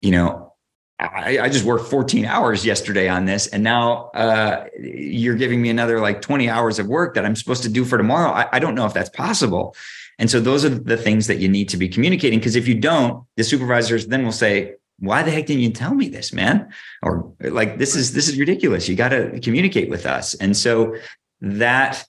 you 0.01 0.09
know, 0.09 0.55
I, 0.99 1.37
I, 1.39 1.49
just 1.49 1.65
worked 1.65 1.91
14 1.91 2.25
hours 2.25 2.65
yesterday 2.65 3.07
on 3.07 3.25
this, 3.25 3.45
and 3.45 3.63
now 3.63 4.09
uh, 4.15 4.65
you're 4.79 5.35
giving 5.35 5.61
me 5.61 5.69
another 5.69 5.99
like 5.99 6.21
20 6.21 6.49
hours 6.49 6.79
of 6.79 6.87
work 6.87 7.13
that 7.13 7.23
I'm 7.23 7.35
supposed 7.35 7.61
to 7.63 7.69
do 7.69 7.85
for 7.85 7.99
tomorrow. 7.99 8.31
I, 8.31 8.47
I 8.53 8.57
don't 8.57 8.73
know 8.73 8.87
if 8.87 8.95
that's 8.95 9.11
possible. 9.11 9.75
And 10.19 10.30
so 10.30 10.39
those 10.39 10.65
are 10.65 10.69
the 10.69 10.97
things 10.97 11.27
that 11.27 11.38
you 11.38 11.47
need 11.47 11.69
to 11.69 11.77
be 11.77 11.88
communicating. 11.88 12.39
Because 12.39 12.56
if 12.56 12.67
you 12.67 12.75
don't, 12.75 13.23
the 13.36 13.43
supervisors 13.43 14.08
then 14.08 14.25
will 14.25 14.32
say, 14.32 14.75
why 14.99 15.21
the 15.21 15.30
heck 15.30 15.45
didn't 15.45 15.62
you 15.62 15.69
tell 15.69 15.93
me 15.93 16.10
this, 16.10 16.34
man? 16.34 16.73
Or 17.03 17.32
like, 17.39 17.77
this 17.77 17.95
is, 17.95 18.13
this 18.13 18.27
is 18.27 18.39
ridiculous. 18.39 18.89
You 18.89 18.95
got 18.95 19.10
to 19.10 19.39
communicate 19.41 19.89
with 19.89 20.08
us. 20.08 20.34
And 20.34 20.58
so 20.58 20.95
that, 21.41 22.03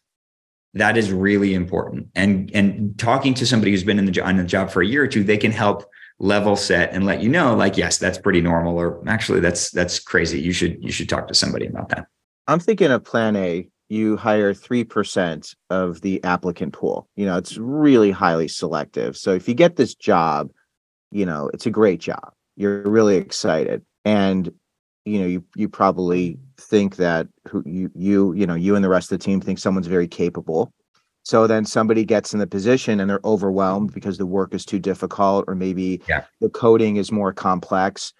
that 0.72 0.96
is 0.96 1.12
really 1.12 1.52
important. 1.52 2.08
And, 2.14 2.50
and 2.54 2.98
talking 2.98 3.34
to 3.34 3.46
somebody 3.46 3.72
who's 3.72 3.84
been 3.84 3.98
in 3.98 4.06
the, 4.06 4.20
on 4.22 4.38
the 4.38 4.44
job 4.44 4.70
for 4.70 4.80
a 4.80 4.86
year 4.86 5.02
or 5.02 5.08
two, 5.08 5.22
they 5.22 5.36
can 5.36 5.52
help 5.52 5.84
level 6.18 6.56
set 6.56 6.92
and 6.94 7.04
let 7.04 7.22
you 7.22 7.28
know, 7.28 7.54
like, 7.54 7.76
yes, 7.76 7.98
that's 7.98 8.16
pretty 8.16 8.40
normal. 8.40 8.78
Or 8.78 9.02
actually 9.06 9.40
that's, 9.40 9.70
that's 9.70 10.00
crazy. 10.00 10.40
You 10.40 10.52
should, 10.52 10.82
you 10.82 10.90
should 10.90 11.10
talk 11.10 11.28
to 11.28 11.34
somebody 11.34 11.66
about 11.66 11.90
that. 11.90 12.06
I'm 12.46 12.58
thinking 12.58 12.90
of 12.90 13.04
plan 13.04 13.36
A 13.36 13.68
you 13.88 14.16
hire 14.16 14.52
3% 14.52 15.54
of 15.70 16.00
the 16.02 16.22
applicant 16.24 16.74
pool. 16.74 17.08
You 17.16 17.26
know, 17.26 17.36
it's 17.36 17.56
really 17.56 18.10
highly 18.10 18.48
selective. 18.48 19.16
So 19.16 19.32
if 19.32 19.48
you 19.48 19.54
get 19.54 19.76
this 19.76 19.94
job, 19.94 20.50
you 21.10 21.24
know, 21.24 21.50
it's 21.54 21.66
a 21.66 21.70
great 21.70 22.00
job. 22.00 22.32
You're 22.56 22.82
really 22.82 23.16
excited. 23.16 23.84
And, 24.04 24.52
you 25.08 25.18
know 25.18 25.26
you 25.26 25.44
you 25.56 25.68
probably 25.68 26.38
think 26.58 26.96
that 26.96 27.26
who 27.48 27.62
you 27.64 27.90
you 27.94 28.32
you 28.34 28.46
know 28.46 28.54
you 28.54 28.74
and 28.74 28.84
the 28.84 28.88
rest 28.88 29.10
of 29.10 29.18
the 29.18 29.24
team 29.24 29.40
think 29.40 29.58
someone's 29.58 29.86
very 29.86 30.06
capable 30.06 30.72
so 31.22 31.46
then 31.46 31.64
somebody 31.64 32.04
gets 32.04 32.32
in 32.32 32.38
the 32.38 32.46
position 32.46 33.00
and 33.00 33.08
they're 33.08 33.20
overwhelmed 33.24 33.92
because 33.92 34.18
the 34.18 34.26
work 34.26 34.54
is 34.54 34.64
too 34.64 34.78
difficult 34.78 35.44
or 35.48 35.54
maybe 35.54 36.00
yeah. 36.08 36.24
the 36.40 36.50
coding 36.50 36.96
is 36.96 37.10
more 37.10 37.32
complex 37.32 38.12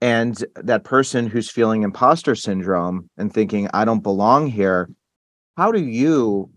and 0.00 0.44
that 0.56 0.84
person 0.84 1.26
who's 1.26 1.50
feeling 1.50 1.82
imposter 1.82 2.34
syndrome 2.34 3.10
and 3.16 3.32
thinking 3.32 3.68
i 3.74 3.84
don't 3.84 4.02
belong 4.02 4.46
here 4.46 4.88
how 5.56 5.72
do 5.72 5.82
you 5.82 6.50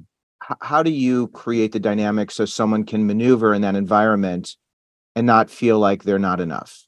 how 0.61 0.81
do 0.81 0.91
you 0.91 1.27
create 1.29 1.71
the 1.71 1.79
dynamic 1.79 2.31
so 2.31 2.45
someone 2.45 2.83
can 2.83 3.05
maneuver 3.05 3.53
in 3.53 3.61
that 3.61 3.75
environment 3.75 4.55
and 5.15 5.27
not 5.27 5.49
feel 5.49 5.79
like 5.79 6.03
they're 6.03 6.19
not 6.19 6.39
enough 6.39 6.85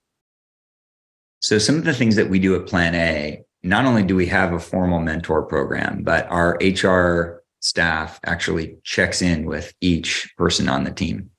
so 1.39 1.57
some 1.57 1.75
of 1.75 1.83
the 1.83 1.93
things 1.93 2.15
that 2.15 2.29
we 2.29 2.39
do 2.39 2.55
at 2.55 2.67
plan 2.67 2.95
a 2.95 3.41
not 3.63 3.85
only 3.85 4.03
do 4.03 4.15
we 4.15 4.25
have 4.25 4.53
a 4.53 4.59
formal 4.59 4.99
mentor 4.99 5.43
program 5.43 6.03
but 6.03 6.27
our 6.29 6.57
hr 6.61 7.43
staff 7.59 8.19
actually 8.25 8.77
checks 8.83 9.21
in 9.21 9.45
with 9.45 9.73
each 9.81 10.33
person 10.37 10.67
on 10.67 10.83
the 10.83 10.91
team 10.91 11.29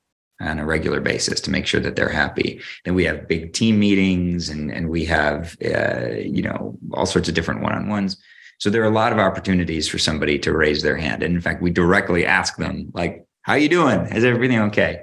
on 0.40 0.58
a 0.58 0.66
regular 0.66 1.00
basis 1.00 1.40
to 1.40 1.50
make 1.50 1.66
sure 1.66 1.80
that 1.80 1.94
they're 1.94 2.08
happy. 2.08 2.60
Then 2.84 2.94
we 2.94 3.04
have 3.04 3.28
big 3.28 3.52
team 3.52 3.78
meetings 3.78 4.48
and, 4.48 4.72
and 4.72 4.88
we 4.88 5.04
have, 5.04 5.56
uh, 5.64 6.14
you 6.16 6.42
know, 6.42 6.76
all 6.92 7.06
sorts 7.06 7.28
of 7.28 7.34
different 7.34 7.62
one-on-ones. 7.62 8.16
So 8.62 8.70
there 8.70 8.82
are 8.82 8.86
a 8.86 8.90
lot 8.90 9.12
of 9.12 9.18
opportunities 9.18 9.88
for 9.88 9.98
somebody 9.98 10.38
to 10.38 10.56
raise 10.56 10.82
their 10.82 10.96
hand. 10.96 11.24
And 11.24 11.34
in 11.34 11.40
fact, 11.40 11.62
we 11.62 11.70
directly 11.72 12.24
ask 12.24 12.58
them 12.58 12.92
like, 12.94 13.26
how 13.42 13.54
you 13.54 13.68
doing? 13.68 14.06
Is 14.14 14.22
everything 14.22 14.60
okay? 14.60 15.02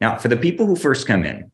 Now, 0.00 0.18
for 0.18 0.26
the 0.26 0.36
people 0.36 0.66
who 0.66 0.74
first 0.74 1.06
come 1.06 1.24
in, 1.24 1.52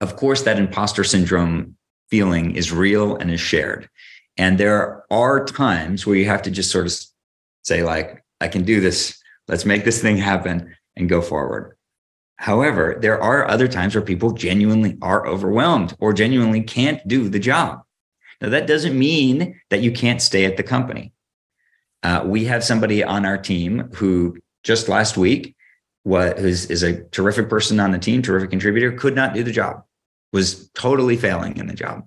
of 0.00 0.16
course, 0.16 0.42
that 0.42 0.58
imposter 0.58 1.04
syndrome 1.04 1.76
feeling 2.10 2.56
is 2.56 2.72
real 2.72 3.14
and 3.14 3.30
is 3.30 3.38
shared. 3.38 3.88
And 4.36 4.58
there 4.58 5.04
are 5.08 5.44
times 5.44 6.04
where 6.04 6.16
you 6.16 6.24
have 6.24 6.42
to 6.42 6.50
just 6.50 6.72
sort 6.72 6.86
of 6.86 7.00
say 7.62 7.84
like, 7.84 8.24
I 8.40 8.48
can 8.48 8.64
do 8.64 8.80
this. 8.80 9.16
Let's 9.46 9.64
make 9.64 9.84
this 9.84 10.02
thing 10.02 10.16
happen 10.16 10.74
and 10.96 11.08
go 11.08 11.22
forward. 11.22 11.76
However, 12.38 12.98
there 13.00 13.22
are 13.22 13.48
other 13.48 13.68
times 13.68 13.94
where 13.94 14.02
people 14.02 14.32
genuinely 14.32 14.98
are 15.00 15.28
overwhelmed 15.28 15.94
or 16.00 16.12
genuinely 16.12 16.64
can't 16.64 17.06
do 17.06 17.28
the 17.28 17.38
job. 17.38 17.83
Now, 18.40 18.48
that 18.50 18.66
doesn't 18.66 18.98
mean 18.98 19.60
that 19.70 19.80
you 19.80 19.92
can't 19.92 20.20
stay 20.20 20.44
at 20.44 20.56
the 20.56 20.62
company. 20.62 21.12
Uh, 22.02 22.22
we 22.24 22.44
have 22.44 22.62
somebody 22.62 23.02
on 23.02 23.24
our 23.24 23.38
team 23.38 23.90
who 23.94 24.36
just 24.62 24.88
last 24.88 25.16
week 25.16 25.54
was 26.04 26.34
is, 26.34 26.66
is 26.66 26.82
a 26.82 27.02
terrific 27.04 27.48
person 27.48 27.80
on 27.80 27.90
the 27.90 27.98
team, 27.98 28.20
terrific 28.20 28.50
contributor, 28.50 28.92
could 28.92 29.14
not 29.14 29.34
do 29.34 29.42
the 29.42 29.52
job, 29.52 29.82
was 30.32 30.68
totally 30.70 31.16
failing 31.16 31.56
in 31.56 31.66
the 31.66 31.74
job, 31.74 32.06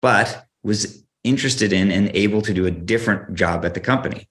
but 0.00 0.46
was 0.62 1.04
interested 1.24 1.72
in 1.72 1.90
and 1.90 2.10
able 2.14 2.42
to 2.42 2.54
do 2.54 2.66
a 2.66 2.70
different 2.70 3.34
job 3.34 3.64
at 3.64 3.74
the 3.74 3.80
company. 3.80 4.28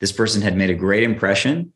This 0.00 0.12
person 0.12 0.42
had 0.42 0.56
made 0.56 0.70
a 0.70 0.74
great 0.74 1.02
impression 1.02 1.72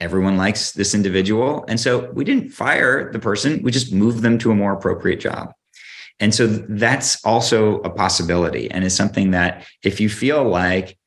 everyone 0.00 0.36
likes 0.36 0.72
this 0.72 0.94
individual. 0.94 1.64
And 1.68 1.78
so 1.78 2.10
we 2.12 2.24
didn't 2.24 2.50
fire 2.50 3.12
the 3.12 3.18
person, 3.18 3.62
we 3.62 3.70
just 3.70 3.92
moved 3.92 4.22
them 4.22 4.38
to 4.38 4.50
a 4.50 4.54
more 4.54 4.72
appropriate 4.72 5.20
job. 5.20 5.52
And 6.20 6.34
so 6.34 6.46
that's 6.46 7.24
also 7.24 7.80
a 7.80 7.90
possibility 7.90 8.70
and 8.70 8.84
is 8.84 8.94
something 8.94 9.30
that 9.30 9.66
if 9.82 10.00
you 10.00 10.08
feel 10.08 10.44
like, 10.44 10.98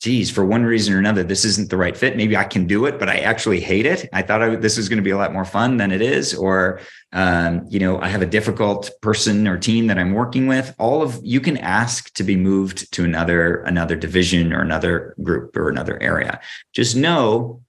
geez, 0.00 0.30
for 0.32 0.44
one 0.44 0.64
reason 0.64 0.94
or 0.94 0.98
another, 0.98 1.22
this 1.22 1.44
isn't 1.44 1.70
the 1.70 1.76
right 1.76 1.96
fit. 1.96 2.16
Maybe 2.16 2.36
I 2.36 2.42
can 2.42 2.66
do 2.66 2.86
it, 2.86 2.98
but 2.98 3.08
I 3.08 3.18
actually 3.18 3.60
hate 3.60 3.86
it. 3.86 4.08
I 4.12 4.22
thought 4.22 4.42
I, 4.42 4.56
this 4.56 4.76
was 4.76 4.88
going 4.88 4.96
to 4.96 5.02
be 5.02 5.10
a 5.10 5.16
lot 5.16 5.32
more 5.32 5.44
fun 5.44 5.76
than 5.76 5.92
it 5.92 6.02
is. 6.02 6.34
Or, 6.34 6.80
um, 7.12 7.66
you 7.68 7.78
know, 7.78 8.00
I 8.00 8.08
have 8.08 8.22
a 8.22 8.26
difficult 8.26 8.90
person 9.00 9.46
or 9.46 9.58
team 9.58 9.86
that 9.86 9.98
I'm 9.98 10.12
working 10.12 10.48
with. 10.48 10.74
All 10.78 11.02
of 11.02 11.20
you 11.22 11.40
can 11.40 11.56
ask 11.58 12.12
to 12.14 12.24
be 12.24 12.34
moved 12.34 12.92
to 12.94 13.04
another 13.04 13.60
another 13.60 13.94
division 13.94 14.52
or 14.52 14.60
another 14.60 15.14
group 15.22 15.56
or 15.56 15.68
another 15.68 16.02
area. 16.02 16.40
Just 16.72 16.96
know 16.96 17.62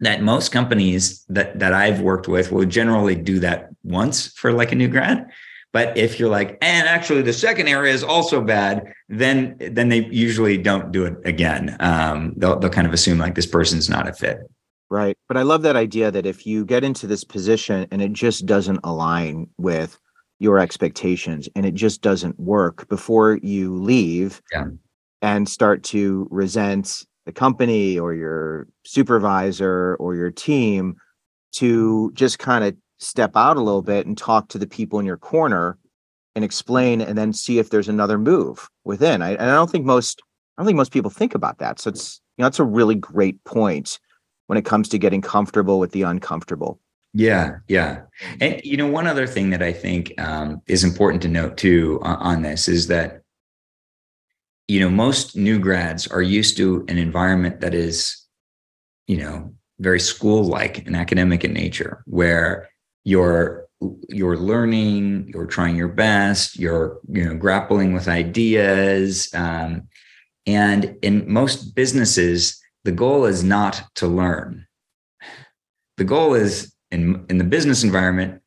that 0.00 0.22
most 0.22 0.50
companies 0.52 1.24
that 1.28 1.60
that 1.60 1.72
I've 1.72 2.00
worked 2.00 2.28
with 2.28 2.52
will 2.52 2.66
generally 2.66 3.14
do 3.14 3.38
that 3.38 3.70
once 3.84 4.26
for 4.34 4.52
like 4.52 4.72
a 4.72 4.74
new 4.74 4.88
grad. 4.88 5.30
But 5.74 5.98
if 5.98 6.20
you're 6.20 6.30
like, 6.30 6.56
and 6.62 6.86
actually 6.86 7.22
the 7.22 7.32
second 7.32 7.66
area 7.66 7.92
is 7.92 8.04
also 8.04 8.40
bad, 8.40 8.94
then 9.08 9.56
then 9.58 9.88
they 9.88 10.04
usually 10.06 10.56
don't 10.56 10.92
do 10.92 11.04
it 11.04 11.16
again. 11.24 11.76
Um, 11.80 12.32
they'll 12.36 12.56
they'll 12.60 12.70
kind 12.70 12.86
of 12.86 12.92
assume 12.92 13.18
like 13.18 13.34
this 13.34 13.46
person's 13.46 13.90
not 13.90 14.08
a 14.08 14.12
fit. 14.12 14.38
Right. 14.88 15.18
But 15.26 15.36
I 15.36 15.42
love 15.42 15.62
that 15.62 15.74
idea 15.74 16.12
that 16.12 16.26
if 16.26 16.46
you 16.46 16.64
get 16.64 16.84
into 16.84 17.08
this 17.08 17.24
position 17.24 17.88
and 17.90 18.00
it 18.00 18.12
just 18.12 18.46
doesn't 18.46 18.78
align 18.84 19.48
with 19.58 19.98
your 20.38 20.60
expectations 20.60 21.48
and 21.56 21.66
it 21.66 21.74
just 21.74 22.02
doesn't 22.02 22.38
work 22.38 22.88
before 22.88 23.40
you 23.42 23.74
leave 23.74 24.40
yeah. 24.52 24.66
and 25.22 25.48
start 25.48 25.82
to 25.84 26.28
resent 26.30 27.04
the 27.26 27.32
company 27.32 27.98
or 27.98 28.14
your 28.14 28.68
supervisor 28.84 29.96
or 29.96 30.14
your 30.14 30.30
team 30.30 30.94
to 31.56 32.12
just 32.14 32.38
kind 32.38 32.62
of 32.62 32.76
step 32.98 33.32
out 33.36 33.56
a 33.56 33.62
little 33.62 33.82
bit 33.82 34.06
and 34.06 34.16
talk 34.16 34.48
to 34.48 34.58
the 34.58 34.66
people 34.66 34.98
in 34.98 35.06
your 35.06 35.16
corner 35.16 35.78
and 36.34 36.44
explain 36.44 37.00
and 37.00 37.16
then 37.16 37.32
see 37.32 37.58
if 37.58 37.70
there's 37.70 37.88
another 37.88 38.18
move 38.18 38.68
within. 38.84 39.22
I, 39.22 39.32
and 39.32 39.42
I 39.42 39.54
don't 39.54 39.70
think 39.70 39.84
most 39.84 40.22
I 40.56 40.62
don't 40.62 40.66
think 40.66 40.76
most 40.76 40.92
people 40.92 41.10
think 41.10 41.34
about 41.34 41.58
that. 41.58 41.80
So 41.80 41.90
it's 41.90 42.20
you 42.36 42.42
know 42.42 42.48
it's 42.48 42.60
a 42.60 42.64
really 42.64 42.94
great 42.94 43.42
point 43.44 43.98
when 44.46 44.58
it 44.58 44.64
comes 44.64 44.88
to 44.90 44.98
getting 44.98 45.22
comfortable 45.22 45.78
with 45.78 45.92
the 45.92 46.02
uncomfortable. 46.02 46.80
Yeah, 47.12 47.58
yeah. 47.68 48.02
And 48.40 48.60
you 48.64 48.76
know, 48.76 48.88
one 48.88 49.06
other 49.06 49.26
thing 49.26 49.50
that 49.50 49.62
I 49.62 49.72
think 49.72 50.12
um, 50.18 50.60
is 50.66 50.82
important 50.82 51.22
to 51.22 51.28
note 51.28 51.56
too 51.56 52.00
on, 52.02 52.16
on 52.16 52.42
this 52.42 52.68
is 52.68 52.88
that 52.88 53.22
you 54.68 54.80
know, 54.80 54.88
most 54.88 55.36
new 55.36 55.58
grads 55.58 56.06
are 56.06 56.22
used 56.22 56.56
to 56.56 56.84
an 56.88 56.96
environment 56.96 57.60
that 57.60 57.74
is, 57.74 58.26
you 59.06 59.18
know, 59.18 59.54
very 59.78 60.00
school 60.00 60.44
like 60.44 60.86
and 60.86 60.96
academic 60.96 61.44
in 61.44 61.52
nature, 61.52 62.02
where 62.06 62.68
you're 63.04 63.66
you're 64.08 64.36
learning, 64.36 65.30
you're 65.32 65.46
trying 65.46 65.76
your 65.76 65.88
best, 65.88 66.58
you're 66.58 66.98
you 67.08 67.24
know 67.24 67.34
grappling 67.34 67.92
with 67.92 68.08
ideas, 68.08 69.28
um, 69.34 69.88
and 70.46 70.96
in 71.02 71.30
most 71.30 71.74
businesses, 71.74 72.60
the 72.84 72.92
goal 72.92 73.24
is 73.24 73.44
not 73.44 73.82
to 73.96 74.06
learn. 74.06 74.66
The 75.96 76.04
goal 76.04 76.34
is 76.34 76.74
in 76.90 77.26
in 77.28 77.38
the 77.38 77.44
business 77.44 77.84
environment, 77.84 78.40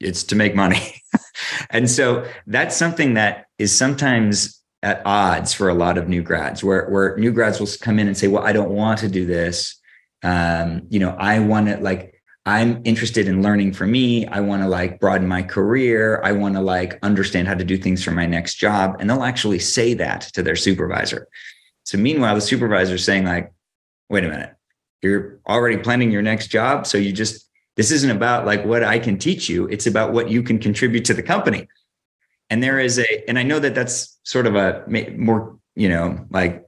it's 0.00 0.24
to 0.24 0.36
make 0.36 0.54
money, 0.54 1.02
and 1.70 1.88
so 1.90 2.28
that's 2.46 2.76
something 2.76 3.14
that 3.14 3.46
is 3.58 3.76
sometimes 3.76 4.62
at 4.82 5.00
odds 5.04 5.54
for 5.54 5.68
a 5.68 5.74
lot 5.74 5.96
of 5.96 6.08
new 6.08 6.22
grads 6.22 6.64
where, 6.64 6.88
where 6.88 7.16
new 7.16 7.30
grads 7.30 7.60
will 7.60 7.68
come 7.80 7.98
in 7.98 8.08
and 8.08 8.16
say, 8.16 8.26
well, 8.26 8.42
I 8.42 8.52
don't 8.52 8.70
want 8.70 8.98
to 9.00 9.08
do 9.08 9.26
this. 9.26 9.76
Um, 10.24 10.82
you 10.88 10.98
know, 10.98 11.16
I 11.18 11.38
want 11.38 11.68
to 11.68 11.76
like, 11.76 12.11
I'm 12.44 12.82
interested 12.84 13.28
in 13.28 13.40
learning 13.40 13.72
for 13.72 13.86
me. 13.86 14.26
I 14.26 14.40
want 14.40 14.62
to 14.62 14.68
like 14.68 14.98
broaden 14.98 15.28
my 15.28 15.42
career. 15.42 16.20
I 16.24 16.32
want 16.32 16.56
to 16.56 16.60
like 16.60 16.98
understand 17.02 17.46
how 17.46 17.54
to 17.54 17.64
do 17.64 17.78
things 17.78 18.02
for 18.02 18.10
my 18.10 18.26
next 18.26 18.56
job. 18.56 18.96
And 18.98 19.08
they'll 19.08 19.22
actually 19.22 19.60
say 19.60 19.94
that 19.94 20.22
to 20.34 20.42
their 20.42 20.56
supervisor. 20.56 21.28
So 21.84 21.98
meanwhile, 21.98 22.34
the 22.34 22.40
supervisor 22.40 22.96
is 22.96 23.04
saying 23.04 23.24
like, 23.24 23.52
wait 24.08 24.24
a 24.24 24.28
minute, 24.28 24.54
you're 25.02 25.38
already 25.48 25.76
planning 25.76 26.10
your 26.10 26.22
next 26.22 26.48
job. 26.48 26.86
So 26.86 26.98
you 26.98 27.12
just, 27.12 27.48
this 27.76 27.92
isn't 27.92 28.10
about 28.10 28.44
like 28.44 28.64
what 28.64 28.82
I 28.82 28.98
can 28.98 29.18
teach 29.18 29.48
you. 29.48 29.66
It's 29.68 29.86
about 29.86 30.12
what 30.12 30.28
you 30.28 30.42
can 30.42 30.58
contribute 30.58 31.04
to 31.06 31.14
the 31.14 31.22
company. 31.22 31.68
And 32.50 32.62
there 32.62 32.80
is 32.80 32.98
a, 32.98 33.28
and 33.28 33.38
I 33.38 33.44
know 33.44 33.60
that 33.60 33.74
that's 33.74 34.18
sort 34.24 34.46
of 34.46 34.56
a 34.56 34.84
more, 35.16 35.58
you 35.74 35.88
know, 35.88 36.26
like, 36.30 36.66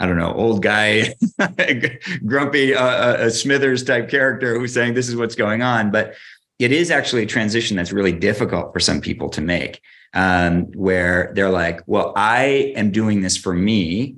I 0.00 0.06
don't 0.06 0.16
know, 0.16 0.32
old 0.32 0.62
guy, 0.62 1.14
grumpy, 2.26 2.74
uh, 2.74 3.26
a 3.26 3.30
Smithers 3.30 3.84
type 3.84 4.08
character 4.08 4.58
who's 4.58 4.72
saying 4.72 4.94
this 4.94 5.10
is 5.10 5.16
what's 5.16 5.34
going 5.34 5.60
on. 5.60 5.90
But 5.90 6.14
it 6.58 6.72
is 6.72 6.90
actually 6.90 7.22
a 7.22 7.26
transition 7.26 7.76
that's 7.76 7.92
really 7.92 8.12
difficult 8.12 8.72
for 8.72 8.80
some 8.80 9.02
people 9.02 9.28
to 9.30 9.42
make, 9.42 9.82
um, 10.14 10.72
where 10.72 11.32
they're 11.34 11.50
like, 11.50 11.82
well, 11.86 12.14
I 12.16 12.72
am 12.76 12.92
doing 12.92 13.20
this 13.20 13.36
for 13.36 13.52
me, 13.52 14.16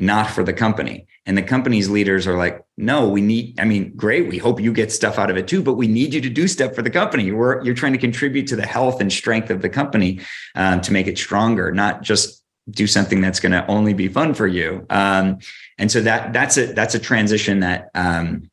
not 0.00 0.30
for 0.30 0.42
the 0.42 0.52
company. 0.52 1.06
And 1.26 1.38
the 1.38 1.42
company's 1.42 1.88
leaders 1.88 2.26
are 2.26 2.36
like, 2.36 2.64
no, 2.76 3.08
we 3.08 3.20
need, 3.20 3.60
I 3.60 3.64
mean, 3.64 3.92
great. 3.94 4.26
We 4.26 4.38
hope 4.38 4.60
you 4.60 4.72
get 4.72 4.90
stuff 4.90 5.16
out 5.16 5.30
of 5.30 5.36
it 5.36 5.46
too, 5.46 5.62
but 5.62 5.74
we 5.74 5.86
need 5.86 6.12
you 6.12 6.20
to 6.22 6.30
do 6.30 6.48
stuff 6.48 6.74
for 6.74 6.82
the 6.82 6.90
company. 6.90 7.30
We're, 7.30 7.62
you're 7.62 7.74
trying 7.74 7.92
to 7.92 7.98
contribute 7.98 8.48
to 8.48 8.56
the 8.56 8.66
health 8.66 9.00
and 9.00 9.12
strength 9.12 9.50
of 9.50 9.62
the 9.62 9.68
company 9.68 10.20
um, 10.56 10.80
to 10.80 10.92
make 10.92 11.06
it 11.06 11.18
stronger, 11.18 11.70
not 11.70 12.02
just 12.02 12.42
do 12.68 12.86
something 12.86 13.20
that's 13.20 13.40
going 13.40 13.52
to 13.52 13.66
only 13.66 13.94
be 13.94 14.06
fun 14.06 14.34
for 14.34 14.46
you. 14.46 14.86
Um, 14.90 15.38
and 15.78 15.90
so 15.90 16.00
that 16.02 16.32
that's 16.32 16.56
a 16.56 16.72
that's 16.72 16.94
a 16.94 16.98
transition 16.98 17.60
that 17.60 17.90
um, 17.94 18.50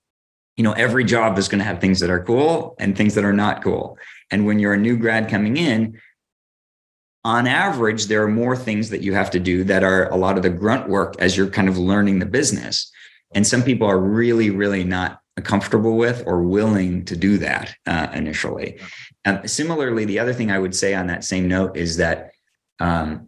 you 0.55 0.63
know 0.63 0.71
every 0.71 1.03
job 1.03 1.37
is 1.37 1.47
going 1.47 1.59
to 1.59 1.65
have 1.65 1.79
things 1.79 1.99
that 1.99 2.09
are 2.09 2.23
cool 2.23 2.75
and 2.79 2.95
things 2.95 3.13
that 3.15 3.25
are 3.25 3.33
not 3.33 3.61
cool. 3.61 3.97
And 4.31 4.45
when 4.45 4.59
you're 4.59 4.73
a 4.73 4.77
new 4.77 4.97
grad 4.97 5.29
coming 5.29 5.57
in, 5.57 5.99
on 7.23 7.47
average, 7.47 8.05
there 8.05 8.23
are 8.23 8.29
more 8.29 8.55
things 8.55 8.89
that 8.89 9.01
you 9.01 9.13
have 9.13 9.29
to 9.31 9.39
do 9.39 9.63
that 9.65 9.83
are 9.83 10.09
a 10.09 10.15
lot 10.15 10.37
of 10.37 10.43
the 10.43 10.49
grunt 10.49 10.89
work 10.89 11.15
as 11.19 11.35
you're 11.35 11.49
kind 11.49 11.69
of 11.69 11.77
learning 11.77 12.19
the 12.19 12.25
business. 12.25 12.91
And 13.35 13.45
some 13.45 13.61
people 13.61 13.87
are 13.87 13.99
really, 13.99 14.49
really 14.49 14.83
not 14.83 15.19
comfortable 15.43 15.97
with 15.97 16.23
or 16.25 16.41
willing 16.43 17.05
to 17.05 17.15
do 17.15 17.37
that 17.37 17.75
uh, 17.85 18.07
initially. 18.13 18.79
Um, 19.25 19.47
similarly, 19.47 20.05
the 20.05 20.19
other 20.19 20.33
thing 20.33 20.49
I 20.49 20.59
would 20.59 20.75
say 20.75 20.95
on 20.95 21.07
that 21.07 21.23
same 21.23 21.47
note 21.47 21.77
is 21.77 21.97
that 21.97 22.31
Um, 22.79 23.26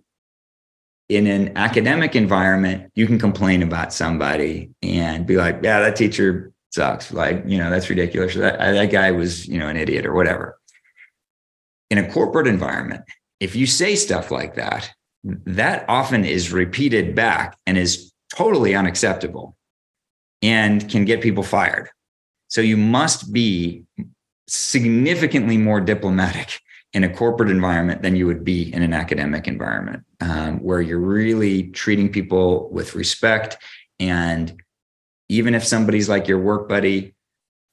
in 1.10 1.26
an 1.26 1.58
academic 1.58 2.16
environment, 2.16 2.92
you 2.96 3.08
can 3.08 3.18
complain 3.18 3.64
about 3.64 3.92
somebody 3.92 4.70
and 4.84 5.26
be 5.26 5.38
like, 5.38 5.60
yeah, 5.64 5.80
that 5.80 5.96
teacher 5.96 6.52
sucks. 6.72 7.12
Like, 7.12 7.44
you 7.48 7.58
know, 7.58 7.72
that's 7.72 7.90
ridiculous. 7.90 8.36
That, 8.36 8.60
uh, 8.60 8.72
that 8.74 8.92
guy 8.92 9.12
was, 9.12 9.48
you 9.48 9.58
know, 9.58 9.68
an 9.68 9.76
idiot 9.76 10.06
or 10.06 10.14
whatever. 10.14 10.60
In 11.90 11.98
a 11.98 12.12
corporate 12.12 12.46
environment, 12.46 13.02
if 13.40 13.56
you 13.56 13.66
say 13.66 13.96
stuff 13.96 14.30
like 14.30 14.54
that, 14.56 14.92
that 15.24 15.84
often 15.90 16.24
is 16.24 16.54
repeated 16.54 17.16
back 17.16 17.58
and 17.66 17.78
is 17.78 18.12
totally 18.36 18.76
unacceptable 18.76 19.58
and 20.44 20.88
can 20.90 21.06
get 21.06 21.22
people 21.22 21.44
fired. 21.44 21.90
So 22.50 22.62
you 22.62 22.78
must 22.78 23.34
be 23.34 23.84
significantly 24.48 25.58
more 25.58 25.82
diplomatic 25.82 26.60
in 26.94 27.04
a 27.04 27.14
corporate 27.14 27.52
environment 27.52 28.02
than 28.02 28.16
you 28.16 28.26
would 28.26 28.44
be 28.44 28.74
in 28.74 28.82
an 28.82 28.94
academic 28.94 29.48
environment, 29.48 30.04
um, 30.22 30.60
where 30.60 30.82
you're 30.82 31.00
really 31.00 31.70
treating 31.70 32.12
people 32.12 32.70
with 32.72 32.96
respect. 32.96 33.58
And 34.00 34.62
even 35.28 35.54
if 35.54 35.64
somebody's 35.64 36.10
like 36.10 36.28
your 36.28 36.40
work 36.40 36.68
buddy, 36.68 37.14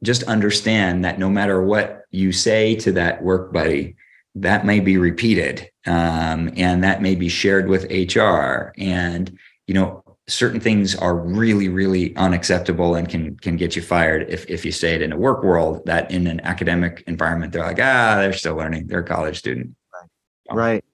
just 0.02 0.22
understand 0.24 1.04
that 1.04 1.18
no 1.18 1.30
matter 1.30 1.62
what 1.62 2.04
you 2.10 2.32
say 2.32 2.74
to 2.76 2.92
that 2.92 3.22
work 3.22 3.52
buddy, 3.52 3.96
that 4.34 4.66
may 4.66 4.80
be 4.80 4.98
repeated 4.98 5.70
um, 5.86 6.52
and 6.56 6.84
that 6.84 7.00
may 7.00 7.14
be 7.14 7.30
shared 7.30 7.68
with 7.68 7.90
HR. 7.90 8.72
And, 8.76 9.38
you 9.66 9.72
know, 9.72 10.04
certain 10.28 10.58
things 10.60 10.94
are 10.96 11.16
really 11.16 11.68
really 11.68 12.16
unacceptable 12.16 12.96
and 12.96 13.08
can 13.08 13.36
can 13.38 13.56
get 13.56 13.76
you 13.76 13.82
fired 13.82 14.28
if 14.28 14.48
if 14.50 14.64
you 14.64 14.72
say 14.72 14.94
it 14.94 15.02
in 15.02 15.12
a 15.12 15.16
work 15.16 15.44
world 15.44 15.84
that 15.86 16.10
in 16.10 16.26
an 16.26 16.40
academic 16.40 17.04
environment 17.06 17.52
they're 17.52 17.62
like 17.62 17.78
ah 17.80 18.16
they're 18.16 18.32
still 18.32 18.56
learning. 18.56 18.86
They're 18.86 19.00
a 19.00 19.04
college 19.04 19.38
student. 19.38 19.76
Right, 20.50 20.56
right. 20.56 20.84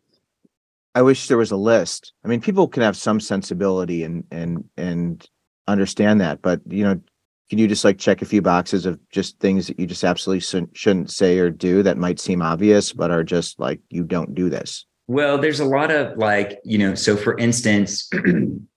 i 0.95 1.03
wish 1.03 1.29
there 1.29 1.39
was 1.39 1.51
a 1.51 1.57
list. 1.57 2.13
I 2.25 2.29
mean 2.29 2.41
people 2.41 2.69
can 2.69 2.83
have 2.83 2.97
some 2.97 3.21
sensibility 3.21 4.05
and 4.05 4.25
and 4.31 4.65
and 4.77 5.27
understand 5.67 6.21
that 6.21 6.43
but 6.43 6.61
you 6.67 6.85
know 6.85 7.01
can 7.49 7.59
you 7.59 7.69
just 7.69 7.85
like 7.85 7.99
check 7.99 8.21
a 8.21 8.27
few 8.27 8.43
boxes 8.43 8.85
of 8.85 8.99
just 9.11 9.39
things 9.39 9.67
that 9.67 9.79
you 9.79 9.87
just 9.87 10.05
absolutely 10.05 10.41
shouldn't 10.75 11.11
say 11.11 11.39
or 11.39 11.51
do 11.51 11.83
that 11.83 11.97
might 11.97 12.19
seem 12.19 12.43
obvious 12.43 12.93
but 12.93 13.11
are 13.11 13.25
just 13.25 13.59
like 13.61 13.81
you 13.89 14.03
don't 14.03 14.35
do 14.35 14.51
this. 14.51 14.85
Well 15.09 15.39
there's 15.39 15.61
a 15.61 15.65
lot 15.65 15.91
of 15.91 16.19
like 16.19 16.59
you 16.65 16.77
know 16.77 16.95
so 16.95 17.17
for 17.17 17.39
instance 17.39 18.11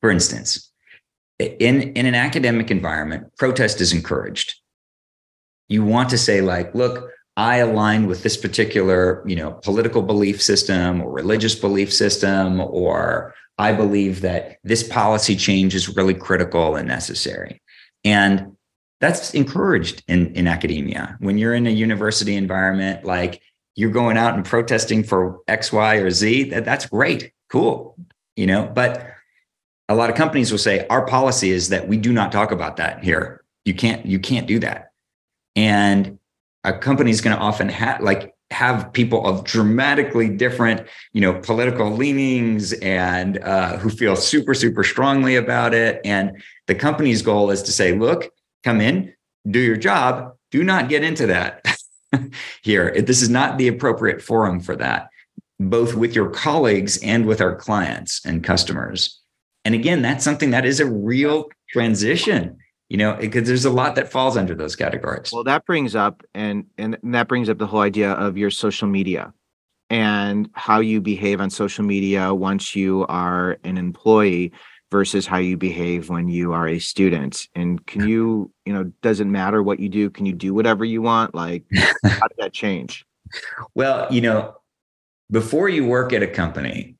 For 0.00 0.10
instance, 0.10 0.70
in, 1.38 1.92
in 1.92 2.06
an 2.06 2.14
academic 2.14 2.70
environment, 2.70 3.36
protest 3.36 3.80
is 3.80 3.92
encouraged. 3.92 4.54
You 5.68 5.84
want 5.84 6.10
to 6.10 6.18
say, 6.18 6.40
like, 6.40 6.74
look, 6.74 7.10
I 7.36 7.58
align 7.58 8.06
with 8.06 8.22
this 8.22 8.36
particular, 8.36 9.22
you 9.26 9.36
know, 9.36 9.52
political 9.52 10.02
belief 10.02 10.42
system 10.42 11.00
or 11.00 11.12
religious 11.12 11.54
belief 11.54 11.92
system, 11.92 12.60
or 12.60 13.34
I 13.58 13.72
believe 13.72 14.22
that 14.22 14.58
this 14.64 14.82
policy 14.82 15.36
change 15.36 15.74
is 15.74 15.94
really 15.96 16.14
critical 16.14 16.74
and 16.74 16.88
necessary. 16.88 17.60
And 18.04 18.56
that's 19.00 19.34
encouraged 19.34 20.02
in, 20.08 20.34
in 20.34 20.48
academia. 20.48 21.16
When 21.20 21.38
you're 21.38 21.54
in 21.54 21.66
a 21.66 21.70
university 21.70 22.34
environment, 22.34 23.04
like 23.04 23.40
you're 23.76 23.90
going 23.90 24.16
out 24.16 24.34
and 24.34 24.44
protesting 24.44 25.04
for 25.04 25.38
X, 25.46 25.72
Y, 25.72 25.96
or 25.96 26.10
Z, 26.10 26.50
that, 26.50 26.64
that's 26.64 26.86
great, 26.86 27.32
cool, 27.48 27.96
you 28.34 28.46
know, 28.46 28.70
but 28.74 29.06
a 29.88 29.94
lot 29.94 30.10
of 30.10 30.16
companies 30.16 30.50
will 30.50 30.58
say 30.58 30.86
our 30.88 31.06
policy 31.06 31.50
is 31.50 31.70
that 31.70 31.88
we 31.88 31.96
do 31.96 32.12
not 32.12 32.30
talk 32.30 32.52
about 32.52 32.76
that 32.76 33.02
here. 33.02 33.42
You 33.64 33.74
can't 33.74 34.04
you 34.04 34.18
can't 34.18 34.46
do 34.46 34.58
that. 34.60 34.92
And 35.56 36.18
a 36.64 36.76
company 36.76 37.10
is 37.10 37.20
going 37.20 37.36
to 37.36 37.42
often 37.42 37.68
have 37.68 38.00
like 38.02 38.34
have 38.50 38.92
people 38.92 39.26
of 39.26 39.44
dramatically 39.44 40.28
different 40.28 40.86
you 41.12 41.20
know 41.20 41.34
political 41.40 41.90
leanings 41.90 42.72
and 42.74 43.38
uh, 43.38 43.78
who 43.78 43.90
feel 43.90 44.16
super 44.16 44.54
super 44.54 44.84
strongly 44.84 45.36
about 45.36 45.74
it. 45.74 46.00
And 46.04 46.42
the 46.66 46.74
company's 46.74 47.22
goal 47.22 47.50
is 47.50 47.62
to 47.62 47.72
say 47.72 47.92
look 47.92 48.30
come 48.64 48.80
in 48.80 49.14
do 49.48 49.58
your 49.58 49.76
job. 49.76 50.34
Do 50.50 50.64
not 50.64 50.88
get 50.88 51.02
into 51.02 51.26
that 51.26 51.64
here. 52.62 52.90
This 53.00 53.22
is 53.22 53.28
not 53.28 53.58
the 53.58 53.68
appropriate 53.68 54.20
forum 54.22 54.60
for 54.60 54.76
that 54.76 55.08
both 55.60 55.94
with 55.94 56.14
your 56.14 56.30
colleagues 56.30 56.98
and 57.02 57.26
with 57.26 57.40
our 57.40 57.56
clients 57.56 58.24
and 58.24 58.44
customers 58.44 59.18
and 59.64 59.74
again, 59.74 60.02
that's 60.02 60.24
something 60.24 60.50
that 60.50 60.64
is 60.64 60.80
a 60.80 60.86
real 60.86 61.48
transition, 61.70 62.56
you 62.88 62.96
know, 62.96 63.14
because 63.14 63.46
there's 63.46 63.64
a 63.64 63.70
lot 63.70 63.96
that 63.96 64.10
falls 64.10 64.36
under 64.36 64.54
those 64.54 64.76
categories. 64.76 65.30
Well, 65.32 65.44
that 65.44 65.66
brings 65.66 65.94
up 65.94 66.22
and 66.34 66.64
and 66.78 66.96
that 67.02 67.28
brings 67.28 67.48
up 67.48 67.58
the 67.58 67.66
whole 67.66 67.80
idea 67.80 68.12
of 68.12 68.36
your 68.36 68.50
social 68.50 68.88
media 68.88 69.32
and 69.90 70.48
how 70.52 70.80
you 70.80 71.00
behave 71.00 71.40
on 71.40 71.50
social 71.50 71.84
media 71.84 72.32
once 72.34 72.76
you 72.76 73.06
are 73.08 73.58
an 73.64 73.78
employee 73.78 74.52
versus 74.90 75.26
how 75.26 75.36
you 75.36 75.56
behave 75.56 76.08
when 76.08 76.28
you 76.28 76.52
are 76.52 76.66
a 76.66 76.78
student. 76.78 77.46
And 77.54 77.84
can 77.86 78.08
you 78.08 78.50
you 78.64 78.72
know 78.72 78.84
doesn't 79.02 79.30
matter 79.30 79.62
what 79.62 79.80
you 79.80 79.88
do? 79.88 80.08
Can 80.08 80.24
you 80.24 80.32
do 80.32 80.54
whatever 80.54 80.84
you 80.84 81.02
want? 81.02 81.34
Like 81.34 81.64
how 82.04 82.28
did 82.28 82.38
that 82.38 82.52
change? 82.52 83.04
Well 83.74 84.06
you 84.10 84.20
know 84.20 84.54
before 85.30 85.68
you 85.68 85.84
work 85.84 86.14
at 86.14 86.22
a 86.22 86.26
company 86.26 86.97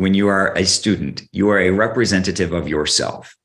when 0.00 0.14
you 0.14 0.28
are 0.28 0.56
a 0.56 0.64
student, 0.64 1.22
you 1.32 1.48
are 1.50 1.60
a 1.60 1.70
representative 1.70 2.52
of 2.52 2.68
yourself. 2.68 3.36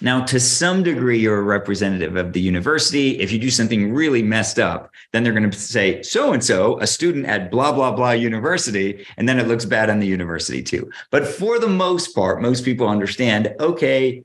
Now, 0.00 0.24
to 0.24 0.40
some 0.40 0.82
degree, 0.82 1.18
you're 1.18 1.38
a 1.38 1.42
representative 1.42 2.16
of 2.16 2.32
the 2.32 2.40
university. 2.40 3.20
If 3.20 3.30
you 3.30 3.38
do 3.38 3.50
something 3.50 3.92
really 3.92 4.22
messed 4.22 4.58
up, 4.58 4.90
then 5.12 5.22
they're 5.22 5.32
going 5.32 5.48
to 5.48 5.56
say, 5.56 6.02
so 6.02 6.32
and 6.32 6.44
so, 6.44 6.78
a 6.80 6.88
student 6.88 7.26
at 7.26 7.52
blah, 7.52 7.70
blah, 7.70 7.92
blah 7.92 8.10
university. 8.10 9.06
And 9.16 9.28
then 9.28 9.38
it 9.38 9.46
looks 9.46 9.64
bad 9.64 9.90
on 9.90 10.00
the 10.00 10.06
university 10.06 10.62
too. 10.62 10.90
But 11.12 11.26
for 11.26 11.60
the 11.60 11.68
most 11.68 12.16
part, 12.16 12.42
most 12.42 12.64
people 12.64 12.88
understand, 12.88 13.54
okay, 13.60 14.24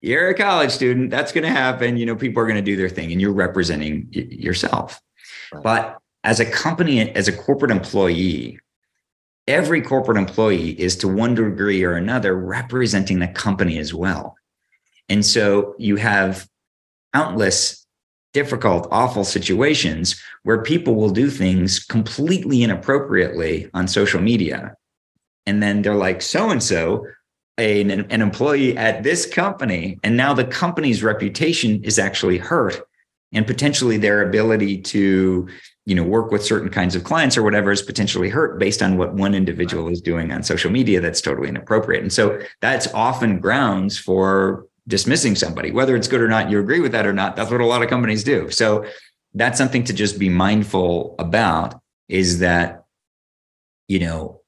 you're 0.00 0.28
a 0.28 0.34
college 0.34 0.70
student. 0.70 1.10
That's 1.10 1.32
going 1.32 1.44
to 1.44 1.50
happen. 1.50 1.98
You 1.98 2.06
know, 2.06 2.16
people 2.16 2.42
are 2.42 2.46
going 2.46 2.56
to 2.56 2.62
do 2.62 2.76
their 2.76 2.88
thing 2.88 3.12
and 3.12 3.20
you're 3.20 3.32
representing 3.32 4.08
y- 4.14 4.26
yourself. 4.30 5.00
Right. 5.52 5.62
But 5.62 5.98
as 6.24 6.40
a 6.40 6.46
company, 6.46 7.10
as 7.14 7.28
a 7.28 7.32
corporate 7.32 7.70
employee, 7.72 8.58
every 9.48 9.80
corporate 9.80 10.18
employee 10.18 10.78
is 10.78 10.94
to 10.98 11.08
one 11.08 11.34
degree 11.34 11.82
or 11.82 11.94
another 11.94 12.36
representing 12.36 13.18
the 13.18 13.26
company 13.28 13.78
as 13.78 13.92
well. 13.92 14.36
And 15.08 15.24
so 15.24 15.74
you 15.78 15.96
have 15.96 16.46
countless 17.14 17.86
difficult, 18.34 18.86
awful 18.90 19.24
situations 19.24 20.22
where 20.42 20.62
people 20.62 20.94
will 20.94 21.10
do 21.10 21.30
things 21.30 21.78
completely 21.80 22.62
inappropriately 22.62 23.70
on 23.72 23.88
social 23.88 24.20
media. 24.20 24.74
And 25.46 25.62
then 25.62 25.80
they're 25.80 25.94
like, 25.94 26.20
so 26.20 26.50
and 26.50 26.62
so, 26.62 27.06
an 27.56 28.22
employee 28.22 28.76
at 28.76 29.02
this 29.02 29.26
company. 29.26 29.98
And 30.04 30.16
now 30.16 30.32
the 30.32 30.44
company's 30.44 31.02
reputation 31.02 31.82
is 31.82 31.98
actually 31.98 32.38
hurt 32.38 32.80
and 33.32 33.46
potentially 33.46 33.96
their 33.96 34.22
ability 34.22 34.80
to 34.82 35.48
you 35.88 35.94
know 35.94 36.02
work 36.02 36.30
with 36.30 36.44
certain 36.44 36.68
kinds 36.68 36.94
of 36.94 37.02
clients 37.02 37.34
or 37.38 37.42
whatever 37.42 37.72
is 37.72 37.80
potentially 37.80 38.28
hurt 38.28 38.58
based 38.58 38.82
on 38.82 38.98
what 38.98 39.14
one 39.14 39.34
individual 39.34 39.88
is 39.88 40.02
doing 40.02 40.30
on 40.30 40.42
social 40.42 40.70
media 40.70 41.00
that's 41.00 41.22
totally 41.22 41.48
inappropriate. 41.48 42.02
And 42.02 42.12
so 42.12 42.38
that's 42.60 42.92
often 42.92 43.40
grounds 43.40 43.98
for 43.98 44.66
dismissing 44.86 45.34
somebody. 45.34 45.70
Whether 45.70 45.96
it's 45.96 46.06
good 46.06 46.20
or 46.20 46.28
not 46.28 46.50
you 46.50 46.60
agree 46.60 46.80
with 46.80 46.92
that 46.92 47.06
or 47.06 47.14
not 47.14 47.36
that's 47.36 47.50
what 47.50 47.62
a 47.62 47.66
lot 47.66 47.82
of 47.82 47.88
companies 47.88 48.22
do. 48.22 48.50
So 48.50 48.84
that's 49.32 49.56
something 49.56 49.82
to 49.84 49.94
just 49.94 50.18
be 50.18 50.28
mindful 50.28 51.14
about 51.18 51.80
is 52.10 52.40
that 52.40 52.84
you 53.88 53.98
know 53.98 54.42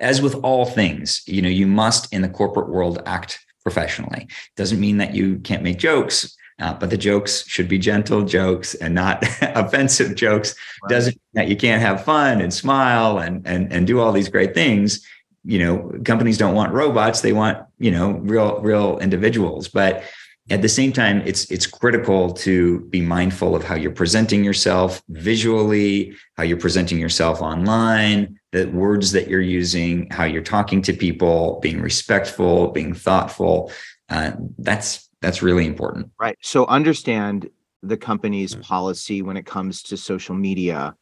as 0.00 0.22
with 0.22 0.36
all 0.36 0.64
things 0.64 1.22
you 1.26 1.42
know 1.42 1.50
you 1.50 1.66
must 1.66 2.10
in 2.14 2.22
the 2.22 2.30
corporate 2.30 2.70
world 2.70 3.02
act 3.04 3.44
professionally. 3.62 4.26
Doesn't 4.56 4.80
mean 4.80 4.96
that 4.96 5.14
you 5.14 5.38
can't 5.40 5.62
make 5.62 5.76
jokes 5.76 6.34
uh, 6.60 6.74
but 6.74 6.90
the 6.90 6.96
jokes 6.96 7.46
should 7.46 7.68
be 7.68 7.78
gentle 7.78 8.24
jokes 8.24 8.74
and 8.74 8.94
not 8.94 9.22
offensive 9.42 10.14
jokes. 10.14 10.54
Right. 10.82 10.90
Doesn't 10.90 11.14
mean 11.14 11.44
that 11.44 11.48
you 11.48 11.56
can't 11.56 11.80
have 11.80 12.04
fun 12.04 12.40
and 12.40 12.52
smile 12.52 13.18
and 13.18 13.46
and 13.46 13.72
and 13.72 13.86
do 13.86 14.00
all 14.00 14.12
these 14.12 14.28
great 14.28 14.54
things. 14.54 15.06
You 15.44 15.60
know, 15.60 15.92
companies 16.04 16.36
don't 16.36 16.54
want 16.54 16.72
robots; 16.72 17.20
they 17.20 17.32
want 17.32 17.58
you 17.78 17.90
know 17.90 18.12
real 18.12 18.60
real 18.60 18.98
individuals. 18.98 19.68
But 19.68 20.02
at 20.50 20.62
the 20.62 20.68
same 20.68 20.92
time, 20.92 21.22
it's 21.24 21.50
it's 21.50 21.66
critical 21.66 22.32
to 22.32 22.80
be 22.86 23.00
mindful 23.00 23.54
of 23.54 23.62
how 23.62 23.76
you're 23.76 23.92
presenting 23.92 24.42
yourself 24.42 25.02
visually, 25.10 26.16
how 26.36 26.42
you're 26.42 26.56
presenting 26.56 26.98
yourself 26.98 27.40
online, 27.40 28.38
the 28.52 28.66
words 28.66 29.12
that 29.12 29.28
you're 29.28 29.40
using, 29.40 30.08
how 30.10 30.24
you're 30.24 30.42
talking 30.42 30.82
to 30.82 30.92
people, 30.92 31.60
being 31.60 31.80
respectful, 31.80 32.68
being 32.68 32.94
thoughtful. 32.94 33.70
Uh, 34.08 34.32
that's 34.58 35.07
that's 35.20 35.42
really 35.42 35.66
important. 35.66 36.10
Right. 36.20 36.36
So 36.42 36.66
understand 36.66 37.50
the 37.82 37.96
company's 37.96 38.52
mm-hmm. 38.52 38.62
policy 38.62 39.22
when 39.22 39.36
it 39.36 39.46
comes 39.46 39.82
to 39.84 39.96
social 39.96 40.34
media 40.34 40.94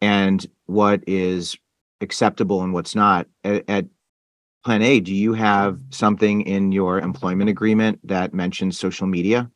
and 0.00 0.44
what 0.66 1.02
is 1.06 1.56
acceptable 2.00 2.62
and 2.62 2.72
what's 2.72 2.94
not. 2.94 3.26
At, 3.44 3.64
at 3.68 3.86
Plan 4.64 4.82
A, 4.82 5.00
do 5.00 5.14
you 5.14 5.32
have 5.32 5.78
something 5.90 6.42
in 6.42 6.72
your 6.72 6.98
employment 6.98 7.48
agreement 7.48 7.98
that 8.04 8.34
mentions 8.34 8.78
social 8.78 9.06
media? 9.06 9.50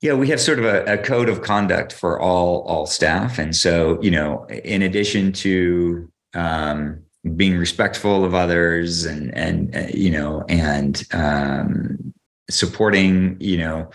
Yeah, 0.00 0.14
we 0.14 0.28
have 0.28 0.40
sort 0.40 0.58
of 0.58 0.64
a, 0.64 0.84
a, 0.94 0.98
code 0.98 1.28
of 1.28 1.42
conduct 1.42 1.92
for 1.92 2.18
all 2.18 2.62
all 2.62 2.86
staff, 2.86 3.38
and 3.38 3.54
so 3.54 4.02
you 4.02 4.10
know, 4.10 4.46
in 4.46 4.82
addition 4.82 5.32
to 5.34 6.10
um, 6.34 7.02
being 7.36 7.56
respectful 7.56 8.24
of 8.24 8.34
others 8.34 9.04
and 9.04 9.32
and 9.36 9.76
uh, 9.76 9.86
you 9.94 10.10
know 10.10 10.44
and 10.48 11.06
um, 11.12 12.11
supporting 12.52 13.36
you 13.40 13.58
know 13.58 13.90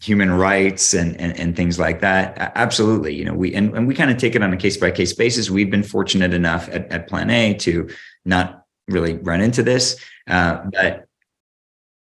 human 0.00 0.30
rights 0.30 0.94
and, 0.94 1.20
and 1.20 1.38
and 1.38 1.56
things 1.56 1.78
like 1.78 2.00
that 2.00 2.52
absolutely 2.54 3.14
you 3.14 3.24
know 3.24 3.34
we 3.34 3.54
and, 3.54 3.76
and 3.76 3.86
we 3.86 3.94
kind 3.94 4.10
of 4.10 4.16
take 4.16 4.34
it 4.34 4.42
on 4.42 4.52
a 4.52 4.56
case 4.56 4.76
by 4.76 4.90
case 4.90 5.12
basis. 5.12 5.50
We've 5.50 5.70
been 5.70 5.82
fortunate 5.82 6.32
enough 6.32 6.68
at, 6.70 6.90
at 6.90 7.06
plan 7.06 7.28
a 7.30 7.54
to 7.54 7.88
not 8.24 8.64
really 8.88 9.14
run 9.18 9.40
into 9.40 9.62
this 9.62 10.02
uh, 10.26 10.62
but 10.72 11.06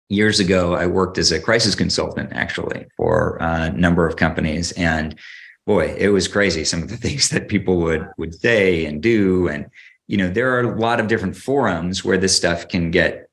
years 0.10 0.40
ago 0.40 0.76
i 0.76 0.86
worked 0.86 1.18
as 1.18 1.32
a 1.32 1.40
crisis 1.40 1.74
consultant 1.74 2.32
actually 2.34 2.86
for 2.96 3.38
a 3.42 3.72
number 3.72 4.06
of 4.06 4.18
companies 4.18 4.72
and 4.74 5.18
boy 5.66 5.88
it 5.98 6.10
was 6.10 6.28
crazy 6.28 6.64
some 6.64 6.84
of 6.84 6.90
the 6.90 6.98
things 7.06 7.30
that 7.30 7.48
people 7.48 7.78
would 7.78 8.08
would 8.18 8.36
say 8.36 8.86
and 8.86 9.02
do 9.02 9.48
and 9.48 9.66
you 10.08 10.18
know 10.18 10.30
there 10.30 10.56
are 10.56 10.62
a 10.62 10.80
lot 10.80 11.00
of 11.00 11.08
different 11.08 11.36
forums 11.36 12.06
where 12.06 12.18
this 12.18 12.36
stuff 12.36 12.68
can 12.68 12.92
get 12.92 13.25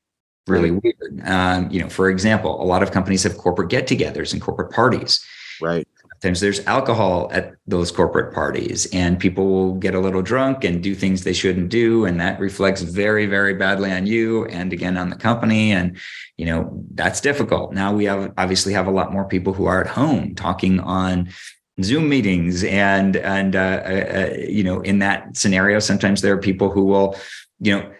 really 0.47 0.71
weird. 0.71 1.23
Um, 1.25 1.71
you 1.71 1.81
know, 1.81 1.89
for 1.89 2.11
example, 2.11 2.61
a 2.63 2.65
lot 2.65 2.83
of 2.83 2.91
companies 2.91 3.23
have 3.23 3.39
corporate 3.39 3.71
get-togethers 3.71 4.33
and 4.33 4.43
corporate 4.43 4.73
parties. 4.73 5.25
Right. 5.61 5.87
Sometimes 6.23 6.41
there's 6.41 6.65
alcohol 6.67 7.29
at 7.33 7.55
those 7.67 7.91
corporate 7.91 8.33
parties, 8.33 8.87
and 8.93 9.19
people 9.19 9.45
will 9.45 9.75
get 9.75 9.93
a 9.93 9.99
little 9.99 10.23
drunk 10.23 10.63
and 10.63 10.81
do 10.81 10.95
things 10.95 11.25
they 11.25 11.33
shouldn't 11.33 11.69
do, 11.69 12.05
and 12.05 12.21
that 12.21 12.39
reflects 12.39 12.83
very, 12.83 13.27
very 13.27 13.55
badly 13.55 13.91
on 13.91 14.07
you 14.07 14.45
and 14.47 14.73
again 14.73 14.97
on 14.97 15.11
the 15.11 15.17
company. 15.17 15.73
And 15.73 15.97
you 16.37 16.47
know 16.47 16.85
that's 16.95 17.21
difficult. 17.21 17.73
Now 17.73 17.93
we 17.93 18.05
have 18.05 18.33
obviously 18.39 18.73
have 18.73 18.87
a 18.87 18.93
lot 18.93 19.13
more 19.13 19.25
people 19.25 19.53
who 19.53 19.67
are 19.67 19.81
at 19.81 19.89
home 19.89 20.37
talking 20.37 20.79
on 20.79 21.29
Zoom 21.83 22.09
meetings, 22.09 22.63
and 22.63 23.17
and 23.17 23.57
uh, 23.57 23.83
uh, 23.85 24.31
uh 24.33 24.37
you 24.37 24.63
know 24.63 24.81
in 24.81 25.01
that 25.01 25.37
scenario, 25.37 25.81
sometimes 25.81 26.21
there 26.21 26.35
are 26.35 26.41
people 26.41 26.71
who 26.71 26.85
will 26.85 27.17
you 27.59 27.77
know 27.77 27.93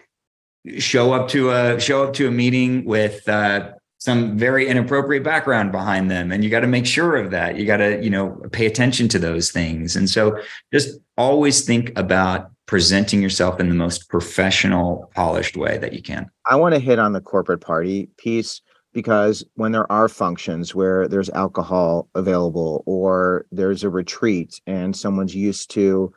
show 0.77 1.13
up 1.13 1.27
to 1.29 1.51
a 1.51 1.79
show 1.79 2.03
up 2.03 2.13
to 2.13 2.27
a 2.27 2.31
meeting 2.31 2.85
with 2.85 3.27
uh, 3.27 3.71
some 3.97 4.37
very 4.37 4.67
inappropriate 4.67 5.23
background 5.23 5.71
behind 5.71 6.11
them. 6.11 6.31
And 6.31 6.43
you 6.43 6.49
got 6.49 6.61
to 6.61 6.67
make 6.67 6.85
sure 6.85 7.15
of 7.15 7.31
that. 7.31 7.57
You 7.57 7.65
got 7.65 7.77
to 7.77 8.03
you 8.03 8.09
know 8.09 8.41
pay 8.51 8.65
attention 8.65 9.07
to 9.09 9.19
those 9.19 9.51
things. 9.51 9.95
And 9.95 10.09
so 10.09 10.39
just 10.73 10.99
always 11.17 11.65
think 11.65 11.97
about 11.97 12.51
presenting 12.65 13.21
yourself 13.21 13.59
in 13.59 13.69
the 13.69 13.75
most 13.75 14.09
professional 14.09 15.11
polished 15.15 15.57
way 15.57 15.77
that 15.77 15.93
you 15.93 16.01
can. 16.01 16.29
I 16.45 16.55
want 16.55 16.73
to 16.75 16.79
hit 16.79 16.99
on 16.99 17.13
the 17.13 17.21
corporate 17.21 17.61
party 17.61 18.09
piece 18.17 18.61
because 18.93 19.43
when 19.55 19.71
there 19.71 19.91
are 19.91 20.07
functions 20.07 20.73
where 20.73 21.07
there's 21.07 21.29
alcohol 21.31 22.07
available 22.15 22.83
or 22.85 23.45
there's 23.51 23.83
a 23.83 23.89
retreat 23.89 24.61
and 24.67 24.95
someone's 24.95 25.35
used 25.35 25.71
to 25.71 25.81
you 25.81 26.13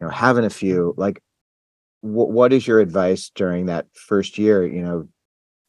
know 0.00 0.08
having 0.08 0.44
a 0.44 0.50
few 0.50 0.94
like 0.96 1.22
what, 2.00 2.30
what 2.30 2.52
is 2.52 2.66
your 2.66 2.80
advice 2.80 3.30
during 3.34 3.66
that 3.66 3.86
first 3.94 4.38
year 4.38 4.66
you 4.66 4.82
know 4.82 5.08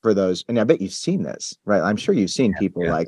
for 0.02 0.14
those 0.14 0.44
and 0.48 0.60
i 0.60 0.64
bet 0.64 0.82
you've 0.82 0.94
seen 0.94 1.24
this 1.24 1.54
right 1.66 1.82
i'm 1.82 1.98
sure 1.98 2.16
you've 2.16 2.30
seen 2.30 2.54
people 2.56 2.84
yeah. 2.84 2.92
like 2.92 3.08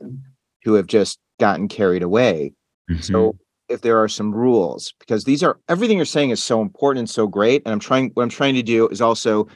who 0.63 0.73
have 0.73 0.87
just 0.87 1.19
gotten 1.39 1.67
carried 1.67 2.03
away 2.03 2.53
mm-hmm. 2.89 3.01
so 3.01 3.35
if 3.69 3.81
there 3.81 4.01
are 4.01 4.07
some 4.07 4.33
rules 4.33 4.93
because 4.99 5.23
these 5.23 5.43
are 5.43 5.59
everything 5.69 5.97
you're 5.97 6.05
saying 6.05 6.31
is 6.31 6.43
so 6.43 6.61
important 6.61 6.99
and 6.99 7.09
so 7.09 7.27
great 7.27 7.61
and 7.65 7.73
i'm 7.73 7.79
trying 7.79 8.09
what 8.15 8.23
i'm 8.23 8.29
trying 8.29 8.55
to 8.55 8.63
do 8.63 8.87
is 8.89 9.01
also 9.01 9.47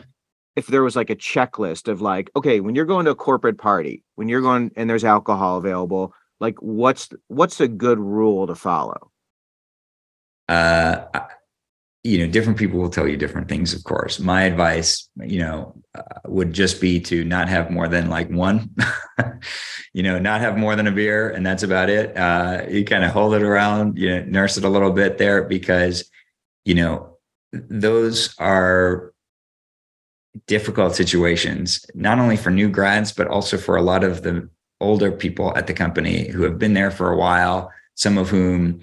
if 0.55 0.67
there 0.67 0.83
was 0.83 0.95
like 0.95 1.09
a 1.09 1.15
checklist 1.15 1.87
of 1.87 2.01
like 2.01 2.29
okay 2.35 2.59
when 2.59 2.75
you're 2.75 2.85
going 2.85 3.05
to 3.05 3.11
a 3.11 3.15
corporate 3.15 3.57
party 3.57 4.03
when 4.15 4.27
you're 4.27 4.41
going 4.41 4.71
and 4.75 4.89
there's 4.89 5.03
alcohol 5.03 5.57
available 5.57 6.13
like 6.39 6.55
what's 6.59 7.09
what's 7.27 7.59
a 7.59 7.67
good 7.67 7.99
rule 7.99 8.45
to 8.45 8.55
follow 8.55 9.11
uh 10.49 11.05
you 12.03 12.17
know 12.17 12.27
different 12.27 12.59
people 12.59 12.79
will 12.79 12.89
tell 12.89 13.07
you 13.07 13.15
different 13.15 13.47
things 13.47 13.73
of 13.73 13.83
course. 13.83 14.19
My 14.19 14.43
advice 14.43 15.09
you 15.21 15.39
know 15.39 15.73
uh, 15.95 16.19
would 16.25 16.53
just 16.53 16.81
be 16.81 16.99
to 17.01 17.23
not 17.23 17.47
have 17.47 17.71
more 17.71 17.87
than 17.87 18.09
like 18.09 18.29
one 18.29 18.75
you 19.93 20.03
know 20.03 20.19
not 20.19 20.41
have 20.41 20.57
more 20.57 20.75
than 20.75 20.87
a 20.87 20.91
beer 20.91 21.29
and 21.29 21.45
that's 21.45 21.63
about 21.63 21.89
it. 21.89 22.15
Uh, 22.17 22.65
you 22.69 22.83
kind 22.83 23.03
of 23.03 23.11
hold 23.11 23.33
it 23.33 23.41
around 23.41 23.97
you 23.97 24.09
know 24.09 24.23
nurse 24.25 24.57
it 24.57 24.65
a 24.65 24.69
little 24.69 24.91
bit 24.91 25.17
there 25.17 25.43
because 25.43 26.09
you 26.65 26.75
know 26.75 27.17
those 27.53 28.35
are 28.37 29.13
difficult 30.47 30.95
situations 30.95 31.85
not 31.93 32.19
only 32.19 32.35
for 32.35 32.49
new 32.49 32.67
grads 32.67 33.13
but 33.13 33.27
also 33.27 33.57
for 33.57 33.75
a 33.75 33.81
lot 33.81 34.03
of 34.03 34.23
the 34.23 34.49
older 34.81 35.11
people 35.11 35.55
at 35.55 35.67
the 35.67 35.73
company 35.73 36.27
who 36.27 36.41
have 36.43 36.57
been 36.57 36.73
there 36.73 36.91
for 36.91 37.11
a 37.11 37.17
while 37.17 37.71
some 37.95 38.17
of 38.17 38.29
whom 38.29 38.81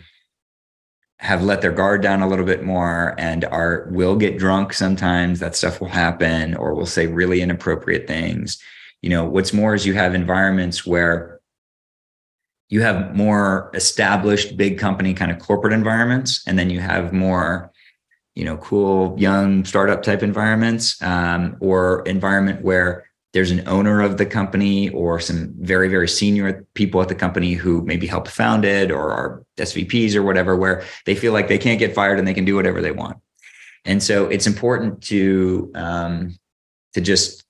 have 1.21 1.43
let 1.43 1.61
their 1.61 1.71
guard 1.71 2.01
down 2.01 2.23
a 2.23 2.29
little 2.29 2.47
bit 2.47 2.65
more 2.65 3.15
and 3.19 3.45
are 3.45 3.87
will 3.91 4.17
get 4.17 4.39
drunk 4.39 4.73
sometimes. 4.73 5.39
That 5.39 5.55
stuff 5.55 5.79
will 5.79 5.89
happen 5.89 6.55
or 6.55 6.75
will 6.75 6.87
say 6.87 7.07
really 7.07 7.43
inappropriate 7.43 8.07
things. 8.07 8.59
You 9.03 9.11
know 9.11 9.27
what's 9.27 9.53
more 9.53 9.75
is 9.75 9.85
you 9.85 9.93
have 9.95 10.15
environments 10.15 10.87
where 10.87 11.41
you 12.71 12.81
have 12.81 13.15
more 13.15 13.71
established 13.75 14.57
big 14.57 14.79
company 14.79 15.13
kind 15.13 15.31
of 15.31 15.39
corporate 15.39 15.75
environments 15.75 16.43
and 16.47 16.59
then 16.59 16.71
you 16.71 16.81
have 16.81 17.13
more 17.13 17.71
you 18.35 18.45
know 18.45 18.57
cool 18.57 19.15
young 19.19 19.65
startup 19.67 20.03
type 20.03 20.23
environments 20.23 21.01
um, 21.03 21.57
or 21.61 22.03
environment 22.07 22.63
where 22.63 23.10
there's 23.33 23.51
an 23.51 23.67
owner 23.69 24.01
of 24.01 24.17
the 24.17 24.27
company 24.27 24.89
or 24.91 25.21
some 25.21 25.55
very 25.59 25.89
very 25.89 26.09
senior 26.09 26.67
people 26.75 27.01
at 27.01 27.09
the 27.09 27.15
company 27.15 27.53
who 27.53 27.83
maybe 27.83 28.07
helped 28.07 28.29
found 28.29 28.65
it 28.65 28.91
or 28.91 29.11
are 29.11 29.45
svps 29.57 30.15
or 30.15 30.23
whatever 30.23 30.57
where 30.57 30.83
they 31.07 31.15
feel 31.15 31.33
like 31.33 31.49
they 31.49 31.59
can't 31.59 31.79
get 31.79 31.95
fired 31.95 32.19
and 32.19 32.27
they 32.27 32.35
can 32.35 32.45
do 32.45 32.57
whatever 32.57 32.81
they 32.81 32.93
want. 32.93 33.19
And 33.85 34.03
so 34.03 34.27
it's 34.27 34.47
important 34.47 35.03
to 35.05 35.71
um, 35.75 36.39
to 36.95 37.01
just 37.01 37.45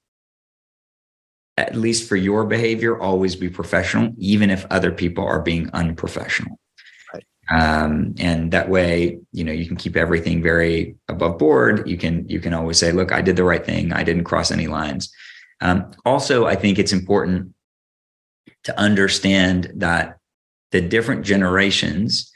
at 1.56 1.74
least 1.74 2.08
for 2.08 2.16
your 2.16 2.44
behavior 2.44 2.98
always 3.00 3.36
be 3.36 3.48
professional 3.48 4.12
even 4.16 4.50
if 4.50 4.64
other 4.70 4.92
people 4.92 5.24
are 5.24 5.40
being 5.40 5.70
unprofessional. 5.72 6.58
Right. 7.12 7.24
um, 7.50 8.14
and 8.18 8.52
that 8.52 8.68
way 8.68 9.18
you 9.32 9.44
know 9.44 9.52
you 9.52 9.66
can 9.66 9.76
keep 9.76 9.96
everything 9.96 10.42
very 10.42 10.96
above 11.08 11.38
board. 11.38 11.88
You 11.88 11.96
can 11.96 12.28
you 12.28 12.38
can 12.38 12.52
always 12.52 12.78
say 12.78 12.92
look 12.92 13.12
i 13.12 13.22
did 13.22 13.36
the 13.36 13.44
right 13.44 13.64
thing. 13.64 13.92
I 13.92 14.04
didn't 14.04 14.24
cross 14.24 14.50
any 14.50 14.66
lines 14.66 15.10
um, 15.60 15.90
also, 16.04 16.46
I 16.46 16.56
think 16.56 16.78
it's 16.78 16.92
important 16.92 17.54
to 18.64 18.78
understand 18.78 19.72
that 19.76 20.18
the 20.72 20.80
different 20.80 21.24
generations 21.24 22.32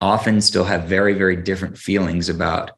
often 0.00 0.40
still 0.40 0.64
have 0.64 0.84
very, 0.84 1.14
very 1.14 1.36
different 1.36 1.78
feelings 1.78 2.28
about 2.28 2.72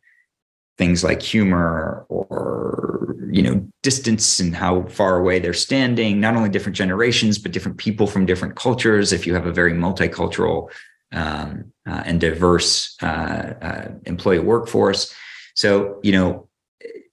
things 0.76 1.04
like 1.04 1.22
humor 1.22 2.04
or 2.08 3.16
you 3.30 3.42
know 3.42 3.66
distance 3.82 4.40
and 4.40 4.54
how 4.54 4.82
far 4.84 5.18
away 5.18 5.38
they're 5.38 5.54
standing. 5.54 6.20
Not 6.20 6.36
only 6.36 6.48
different 6.48 6.76
generations 6.76 7.38
but 7.38 7.52
different 7.52 7.78
people 7.78 8.06
from 8.06 8.26
different 8.26 8.56
cultures. 8.56 9.12
If 9.12 9.26
you 9.26 9.34
have 9.34 9.46
a 9.46 9.52
very 9.52 9.72
multicultural 9.72 10.70
um, 11.12 11.72
uh, 11.86 12.02
and 12.04 12.20
diverse 12.20 12.96
uh, 13.02 13.54
uh, 13.62 13.88
employee 14.04 14.40
workforce. 14.40 15.14
So 15.54 16.00
you 16.02 16.12
know 16.12 16.48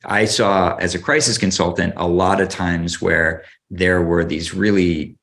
I 0.05 0.25
saw 0.25 0.75
as 0.77 0.95
a 0.95 0.99
crisis 0.99 1.38
consultant 1.38 1.93
a 1.97 2.07
lot 2.07 2.41
of 2.41 2.49
times 2.49 3.01
where 3.01 3.43
there 3.69 4.01
were 4.01 4.25
these 4.25 4.53
really 4.53 5.15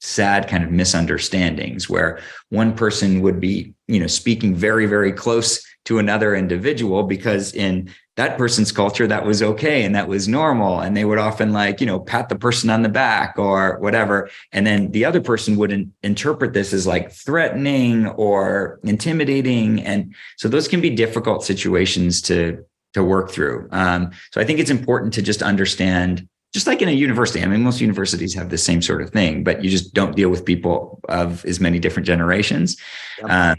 sad 0.00 0.48
kind 0.48 0.64
of 0.64 0.70
misunderstandings 0.70 1.88
where 1.88 2.20
one 2.50 2.74
person 2.74 3.20
would 3.20 3.40
be 3.40 3.74
you 3.88 4.00
know 4.00 4.06
speaking 4.06 4.54
very 4.54 4.86
very 4.86 5.12
close 5.12 5.62
to 5.84 5.98
another 5.98 6.34
individual 6.34 7.02
because 7.02 7.52
in 7.52 7.90
that 8.18 8.36
person's 8.36 8.72
culture 8.72 9.06
that 9.06 9.24
was 9.24 9.44
okay 9.44 9.84
and 9.84 9.94
that 9.94 10.08
was 10.08 10.26
normal. 10.26 10.80
And 10.80 10.96
they 10.96 11.04
would 11.04 11.18
often 11.18 11.52
like 11.52 11.80
you 11.80 11.86
know 11.86 12.00
pat 12.00 12.28
the 12.28 12.36
person 12.36 12.68
on 12.68 12.82
the 12.82 12.88
back 12.88 13.38
or 13.38 13.78
whatever. 13.78 14.28
And 14.50 14.66
then 14.66 14.90
the 14.90 15.04
other 15.04 15.20
person 15.20 15.56
would 15.56 15.70
in- 15.70 15.92
interpret 16.02 16.52
this 16.52 16.72
as 16.72 16.84
like 16.84 17.12
threatening 17.12 18.08
or 18.08 18.80
intimidating. 18.82 19.80
And 19.80 20.16
so 20.36 20.48
those 20.48 20.66
can 20.66 20.80
be 20.80 20.90
difficult 20.90 21.44
situations 21.44 22.20
to 22.22 22.64
to 22.98 23.04
work 23.04 23.30
through. 23.30 23.68
Um, 23.70 24.10
so 24.32 24.40
I 24.40 24.44
think 24.44 24.58
it's 24.58 24.70
important 24.70 25.14
to 25.14 25.22
just 25.22 25.40
understand, 25.40 26.28
just 26.52 26.66
like 26.66 26.82
in 26.82 26.88
a 26.88 26.92
university. 26.92 27.42
I 27.42 27.46
mean, 27.46 27.62
most 27.62 27.80
universities 27.80 28.34
have 28.34 28.50
the 28.50 28.58
same 28.58 28.82
sort 28.82 29.02
of 29.02 29.10
thing, 29.10 29.44
but 29.44 29.62
you 29.62 29.70
just 29.70 29.94
don't 29.94 30.16
deal 30.16 30.30
with 30.30 30.44
people 30.44 31.00
of 31.08 31.44
as 31.44 31.60
many 31.60 31.78
different 31.78 32.06
generations. 32.06 32.76
Um, 33.22 33.56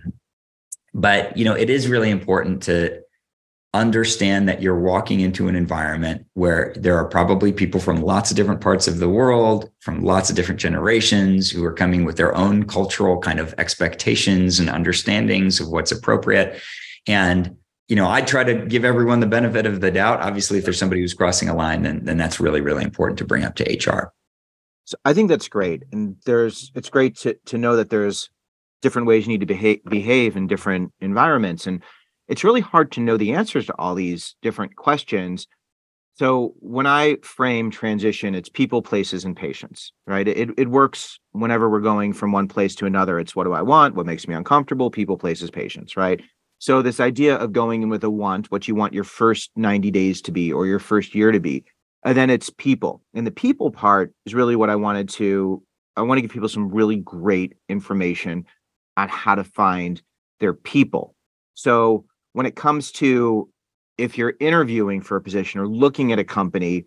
but 0.94 1.38
you 1.38 1.46
know, 1.46 1.54
it 1.54 1.70
is 1.70 1.88
really 1.88 2.10
important 2.10 2.64
to 2.64 3.02
understand 3.74 4.50
that 4.50 4.62
you're 4.62 4.80
walking 4.80 5.20
into 5.22 5.48
an 5.48 5.56
environment 5.56 6.26
where 6.34 6.74
there 6.76 6.98
are 6.98 7.08
probably 7.08 7.54
people 7.54 7.80
from 7.80 8.02
lots 8.02 8.32
of 8.32 8.36
different 8.36 8.60
parts 8.60 8.88
of 8.88 8.98
the 8.98 9.08
world, 9.08 9.70
from 9.80 10.02
lots 10.02 10.30
of 10.30 10.36
different 10.36 10.60
generations 10.60 11.50
who 11.50 11.64
are 11.64 11.72
coming 11.72 12.04
with 12.04 12.18
their 12.18 12.36
own 12.36 12.66
cultural 12.66 13.20
kind 13.20 13.40
of 13.40 13.54
expectations 13.58 14.60
and 14.60 14.70
understandings 14.70 15.62
of 15.62 15.70
what's 15.70 15.92
appropriate. 15.94 16.60
And 17.08 17.59
you 17.90 17.96
know, 17.96 18.10
I 18.10 18.22
try 18.22 18.44
to 18.44 18.66
give 18.66 18.86
everyone 18.86 19.20
the 19.20 19.28
benefit 19.28 19.66
of 19.66 19.82
the 19.82 19.92
doubt. 19.92 20.22
Obviously, 20.22 20.60
if 20.60 20.64
there's 20.64 20.80
somebody 20.80 21.02
who's 21.02 21.14
crossing 21.14 21.50
a 21.50 21.56
line, 21.56 21.82
then 21.82 22.06
then 22.06 22.18
that's 22.18 22.40
really 22.40 22.62
really 22.62 22.84
important 22.84 23.18
to 23.20 23.26
bring 23.26 23.44
up 23.44 23.56
to 23.56 23.64
HR. 23.64 24.14
So 24.86 24.98
I 25.06 25.14
think 25.14 25.30
that's 25.30 25.50
great, 25.50 25.84
and 25.92 26.16
there's 26.26 26.72
it's 26.76 26.90
great 26.90 27.18
to 27.18 27.34
to 27.46 27.58
know 27.58 27.76
that 27.76 27.90
there's 27.90 28.30
different 28.82 29.08
ways 29.08 29.26
you 29.26 29.34
need 29.34 29.42
to 29.42 29.46
behave 29.46 29.84
behave 29.86 30.38
in 30.38 30.48
different 30.48 30.94
environments, 31.02 31.68
and 31.68 31.84
it's 32.28 32.44
really 32.44 32.62
hard 32.62 32.92
to 32.94 33.02
know 33.02 33.18
the 33.18 33.34
answers 33.34 33.66
to 33.66 33.76
all 33.78 33.96
these 33.96 34.36
different 34.42 34.76
questions 34.76 35.48
so 36.20 36.54
when 36.60 36.86
I 36.86 37.16
frame 37.24 37.72
transition, 37.72 38.36
it's 38.36 38.50
people, 38.50 38.82
places, 38.82 39.24
and 39.24 39.38
patience, 39.38 39.94
right? 40.06 40.28
It, 40.28 40.50
it 40.58 40.68
works 40.68 41.18
whenever 41.32 41.70
we're 41.70 41.80
going 41.80 42.12
from 42.12 42.34
one 42.34 42.50
place 42.50 42.76
to 42.76 42.86
another. 42.86 43.20
It's 43.20 43.38
what 43.38 43.46
do 43.46 43.54
I 43.54 43.62
want? 43.62 43.96
What 43.96 44.06
makes 44.06 44.28
me 44.28 44.36
uncomfortable? 44.36 44.92
People, 44.92 45.18
places, 45.18 45.50
patience, 45.50 45.96
right? 45.96 46.22
So 46.60 46.82
this 46.82 47.00
idea 47.00 47.36
of 47.36 47.54
going 47.54 47.84
in 47.84 47.90
with 47.90 48.04
a 48.04 48.10
want, 48.10 48.52
what 48.52 48.68
you 48.68 48.76
want 48.76 48.94
your 48.94 49.04
first 49.04 49.52
90 49.56 49.92
days 49.92 50.22
to 50.24 50.32
be 50.32 50.52
or 50.52 50.66
your 50.66 50.80
first 50.80 51.16
year 51.16 51.32
to 51.32 51.40
be, 51.40 51.64
and 52.06 52.18
then 52.18 52.30
it's 52.30 52.50
people. 52.50 53.02
And 53.14 53.26
the 53.26 53.32
people 53.32 53.72
part 53.72 54.14
is 54.26 54.34
really 54.34 54.56
what 54.56 54.70
I 54.70 54.76
wanted 54.76 55.10
to, 55.10 55.64
I 55.96 56.02
want 56.02 56.18
to 56.18 56.22
give 56.22 56.32
people 56.32 56.50
some 56.50 56.70
really 56.70 56.98
great 56.98 57.54
information 57.68 58.46
on 58.98 59.10
how 59.10 59.36
to 59.36 59.44
find 59.44 60.02
their 60.40 60.54
people. 60.54 61.16
So 61.54 62.06
when 62.34 62.46
it 62.46 62.56
comes 62.56 62.92
to 62.94 63.50
if 63.98 64.18
you're 64.18 64.36
interviewing 64.40 65.02
for 65.02 65.18
a 65.18 65.22
position 65.22 65.60
or 65.60 65.68
looking 65.68 66.14
at 66.14 66.20
a 66.20 66.24
company, 66.24 66.86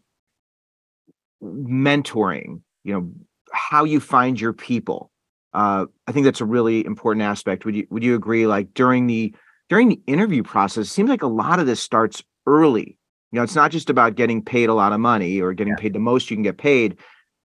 mentoring, 1.42 2.62
you 2.84 2.94
know, 2.94 3.12
how 3.52 3.84
you 3.84 4.00
find 4.00 4.40
your 4.40 4.52
people. 4.52 5.10
Uh, 5.52 5.84
I 6.06 6.12
think 6.12 6.24
that's 6.24 6.40
a 6.40 6.46
really 6.46 6.84
important 6.86 7.22
aspect. 7.22 7.66
Would 7.66 7.76
you 7.76 7.86
would 7.90 8.02
you 8.02 8.14
agree? 8.14 8.46
Like 8.46 8.72
during 8.72 9.06
the 9.06 9.34
during 9.72 9.88
the 9.88 10.02
interview 10.06 10.42
process, 10.42 10.84
it 10.84 10.90
seems 10.90 11.08
like 11.08 11.22
a 11.22 11.26
lot 11.26 11.58
of 11.58 11.64
this 11.64 11.82
starts 11.82 12.22
early. 12.46 12.98
You 13.30 13.38
know, 13.38 13.42
it's 13.42 13.54
not 13.54 13.70
just 13.70 13.88
about 13.88 14.16
getting 14.16 14.44
paid 14.44 14.68
a 14.68 14.74
lot 14.74 14.92
of 14.92 15.00
money 15.00 15.40
or 15.40 15.54
getting 15.54 15.72
yeah. 15.72 15.80
paid 15.80 15.94
the 15.94 15.98
most 15.98 16.30
you 16.30 16.36
can 16.36 16.42
get 16.42 16.58
paid. 16.58 16.98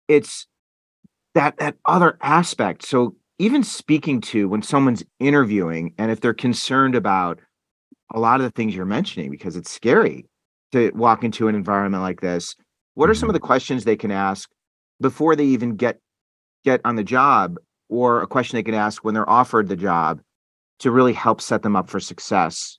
It's 0.08 0.46
that 1.34 1.58
that 1.58 1.76
other 1.84 2.16
aspect. 2.22 2.86
So 2.86 3.16
even 3.38 3.62
speaking 3.62 4.22
to 4.22 4.48
when 4.48 4.62
someone's 4.62 5.04
interviewing 5.20 5.92
and 5.98 6.10
if 6.10 6.22
they're 6.22 6.32
concerned 6.32 6.94
about 6.94 7.38
a 8.14 8.18
lot 8.18 8.40
of 8.40 8.44
the 8.44 8.50
things 8.52 8.74
you're 8.74 8.86
mentioning 8.86 9.30
because 9.30 9.54
it's 9.54 9.70
scary 9.70 10.24
to 10.72 10.92
walk 10.94 11.22
into 11.22 11.48
an 11.48 11.54
environment 11.54 12.02
like 12.02 12.22
this. 12.22 12.56
What 12.94 13.10
are 13.10 13.14
some 13.14 13.28
of 13.28 13.34
mm-hmm. 13.34 13.42
the 13.42 13.46
questions 13.46 13.84
they 13.84 13.94
can 13.94 14.10
ask 14.10 14.48
before 15.02 15.36
they 15.36 15.44
even 15.44 15.76
get 15.76 16.00
get 16.64 16.80
on 16.82 16.96
the 16.96 17.04
job 17.04 17.58
or 17.90 18.22
a 18.22 18.26
question 18.26 18.56
they 18.56 18.62
can 18.62 18.72
ask 18.72 19.04
when 19.04 19.12
they're 19.12 19.28
offered 19.28 19.68
the 19.68 19.76
job 19.76 20.22
to 20.80 20.90
really 20.90 21.12
help 21.12 21.40
set 21.40 21.62
them 21.62 21.76
up 21.76 21.88
for 21.88 22.00
success 22.00 22.78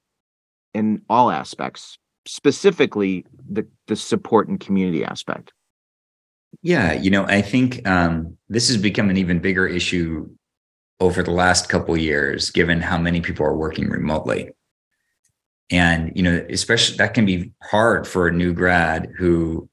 in 0.73 1.01
all 1.09 1.31
aspects, 1.31 1.97
specifically 2.25 3.25
the 3.49 3.65
the 3.87 3.95
support 3.95 4.47
and 4.47 4.59
community 4.59 5.03
aspect? 5.03 5.53
Yeah, 6.61 6.93
you 6.93 7.09
know, 7.09 7.25
I 7.25 7.41
think 7.41 7.87
um, 7.87 8.37
this 8.49 8.67
has 8.69 8.77
become 8.77 9.09
an 9.09 9.17
even 9.17 9.39
bigger 9.39 9.67
issue 9.67 10.29
over 10.99 11.21
the 11.21 11.31
last 11.31 11.69
couple 11.69 11.95
years, 11.97 12.49
given 12.49 12.81
how 12.81 12.97
many 12.97 13.21
people 13.21 13.45
are 13.45 13.55
working 13.55 13.89
remotely 13.89 14.51
and 15.69 16.11
you 16.15 16.23
know 16.23 16.45
especially 16.49 16.97
that 16.97 17.13
can 17.13 17.25
be 17.25 17.51
hard 17.63 18.07
for 18.07 18.27
a 18.27 18.31
new 18.31 18.53
grad 18.53 19.09
who 19.17 19.69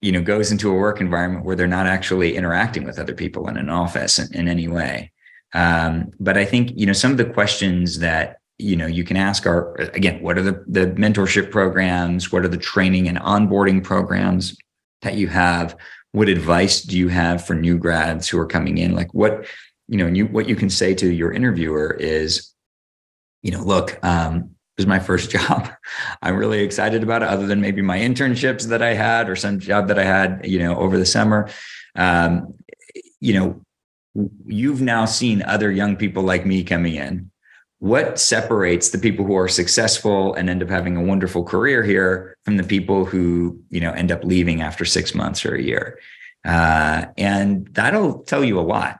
you 0.00 0.12
know 0.12 0.22
goes 0.22 0.52
into 0.52 0.70
a 0.70 0.74
work 0.74 1.00
environment 1.00 1.44
where 1.44 1.56
they're 1.56 1.66
not 1.66 1.86
actually 1.86 2.36
interacting 2.36 2.84
with 2.84 2.98
other 2.98 3.14
people 3.14 3.48
in 3.48 3.56
an 3.56 3.68
office 3.68 4.18
in, 4.18 4.32
in 4.34 4.48
any 4.48 4.68
way 4.68 5.10
um, 5.54 6.10
but 6.20 6.36
i 6.36 6.44
think 6.44 6.72
you 6.76 6.86
know 6.86 6.92
some 6.92 7.10
of 7.10 7.16
the 7.16 7.24
questions 7.24 7.98
that 7.98 8.38
you 8.58 8.76
know 8.76 8.86
you 8.86 9.04
can 9.04 9.16
ask 9.16 9.46
are 9.46 9.74
again 9.94 10.20
what 10.22 10.36
are 10.38 10.42
the 10.42 10.64
the 10.66 10.86
mentorship 10.92 11.50
programs 11.50 12.32
what 12.32 12.44
are 12.44 12.48
the 12.48 12.56
training 12.56 13.08
and 13.08 13.18
onboarding 13.18 13.82
programs 13.82 14.56
that 15.02 15.14
you 15.14 15.28
have 15.28 15.76
what 16.12 16.28
advice 16.28 16.82
do 16.82 16.98
you 16.98 17.08
have 17.08 17.44
for 17.44 17.54
new 17.54 17.78
grads 17.78 18.28
who 18.28 18.38
are 18.38 18.46
coming 18.46 18.78
in 18.78 18.94
like 18.94 19.12
what 19.14 19.46
you 19.86 19.96
know 19.96 20.06
and 20.06 20.16
you 20.16 20.26
what 20.26 20.48
you 20.48 20.56
can 20.56 20.70
say 20.70 20.94
to 20.94 21.12
your 21.12 21.32
interviewer 21.32 21.96
is 22.00 22.52
you 23.42 23.52
know 23.52 23.62
look 23.62 24.02
um, 24.04 24.50
was 24.78 24.86
my 24.86 24.98
first 24.98 25.30
job. 25.38 25.68
I'm 26.22 26.36
really 26.36 26.60
excited 26.60 27.02
about 27.02 27.22
it, 27.22 27.28
other 27.28 27.46
than 27.46 27.60
maybe 27.60 27.82
my 27.82 27.98
internships 27.98 28.68
that 28.68 28.80
I 28.80 28.94
had 28.94 29.28
or 29.28 29.36
some 29.36 29.58
job 29.58 29.88
that 29.88 29.98
I 29.98 30.04
had, 30.04 30.46
you 30.46 30.60
know, 30.60 30.76
over 30.76 30.96
the 30.96 31.04
summer. 31.04 31.50
Um, 31.94 32.54
you 33.20 33.34
know, 33.34 33.60
you've 34.46 34.82
now 34.82 35.04
seen 35.04 35.42
other 35.42 35.70
young 35.70 35.96
people 35.96 36.22
like 36.22 36.46
me 36.46 36.64
coming 36.64 36.94
in. 36.94 37.30
What 37.80 38.18
separates 38.18 38.90
the 38.90 38.98
people 38.98 39.24
who 39.24 39.36
are 39.36 39.48
successful 39.48 40.34
and 40.34 40.50
end 40.50 40.62
up 40.62 40.68
having 40.68 40.96
a 40.96 41.02
wonderful 41.02 41.44
career 41.44 41.84
here 41.84 42.36
from 42.44 42.56
the 42.56 42.64
people 42.64 43.04
who, 43.04 43.60
you 43.70 43.80
know, 43.80 43.92
end 43.92 44.10
up 44.10 44.24
leaving 44.24 44.62
after 44.62 44.84
six 44.84 45.14
months 45.14 45.44
or 45.44 45.54
a 45.54 45.62
year? 45.62 45.98
Uh, 46.44 47.06
and 47.16 47.68
that'll 47.72 48.20
tell 48.24 48.42
you 48.42 48.58
a 48.58 48.62
lot. 48.62 48.98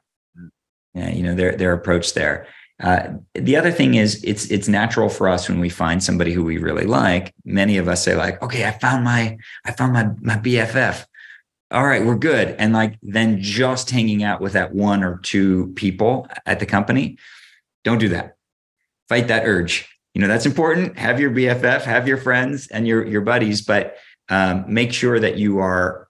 Yeah, 0.95 1.11
you 1.11 1.23
know, 1.23 1.35
their 1.35 1.57
their 1.57 1.73
approach 1.73 2.15
there. 2.15 2.47
Uh, 2.81 3.15
the 3.35 3.57
other 3.57 3.73
thing 3.73 3.95
is 3.95 4.23
it's 4.23 4.51
it's 4.51 4.69
natural 4.69 5.09
for 5.09 5.29
us 5.29 5.49
when 5.49 5.59
we 5.59 5.69
find 5.69 6.03
somebody 6.03 6.33
who 6.33 6.45
we 6.45 6.59
really 6.59 6.87
like. 6.87 7.35
Many 7.45 7.77
of 7.79 7.89
us 7.89 8.05
say 8.05 8.15
like, 8.15 8.41
okay, 8.43 8.65
I 8.67 8.71
found 8.73 9.05
my 9.05 9.37
I 9.65 9.73
found 9.73 9.93
my 9.93 10.11
my 10.21 10.37
BFF. 10.37 11.05
All 11.71 11.85
right, 11.85 12.05
we're 12.05 12.17
good. 12.17 12.57
And 12.59 12.73
like 12.73 12.99
then 13.03 13.43
just 13.43 13.91
hanging 13.91 14.23
out 14.23 14.41
with 14.41 14.55
that 14.55 14.75
one 14.75 15.05
or 15.05 15.19
two 15.19 15.73
people 15.77 16.27
at 16.47 16.61
the 16.61 16.67
company, 16.67 17.19
don't 17.85 17.99
do 17.99 18.09
that. 18.09 18.37
Fight 19.09 19.29
that 19.29 19.45
urge. 19.45 19.89
You 20.15 20.23
know 20.23 20.29
that's 20.29 20.47
important. 20.47 20.99
Have 20.99 21.21
your 21.21 21.31
BFF, 21.31 21.83
have 21.83 22.09
your 22.09 22.17
friends 22.17 22.67
and 22.69 22.87
your 22.87 23.07
your 23.07 23.21
buddies, 23.21 23.63
but 23.63 23.97
um, 24.29 24.65
make 24.67 24.93
sure 24.93 25.21
that 25.21 25.37
you 25.37 25.59
are 25.59 26.09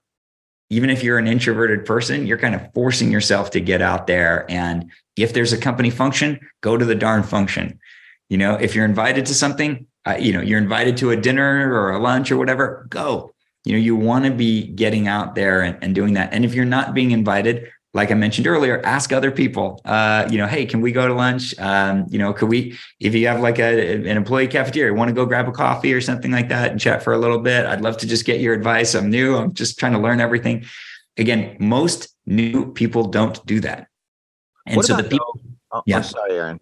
even 0.69 0.89
if 0.89 1.03
you're 1.03 1.17
an 1.17 1.27
introverted 1.27 1.85
person, 1.85 2.27
you're 2.27 2.37
kind 2.37 2.55
of 2.55 2.73
forcing 2.73 3.11
yourself 3.11 3.51
to 3.51 3.59
get 3.59 3.81
out 3.81 4.07
there 4.07 4.45
and 4.49 4.89
if 5.21 5.33
there's 5.33 5.53
a 5.53 5.57
company 5.57 5.89
function, 5.89 6.39
go 6.61 6.77
to 6.77 6.85
the 6.85 6.95
darn 6.95 7.23
function. 7.23 7.79
You 8.29 8.37
know, 8.37 8.55
if 8.55 8.73
you're 8.73 8.85
invited 8.85 9.25
to 9.25 9.33
something, 9.33 9.85
uh, 10.05 10.17
you 10.19 10.31
know, 10.31 10.41
you're 10.41 10.59
invited 10.59 10.97
to 10.97 11.11
a 11.11 11.17
dinner 11.17 11.71
or 11.73 11.91
a 11.91 11.99
lunch 11.99 12.31
or 12.31 12.37
whatever, 12.37 12.87
go. 12.89 13.33
You 13.65 13.73
know, 13.73 13.79
you 13.79 13.95
want 13.95 14.25
to 14.25 14.31
be 14.31 14.67
getting 14.67 15.07
out 15.07 15.35
there 15.35 15.61
and, 15.61 15.77
and 15.81 15.93
doing 15.93 16.13
that. 16.13 16.33
And 16.33 16.45
if 16.45 16.53
you're 16.53 16.65
not 16.65 16.93
being 16.93 17.11
invited, 17.11 17.69
like 17.93 18.11
I 18.11 18.13
mentioned 18.13 18.47
earlier, 18.47 18.81
ask 18.85 19.11
other 19.11 19.31
people, 19.31 19.81
uh, 19.83 20.27
you 20.29 20.37
know, 20.37 20.45
hey, 20.45 20.65
can 20.65 20.79
we 20.79 20.91
go 20.91 21.07
to 21.07 21.13
lunch? 21.13 21.57
Um, 21.59 22.05
you 22.09 22.19
know, 22.19 22.33
could 22.33 22.47
we, 22.47 22.77
if 22.99 23.15
you 23.15 23.27
have 23.27 23.41
like 23.41 23.57
a, 23.59 23.95
an 23.95 24.05
employee 24.05 24.47
cafeteria, 24.47 24.93
want 24.93 25.09
to 25.09 25.13
go 25.13 25.25
grab 25.25 25.47
a 25.47 25.51
coffee 25.51 25.93
or 25.93 25.99
something 25.99 26.31
like 26.31 26.49
that 26.49 26.71
and 26.71 26.79
chat 26.79 27.03
for 27.03 27.13
a 27.13 27.17
little 27.17 27.39
bit? 27.39 27.65
I'd 27.65 27.81
love 27.81 27.97
to 27.97 28.07
just 28.07 28.25
get 28.25 28.39
your 28.39 28.53
advice. 28.53 28.93
I'm 28.93 29.09
new. 29.09 29.35
I'm 29.35 29.53
just 29.53 29.79
trying 29.79 29.93
to 29.93 29.99
learn 29.99 30.21
everything. 30.21 30.65
Again, 31.17 31.57
most 31.59 32.15
new 32.25 32.71
people 32.73 33.05
don't 33.05 33.43
do 33.45 33.59
that. 33.61 33.87
And 34.67 34.85
so 34.85 34.95
the 34.95 35.03
people, 35.03 35.41
oh, 35.71 35.81
yeah, 35.85 35.97
I'm 35.97 36.03
sorry, 36.03 36.33
Aron. 36.33 36.59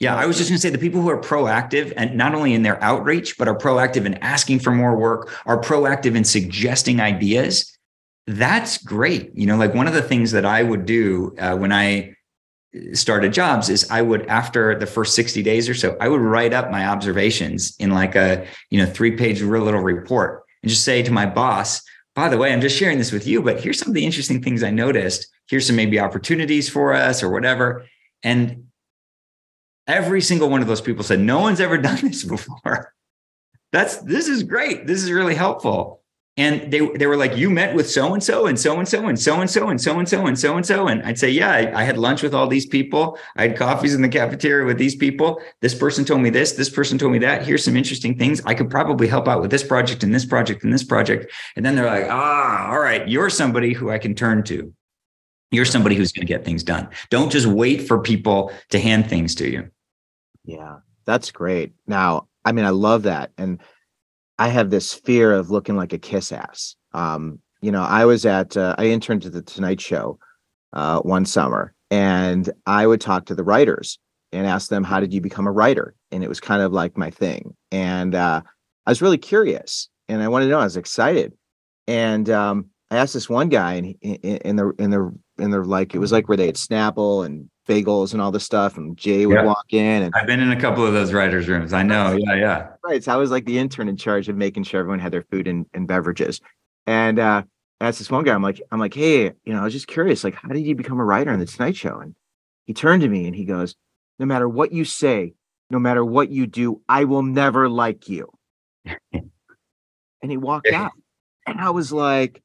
Yeah, 0.00 0.16
I 0.16 0.24
was 0.24 0.38
just 0.38 0.48
going 0.48 0.56
to 0.56 0.62
say 0.62 0.70
the 0.70 0.78
people 0.78 1.02
who 1.02 1.10
are 1.10 1.20
proactive 1.20 1.92
and 1.94 2.16
not 2.16 2.34
only 2.34 2.54
in 2.54 2.62
their 2.62 2.82
outreach, 2.82 3.36
but 3.36 3.48
are 3.48 3.56
proactive 3.56 4.06
in 4.06 4.14
asking 4.14 4.60
for 4.60 4.70
more 4.70 4.96
work, 4.96 5.30
are 5.44 5.60
proactive 5.60 6.16
in 6.16 6.24
suggesting 6.24 7.00
ideas. 7.00 7.76
That's 8.26 8.78
great. 8.78 9.30
You 9.34 9.46
know, 9.46 9.56
like 9.56 9.74
one 9.74 9.86
of 9.86 9.92
the 9.92 10.02
things 10.02 10.32
that 10.32 10.46
I 10.46 10.62
would 10.62 10.86
do 10.86 11.34
uh, 11.38 11.54
when 11.56 11.70
I 11.70 12.14
started 12.94 13.34
jobs 13.34 13.68
is 13.68 13.90
I 13.90 14.00
would, 14.00 14.26
after 14.26 14.74
the 14.78 14.86
first 14.86 15.14
60 15.14 15.42
days 15.42 15.68
or 15.68 15.74
so, 15.74 15.98
I 16.00 16.08
would 16.08 16.22
write 16.22 16.54
up 16.54 16.70
my 16.70 16.86
observations 16.86 17.76
in 17.78 17.90
like 17.90 18.14
a, 18.14 18.46
you 18.70 18.78
know, 18.78 18.90
three 18.90 19.16
page 19.16 19.42
real 19.42 19.62
little 19.62 19.80
report 19.80 20.44
and 20.62 20.70
just 20.70 20.84
say 20.84 21.02
to 21.02 21.12
my 21.12 21.26
boss, 21.26 21.82
by 22.14 22.30
the 22.30 22.38
way, 22.38 22.52
I'm 22.52 22.60
just 22.62 22.76
sharing 22.76 22.98
this 22.98 23.12
with 23.12 23.26
you, 23.26 23.42
but 23.42 23.60
here's 23.60 23.78
some 23.78 23.88
of 23.88 23.94
the 23.94 24.06
interesting 24.06 24.42
things 24.42 24.62
I 24.62 24.70
noticed 24.70 25.26
here's 25.48 25.66
some 25.66 25.76
maybe 25.76 25.98
opportunities 25.98 26.68
for 26.68 26.94
us 26.94 27.24
or 27.24 27.30
whatever. 27.30 27.84
And 28.22 28.69
every 29.90 30.20
single 30.20 30.48
one 30.48 30.62
of 30.62 30.68
those 30.68 30.80
people 30.80 31.04
said, 31.04 31.20
no 31.20 31.40
one's 31.40 31.60
ever 31.60 31.78
done 31.88 31.98
this 32.02 32.24
before. 32.24 32.94
That's 33.72 33.98
this 33.98 34.28
is 34.28 34.42
great. 34.42 34.86
This 34.86 35.02
is 35.02 35.12
really 35.12 35.34
helpful. 35.34 36.00
And 36.36 36.72
they 36.72 36.80
they 36.96 37.06
were 37.06 37.16
like, 37.16 37.36
you 37.36 37.50
met 37.50 37.74
with 37.74 37.90
so 37.90 38.14
and 38.14 38.22
so 38.22 38.46
and 38.46 38.58
so 38.58 38.78
and 38.78 38.88
so 38.88 39.06
and 39.06 39.20
so 39.20 39.40
and 39.40 39.50
so 39.50 39.68
and 39.68 39.80
so 39.80 39.98
and 39.98 40.08
so 40.08 40.26
and 40.26 40.38
so 40.38 40.56
and 40.56 40.66
so. 40.66 40.88
And 40.88 41.02
I'd 41.02 41.18
say, 41.18 41.28
yeah, 41.28 41.50
I, 41.50 41.80
I, 41.80 41.84
had 41.84 41.98
lunch 41.98 42.22
with 42.22 42.34
all 42.34 42.46
these 42.46 42.66
people. 42.66 43.18
I 43.36 43.42
had 43.42 43.56
coffees 43.56 43.94
in 43.94 44.00
the 44.00 44.08
cafeteria 44.08 44.64
with 44.64 44.78
these 44.78 44.96
people. 44.96 45.40
This 45.60 45.74
person 45.74 46.04
told 46.04 46.22
me 46.22 46.30
this. 46.30 46.52
This 46.52 46.70
person 46.70 46.98
told 46.98 47.12
me 47.12 47.18
that. 47.18 47.44
Here's 47.44 47.64
some 47.64 47.76
interesting 47.76 48.16
things. 48.16 48.40
I 48.46 48.54
could 48.54 48.70
probably 48.70 49.06
help 49.06 49.28
out 49.28 49.42
with 49.42 49.50
this 49.50 49.64
project 49.64 50.02
and 50.02 50.14
this 50.14 50.24
project 50.24 50.64
and 50.64 50.72
this 50.72 50.84
project. 50.84 51.30
And 51.56 51.66
then 51.66 51.74
they're 51.74 51.86
like, 51.86 52.06
ah, 52.08 52.70
all 52.70 52.80
right, 52.80 53.06
you're 53.06 53.28
somebody 53.28 53.72
who 53.74 53.90
I 53.90 53.98
can 53.98 54.14
turn 54.14 54.42
to. 54.44 54.72
You're 55.50 55.64
somebody 55.64 55.96
who's 55.96 56.12
going 56.12 56.26
to 56.26 56.32
get 56.32 56.44
things 56.44 56.62
done. 56.62 56.88
Don't 57.10 57.30
just 57.30 57.46
wait 57.46 57.86
for 57.86 58.00
people 58.00 58.52
to 58.70 58.78
hand 58.78 59.08
things 59.08 59.34
to 59.36 59.50
you. 59.50 59.70
Yeah, 60.44 60.76
that's 61.04 61.30
great. 61.30 61.72
Now, 61.86 62.28
I 62.44 62.52
mean, 62.52 62.64
I 62.64 62.70
love 62.70 63.02
that. 63.04 63.32
And 63.38 63.60
I 64.38 64.48
have 64.48 64.70
this 64.70 64.92
fear 64.92 65.32
of 65.32 65.50
looking 65.50 65.76
like 65.76 65.92
a 65.92 65.98
kiss 65.98 66.32
ass. 66.32 66.76
Um, 66.92 67.40
you 67.60 67.70
know, 67.70 67.82
I 67.82 68.06
was 68.06 68.24
at, 68.24 68.56
uh, 68.56 68.74
I 68.78 68.86
interned 68.86 69.26
at 69.26 69.32
the 69.32 69.42
Tonight 69.42 69.80
Show 69.80 70.18
uh, 70.72 71.00
one 71.00 71.26
summer 71.26 71.74
and 71.90 72.50
I 72.66 72.86
would 72.86 73.00
talk 73.00 73.26
to 73.26 73.34
the 73.34 73.44
writers 73.44 73.98
and 74.32 74.46
ask 74.46 74.70
them, 74.70 74.84
how 74.84 75.00
did 75.00 75.12
you 75.12 75.20
become 75.20 75.46
a 75.46 75.52
writer? 75.52 75.94
And 76.10 76.24
it 76.24 76.28
was 76.28 76.40
kind 76.40 76.62
of 76.62 76.72
like 76.72 76.96
my 76.96 77.10
thing. 77.10 77.54
And 77.70 78.14
uh, 78.14 78.42
I 78.86 78.90
was 78.90 79.02
really 79.02 79.18
curious 79.18 79.88
and 80.08 80.22
I 80.22 80.28
wanted 80.28 80.46
to 80.46 80.52
know, 80.52 80.60
I 80.60 80.64
was 80.64 80.76
excited. 80.76 81.34
And 81.86 82.30
um, 82.30 82.66
I 82.90 82.96
asked 82.96 83.14
this 83.14 83.28
one 83.28 83.48
guy 83.48 83.74
in, 83.74 83.94
in, 84.02 84.36
in 84.38 84.56
the 84.56 84.72
in 84.78 84.90
the 84.90 85.12
and 85.40 85.52
they're 85.52 85.64
like 85.64 85.94
it 85.94 85.98
was 85.98 86.12
like 86.12 86.28
where 86.28 86.36
they 86.36 86.46
had 86.46 86.56
Snapple 86.56 87.24
and 87.26 87.48
bagels 87.68 88.12
and 88.12 88.20
all 88.22 88.30
this 88.30 88.44
stuff, 88.44 88.76
and 88.76 88.96
Jay 88.96 89.26
would 89.26 89.34
Yeah. 89.34 89.44
walk 89.44 89.72
in 89.72 90.02
and 90.02 90.14
I've 90.14 90.26
been 90.26 90.40
in 90.40 90.50
a 90.52 90.60
couple 90.60 90.84
of 90.84 90.92
those 90.92 91.12
writers' 91.12 91.48
rooms. 91.48 91.72
I 91.72 91.82
know. 91.82 92.16
Yeah, 92.18 92.34
yeah. 92.34 92.68
right. 92.84 93.02
So 93.02 93.12
I 93.12 93.16
was 93.16 93.30
like 93.30 93.44
the 93.46 93.58
intern 93.58 93.88
in 93.88 93.96
charge 93.96 94.28
of 94.28 94.36
making 94.36 94.64
sure 94.64 94.80
everyone 94.80 94.98
had 95.00 95.12
their 95.12 95.22
food 95.30 95.46
and, 95.48 95.66
and 95.74 95.86
beverages. 95.88 96.40
And 96.86 97.18
uh 97.18 97.42
asked 97.80 97.98
this 97.98 98.10
one 98.10 98.24
guy, 98.24 98.34
I'm 98.34 98.42
like, 98.42 98.60
I'm 98.70 98.78
like, 98.80 98.92
hey, 98.94 99.32
you 99.44 99.52
know, 99.54 99.60
I 99.60 99.64
was 99.64 99.72
just 99.72 99.86
curious, 99.86 100.22
like, 100.22 100.34
how 100.34 100.48
did 100.50 100.60
you 100.66 100.74
become 100.74 101.00
a 101.00 101.04
writer 101.04 101.30
on 101.30 101.38
the 101.38 101.46
Tonight 101.46 101.76
Show? 101.76 101.98
And 102.00 102.14
he 102.66 102.74
turned 102.74 103.02
to 103.02 103.08
me 103.08 103.26
and 103.26 103.34
he 103.34 103.44
goes, 103.44 103.74
No 104.18 104.26
matter 104.26 104.48
what 104.48 104.72
you 104.72 104.84
say, 104.84 105.34
no 105.70 105.78
matter 105.78 106.04
what 106.04 106.28
you 106.30 106.46
do, 106.46 106.82
I 106.88 107.04
will 107.04 107.22
never 107.22 107.68
like 107.68 108.08
you. 108.08 108.30
and 109.12 109.30
he 110.30 110.36
walked 110.36 110.68
out. 110.72 110.92
And 111.46 111.58
I 111.58 111.70
was 111.70 111.90
like 111.90 112.42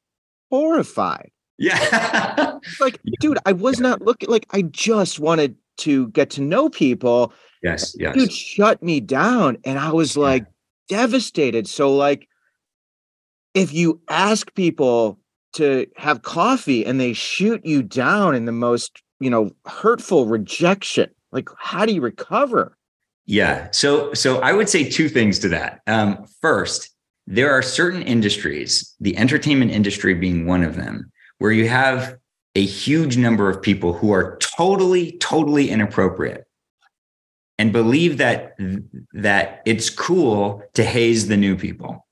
horrified. 0.50 1.30
Yeah. 1.58 2.58
Like, 2.80 3.00
dude, 3.20 3.38
I 3.46 3.52
was 3.52 3.80
not 3.80 4.02
looking 4.02 4.28
like 4.28 4.46
I 4.50 4.62
just 4.62 5.18
wanted 5.18 5.56
to 5.78 6.08
get 6.08 6.30
to 6.30 6.40
know 6.40 6.68
people. 6.68 7.32
yes, 7.62 7.94
yes. 7.98 8.14
Dude 8.14 8.32
shut 8.32 8.82
me 8.82 9.00
down. 9.00 9.58
And 9.64 9.78
I 9.78 9.92
was 9.92 10.16
like 10.16 10.46
devastated. 10.88 11.68
So, 11.68 11.94
like, 11.94 12.28
if 13.54 13.72
you 13.72 14.00
ask 14.08 14.54
people 14.54 15.18
to 15.54 15.86
have 15.96 16.22
coffee 16.22 16.84
and 16.84 17.00
they 17.00 17.14
shoot 17.14 17.64
you 17.64 17.82
down 17.82 18.34
in 18.34 18.44
the 18.44 18.52
most, 18.52 19.02
you 19.20 19.30
know, 19.30 19.50
hurtful 19.66 20.26
rejection, 20.26 21.10
like, 21.32 21.48
how 21.58 21.86
do 21.86 21.94
you 21.94 22.00
recover? 22.00 22.76
Yeah. 23.26 23.68
So 23.72 24.14
so 24.14 24.40
I 24.40 24.52
would 24.52 24.68
say 24.68 24.88
two 24.88 25.08
things 25.08 25.38
to 25.40 25.48
that. 25.48 25.80
Um, 25.86 26.26
first, 26.40 26.90
there 27.26 27.50
are 27.50 27.62
certain 27.62 28.02
industries, 28.02 28.94
the 29.00 29.16
entertainment 29.16 29.72
industry 29.72 30.14
being 30.14 30.46
one 30.46 30.62
of 30.62 30.76
them, 30.76 31.10
where 31.38 31.52
you 31.52 31.68
have 31.68 32.16
a 32.54 32.64
huge 32.64 33.16
number 33.16 33.50
of 33.50 33.60
people 33.60 33.92
who 33.92 34.12
are 34.12 34.38
totally, 34.38 35.12
totally 35.18 35.70
inappropriate 35.70 36.46
and 37.58 37.72
believe 37.72 38.18
that 38.18 38.56
that 39.12 39.62
it's 39.66 39.90
cool 39.90 40.62
to 40.74 40.82
haze 40.82 41.28
the 41.28 41.36
new 41.36 41.56
people. 41.56 42.06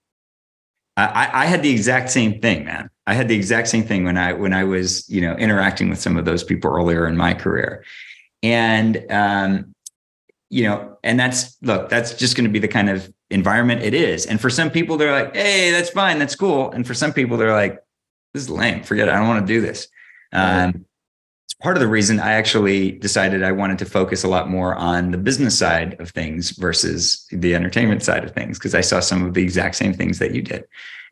I, 0.96 1.28
I 1.32 1.46
had 1.46 1.62
the 1.62 1.70
exact 1.70 2.10
same 2.10 2.40
thing, 2.40 2.64
man. 2.64 2.88
I 3.06 3.14
had 3.14 3.28
the 3.28 3.34
exact 3.34 3.68
same 3.68 3.84
thing 3.84 4.04
when 4.04 4.16
I 4.16 4.32
when 4.32 4.52
I 4.52 4.64
was, 4.64 5.08
you 5.08 5.20
know, 5.20 5.34
interacting 5.34 5.90
with 5.90 5.98
some 5.98 6.16
of 6.16 6.24
those 6.24 6.44
people 6.44 6.74
earlier 6.74 7.06
in 7.06 7.16
my 7.16 7.34
career. 7.34 7.84
And 8.42 9.04
um, 9.10 9.74
you 10.50 10.64
know, 10.64 10.96
and 11.02 11.18
that's 11.18 11.56
look, 11.62 11.88
that's 11.88 12.14
just 12.14 12.36
going 12.36 12.44
to 12.44 12.52
be 12.52 12.58
the 12.58 12.68
kind 12.68 12.88
of 12.88 13.12
environment 13.30 13.82
it 13.82 13.92
is. 13.92 14.24
And 14.26 14.40
for 14.40 14.48
some 14.48 14.70
people, 14.70 14.96
they're 14.96 15.12
like, 15.12 15.34
hey, 15.34 15.70
that's 15.72 15.90
fine, 15.90 16.18
that's 16.18 16.36
cool. 16.36 16.70
And 16.70 16.86
for 16.86 16.94
some 16.94 17.12
people, 17.12 17.36
they're 17.36 17.52
like, 17.52 17.83
this 18.34 18.42
is 18.42 18.50
lame. 18.50 18.82
Forget 18.82 19.08
it. 19.08 19.14
I 19.14 19.18
don't 19.18 19.28
want 19.28 19.46
to 19.46 19.52
do 19.52 19.60
this. 19.60 19.88
Um, 20.32 20.84
it's 21.46 21.54
part 21.54 21.76
of 21.76 21.80
the 21.80 21.88
reason 21.88 22.18
I 22.18 22.32
actually 22.32 22.90
decided 22.90 23.42
I 23.42 23.52
wanted 23.52 23.78
to 23.78 23.84
focus 23.84 24.24
a 24.24 24.28
lot 24.28 24.50
more 24.50 24.74
on 24.74 25.12
the 25.12 25.18
business 25.18 25.56
side 25.56 25.98
of 26.00 26.10
things 26.10 26.50
versus 26.50 27.26
the 27.30 27.54
entertainment 27.54 28.02
side 28.02 28.24
of 28.24 28.32
things, 28.32 28.58
because 28.58 28.74
I 28.74 28.80
saw 28.80 29.00
some 29.00 29.24
of 29.24 29.34
the 29.34 29.42
exact 29.42 29.76
same 29.76 29.94
things 29.94 30.18
that 30.18 30.34
you 30.34 30.42
did. 30.42 30.64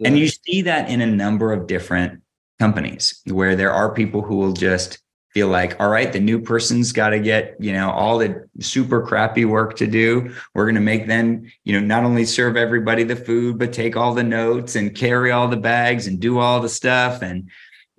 And 0.04 0.18
you 0.18 0.26
see 0.26 0.62
that 0.62 0.90
in 0.90 1.00
a 1.00 1.06
number 1.06 1.52
of 1.52 1.68
different 1.68 2.22
companies 2.58 3.22
where 3.26 3.54
there 3.54 3.72
are 3.72 3.94
people 3.94 4.20
who 4.20 4.36
will 4.36 4.52
just 4.52 4.98
feel 5.32 5.48
like, 5.48 5.80
all 5.80 5.88
right, 5.88 6.12
the 6.12 6.20
new 6.20 6.40
person's 6.40 6.92
got 6.92 7.10
to 7.10 7.18
get, 7.18 7.56
you 7.58 7.72
know, 7.72 7.90
all 7.90 8.18
the 8.18 8.48
super 8.60 9.02
crappy 9.02 9.44
work 9.44 9.76
to 9.76 9.86
do. 9.86 10.34
We're 10.54 10.66
going 10.66 10.74
to 10.74 10.80
make 10.80 11.06
them, 11.06 11.50
you 11.64 11.72
know, 11.72 11.84
not 11.84 12.04
only 12.04 12.26
serve 12.26 12.56
everybody 12.56 13.02
the 13.02 13.16
food, 13.16 13.58
but 13.58 13.72
take 13.72 13.96
all 13.96 14.12
the 14.14 14.22
notes 14.22 14.76
and 14.76 14.94
carry 14.94 15.30
all 15.30 15.48
the 15.48 15.56
bags 15.56 16.06
and 16.06 16.20
do 16.20 16.38
all 16.38 16.60
the 16.60 16.68
stuff. 16.68 17.22
And, 17.22 17.48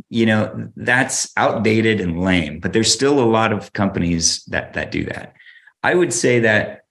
you 0.10 0.28
know, 0.28 0.70
that's 0.76 1.32
outdated 1.36 2.00
and 2.00 2.22
lame, 2.22 2.60
but 2.60 2.72
there's 2.72 2.94
still 2.94 3.20
a 3.20 3.26
lot 3.26 3.52
of 3.52 3.74
companies 3.74 4.44
that 4.46 4.74
that 4.74 4.92
do 4.92 5.06
that. 5.06 5.34
I 5.82 5.96
would 5.96 6.14
say 6.14 6.40
that 6.42 6.86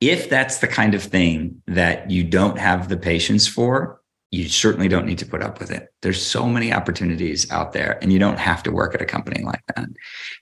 if 0.00 0.28
that's 0.28 0.58
the 0.58 0.68
kind 0.68 0.94
of 0.94 1.02
thing 1.02 1.62
that 1.66 2.10
you 2.10 2.24
don't 2.24 2.58
have 2.58 2.88
the 2.88 2.96
patience 2.96 3.46
for, 3.46 4.00
you 4.30 4.48
certainly 4.48 4.88
don't 4.88 5.06
need 5.06 5.18
to 5.18 5.26
put 5.26 5.42
up 5.42 5.58
with 5.58 5.70
it. 5.70 5.88
There's 6.02 6.24
so 6.24 6.46
many 6.46 6.72
opportunities 6.72 7.50
out 7.50 7.72
there, 7.72 7.98
and 8.02 8.12
you 8.12 8.18
don't 8.18 8.38
have 8.38 8.62
to 8.64 8.72
work 8.72 8.94
at 8.94 9.02
a 9.02 9.06
company 9.06 9.42
like 9.42 9.62
that. 9.74 9.88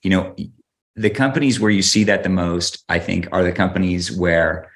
You 0.02 0.10
know, 0.10 0.36
the 0.96 1.10
companies 1.10 1.60
where 1.60 1.70
you 1.70 1.82
see 1.82 2.04
that 2.04 2.22
the 2.22 2.28
most, 2.28 2.84
I 2.88 2.98
think, 2.98 3.28
are 3.32 3.44
the 3.44 3.52
companies 3.52 4.10
where 4.10 4.72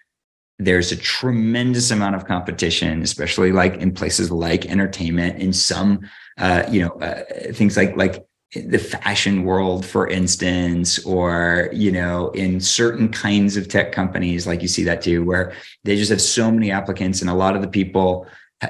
there's 0.58 0.92
a 0.92 0.96
tremendous 0.96 1.90
amount 1.90 2.14
of 2.14 2.26
competition, 2.26 3.02
especially 3.02 3.50
like 3.50 3.76
in 3.76 3.92
places 3.92 4.30
like 4.30 4.66
entertainment, 4.66 5.40
in 5.40 5.52
some, 5.52 6.08
uh, 6.38 6.64
you 6.70 6.82
know, 6.82 6.90
uh, 7.00 7.24
things 7.52 7.76
like 7.76 7.96
like 7.96 8.24
the 8.52 8.78
fashion 8.78 9.44
world, 9.44 9.86
for 9.86 10.06
instance, 10.08 11.04
or 11.04 11.70
you 11.72 11.90
know, 11.90 12.30
in 12.30 12.61
certain 12.61 13.08
kinds 13.08 13.56
of 13.56 13.68
tech 13.68 13.90
companies, 13.90 14.46
like 14.46 14.61
you 14.61 14.68
see 14.68 14.84
that 14.84 15.02
too, 15.02 15.24
where 15.24 15.52
they 15.84 15.96
just 15.96 16.11
have 16.11 16.20
so 16.20 16.50
many 16.50 16.70
applicants, 16.70 17.22
and 17.22 17.30
a 17.30 17.34
lot 17.34 17.56
of 17.56 17.62
the 17.62 17.68
people 17.68 18.26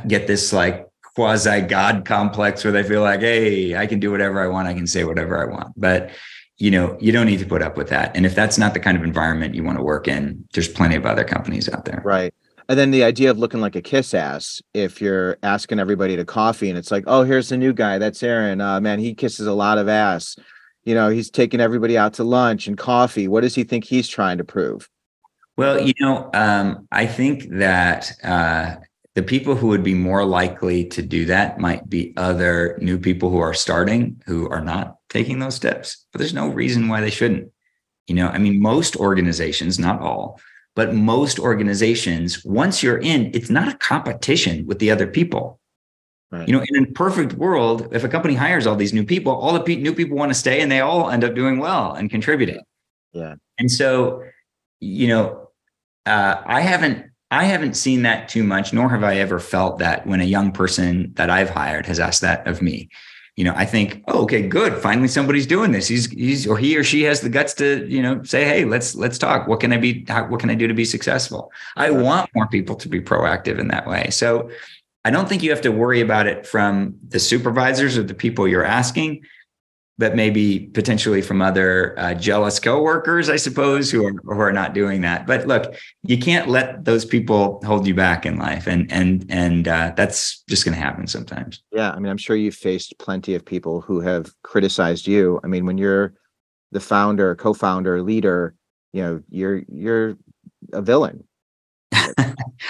get 0.06 0.26
this 0.26 0.52
like 0.52 0.86
quasi 1.14 1.60
god 1.62 2.04
complex 2.04 2.64
where 2.64 2.72
they 2.72 2.82
feel 2.82 3.02
like, 3.02 3.20
hey, 3.20 3.76
I 3.76 3.86
can 3.86 4.00
do 4.00 4.10
whatever 4.10 4.40
I 4.40 4.46
want, 4.46 4.68
I 4.68 4.74
can 4.74 4.86
say 4.86 5.04
whatever 5.04 5.40
I 5.40 5.50
want, 5.50 5.72
but 5.76 6.10
you 6.58 6.70
know, 6.70 6.96
you 7.00 7.10
don't 7.10 7.26
need 7.26 7.38
to 7.38 7.46
put 7.46 7.62
up 7.62 7.78
with 7.78 7.88
that. 7.88 8.14
And 8.14 8.26
if 8.26 8.34
that's 8.34 8.58
not 8.58 8.74
the 8.74 8.80
kind 8.80 8.96
of 8.96 9.02
environment 9.02 9.54
you 9.54 9.64
want 9.64 9.78
to 9.78 9.82
work 9.82 10.06
in, 10.06 10.46
there's 10.52 10.68
plenty 10.68 10.94
of 10.94 11.06
other 11.06 11.24
companies 11.24 11.70
out 11.70 11.86
there. 11.86 12.02
Right. 12.04 12.34
And 12.68 12.78
then 12.78 12.90
the 12.92 13.02
idea 13.02 13.30
of 13.30 13.38
looking 13.38 13.60
like 13.60 13.74
a 13.74 13.82
kiss 13.82 14.14
ass, 14.14 14.62
if 14.74 15.00
you're 15.00 15.38
asking 15.42 15.80
everybody 15.80 16.14
to 16.16 16.24
coffee 16.24 16.68
and 16.68 16.78
it's 16.78 16.90
like, 16.92 17.02
oh, 17.06 17.24
here's 17.24 17.48
the 17.48 17.56
new 17.56 17.72
guy. 17.72 17.98
That's 17.98 18.22
Aron. 18.22 18.60
Uh, 18.60 18.78
man, 18.80 19.00
he 19.00 19.14
kisses 19.14 19.46
a 19.46 19.54
lot 19.54 19.78
of 19.78 19.88
ass. 19.88 20.36
You 20.84 20.94
know, 20.94 21.08
he's 21.08 21.30
taking 21.30 21.60
everybody 21.60 21.98
out 21.98 22.14
to 22.14 22.24
lunch 22.24 22.68
and 22.68 22.78
coffee. 22.78 23.26
What 23.26 23.40
does 23.40 23.54
he 23.54 23.64
think 23.64 23.84
he's 23.84 24.06
trying 24.06 24.38
to 24.38 24.44
prove? 24.44 24.88
Well, 25.56 25.80
you 25.80 25.94
know, 25.98 26.30
um, 26.32 26.86
I 26.92 27.06
think 27.06 27.48
that 27.50 28.12
uh, 28.22 28.76
the 29.14 29.22
people 29.22 29.56
who 29.56 29.68
would 29.68 29.82
be 29.82 29.94
more 29.94 30.24
likely 30.24 30.84
to 30.86 31.02
do 31.02 31.24
that 31.26 31.58
might 31.58 31.88
be 31.90 32.14
other 32.16 32.78
new 32.80 32.98
people 32.98 33.30
who 33.30 33.38
are 33.38 33.54
starting 33.54 34.22
who 34.26 34.48
are 34.48 34.62
not 34.62 34.96
taking 35.08 35.40
those 35.40 35.56
steps. 35.56 36.06
But 36.12 36.20
there's 36.20 36.34
no 36.34 36.48
reason 36.48 36.88
why 36.88 37.00
they 37.00 37.10
shouldn't. 37.10 37.50
You 38.06 38.14
know, 38.14 38.28
I 38.28 38.38
mean, 38.38 38.60
most 38.60 38.96
organizations, 38.96 39.78
not 39.78 40.00
all, 40.00 40.40
but 40.76 40.94
most 40.94 41.38
organizations, 41.38 42.44
once 42.44 42.82
you're 42.82 42.98
in, 42.98 43.30
it's 43.34 43.50
not 43.50 43.68
a 43.68 43.76
competition 43.78 44.66
with 44.66 44.78
the 44.78 44.90
other 44.90 45.06
people. 45.06 45.60
Right. 46.30 46.46
You 46.46 46.56
know, 46.56 46.64
in 46.68 46.84
a 46.84 46.86
perfect 46.92 47.32
world, 47.32 47.88
if 47.92 48.04
a 48.04 48.08
company 48.08 48.34
hires 48.34 48.66
all 48.66 48.76
these 48.76 48.92
new 48.92 49.04
people, 49.04 49.32
all 49.32 49.52
the 49.52 49.76
new 49.76 49.92
people 49.92 50.16
want 50.16 50.30
to 50.30 50.38
stay 50.38 50.60
and 50.60 50.70
they 50.70 50.80
all 50.80 51.10
end 51.10 51.24
up 51.24 51.34
doing 51.34 51.58
well 51.58 51.94
and 51.94 52.08
contributing. 52.08 52.60
Yeah. 53.12 53.34
And 53.58 53.70
so, 53.70 54.22
you 54.78 55.08
know, 55.08 55.50
uh, 56.06 56.40
I 56.46 56.60
haven't 56.60 57.09
I 57.30 57.44
haven't 57.44 57.74
seen 57.76 58.02
that 58.02 58.28
too 58.28 58.42
much, 58.42 58.72
nor 58.72 58.88
have 58.88 59.04
I 59.04 59.16
ever 59.16 59.38
felt 59.38 59.78
that 59.78 60.06
when 60.06 60.20
a 60.20 60.24
young 60.24 60.50
person 60.50 61.12
that 61.14 61.30
I've 61.30 61.50
hired 61.50 61.86
has 61.86 62.00
asked 62.00 62.22
that 62.22 62.46
of 62.46 62.60
me. 62.60 62.88
You 63.36 63.44
know, 63.44 63.54
I 63.56 63.64
think, 63.64 64.02
oh, 64.08 64.24
okay, 64.24 64.42
good. 64.42 64.74
Finally, 64.74 65.08
somebody's 65.08 65.46
doing 65.46 65.70
this. 65.70 65.86
He's 65.86 66.10
he's 66.10 66.46
or 66.46 66.58
he 66.58 66.76
or 66.76 66.84
she 66.84 67.02
has 67.04 67.20
the 67.20 67.28
guts 67.28 67.54
to, 67.54 67.86
you 67.88 68.02
know, 68.02 68.22
say, 68.24 68.44
hey, 68.44 68.64
let's 68.64 68.94
let's 68.96 69.16
talk. 69.16 69.46
What 69.46 69.60
can 69.60 69.72
I 69.72 69.78
be? 69.78 70.04
How, 70.08 70.26
what 70.26 70.40
can 70.40 70.50
I 70.50 70.54
do 70.54 70.66
to 70.66 70.74
be 70.74 70.84
successful? 70.84 71.52
I 71.76 71.90
want 71.90 72.28
more 72.34 72.48
people 72.48 72.74
to 72.76 72.88
be 72.88 73.00
proactive 73.00 73.58
in 73.58 73.68
that 73.68 73.86
way. 73.86 74.10
So, 74.10 74.50
I 75.04 75.10
don't 75.10 75.28
think 75.28 75.42
you 75.42 75.50
have 75.50 75.62
to 75.62 75.70
worry 75.70 76.00
about 76.00 76.26
it 76.26 76.46
from 76.46 76.96
the 77.08 77.20
supervisors 77.20 77.96
or 77.96 78.02
the 78.02 78.14
people 78.14 78.46
you're 78.46 78.64
asking 78.64 79.22
but 80.00 80.16
maybe 80.16 80.60
potentially 80.72 81.20
from 81.20 81.42
other 81.42 81.94
uh, 81.98 82.14
jealous 82.14 82.58
coworkers, 82.58 83.28
I 83.28 83.36
suppose, 83.36 83.90
who 83.90 84.06
are 84.06 84.12
who 84.24 84.40
are 84.40 84.52
not 84.52 84.72
doing 84.72 85.02
that. 85.02 85.26
But 85.26 85.46
look, 85.46 85.74
you 86.02 86.18
can't 86.18 86.48
let 86.48 86.86
those 86.86 87.04
people 87.04 87.60
hold 87.64 87.86
you 87.86 87.94
back 87.94 88.24
in 88.24 88.38
life, 88.38 88.66
and 88.66 88.90
and 88.90 89.26
and 89.28 89.68
uh, 89.68 89.92
that's 89.96 90.42
just 90.48 90.64
going 90.64 90.74
to 90.74 90.80
happen 90.80 91.06
sometimes. 91.06 91.62
Yeah, 91.70 91.90
I 91.90 91.98
mean, 92.00 92.10
I'm 92.10 92.16
sure 92.16 92.34
you've 92.34 92.54
faced 92.54 92.98
plenty 92.98 93.34
of 93.34 93.44
people 93.44 93.82
who 93.82 94.00
have 94.00 94.32
criticized 94.42 95.06
you. 95.06 95.38
I 95.44 95.48
mean, 95.48 95.66
when 95.66 95.76
you're 95.76 96.14
the 96.72 96.80
founder, 96.80 97.36
co-founder, 97.36 98.00
leader, 98.02 98.54
you 98.94 99.02
know, 99.02 99.22
you're 99.28 99.62
you're 99.68 100.16
a 100.72 100.80
villain. 100.80 101.24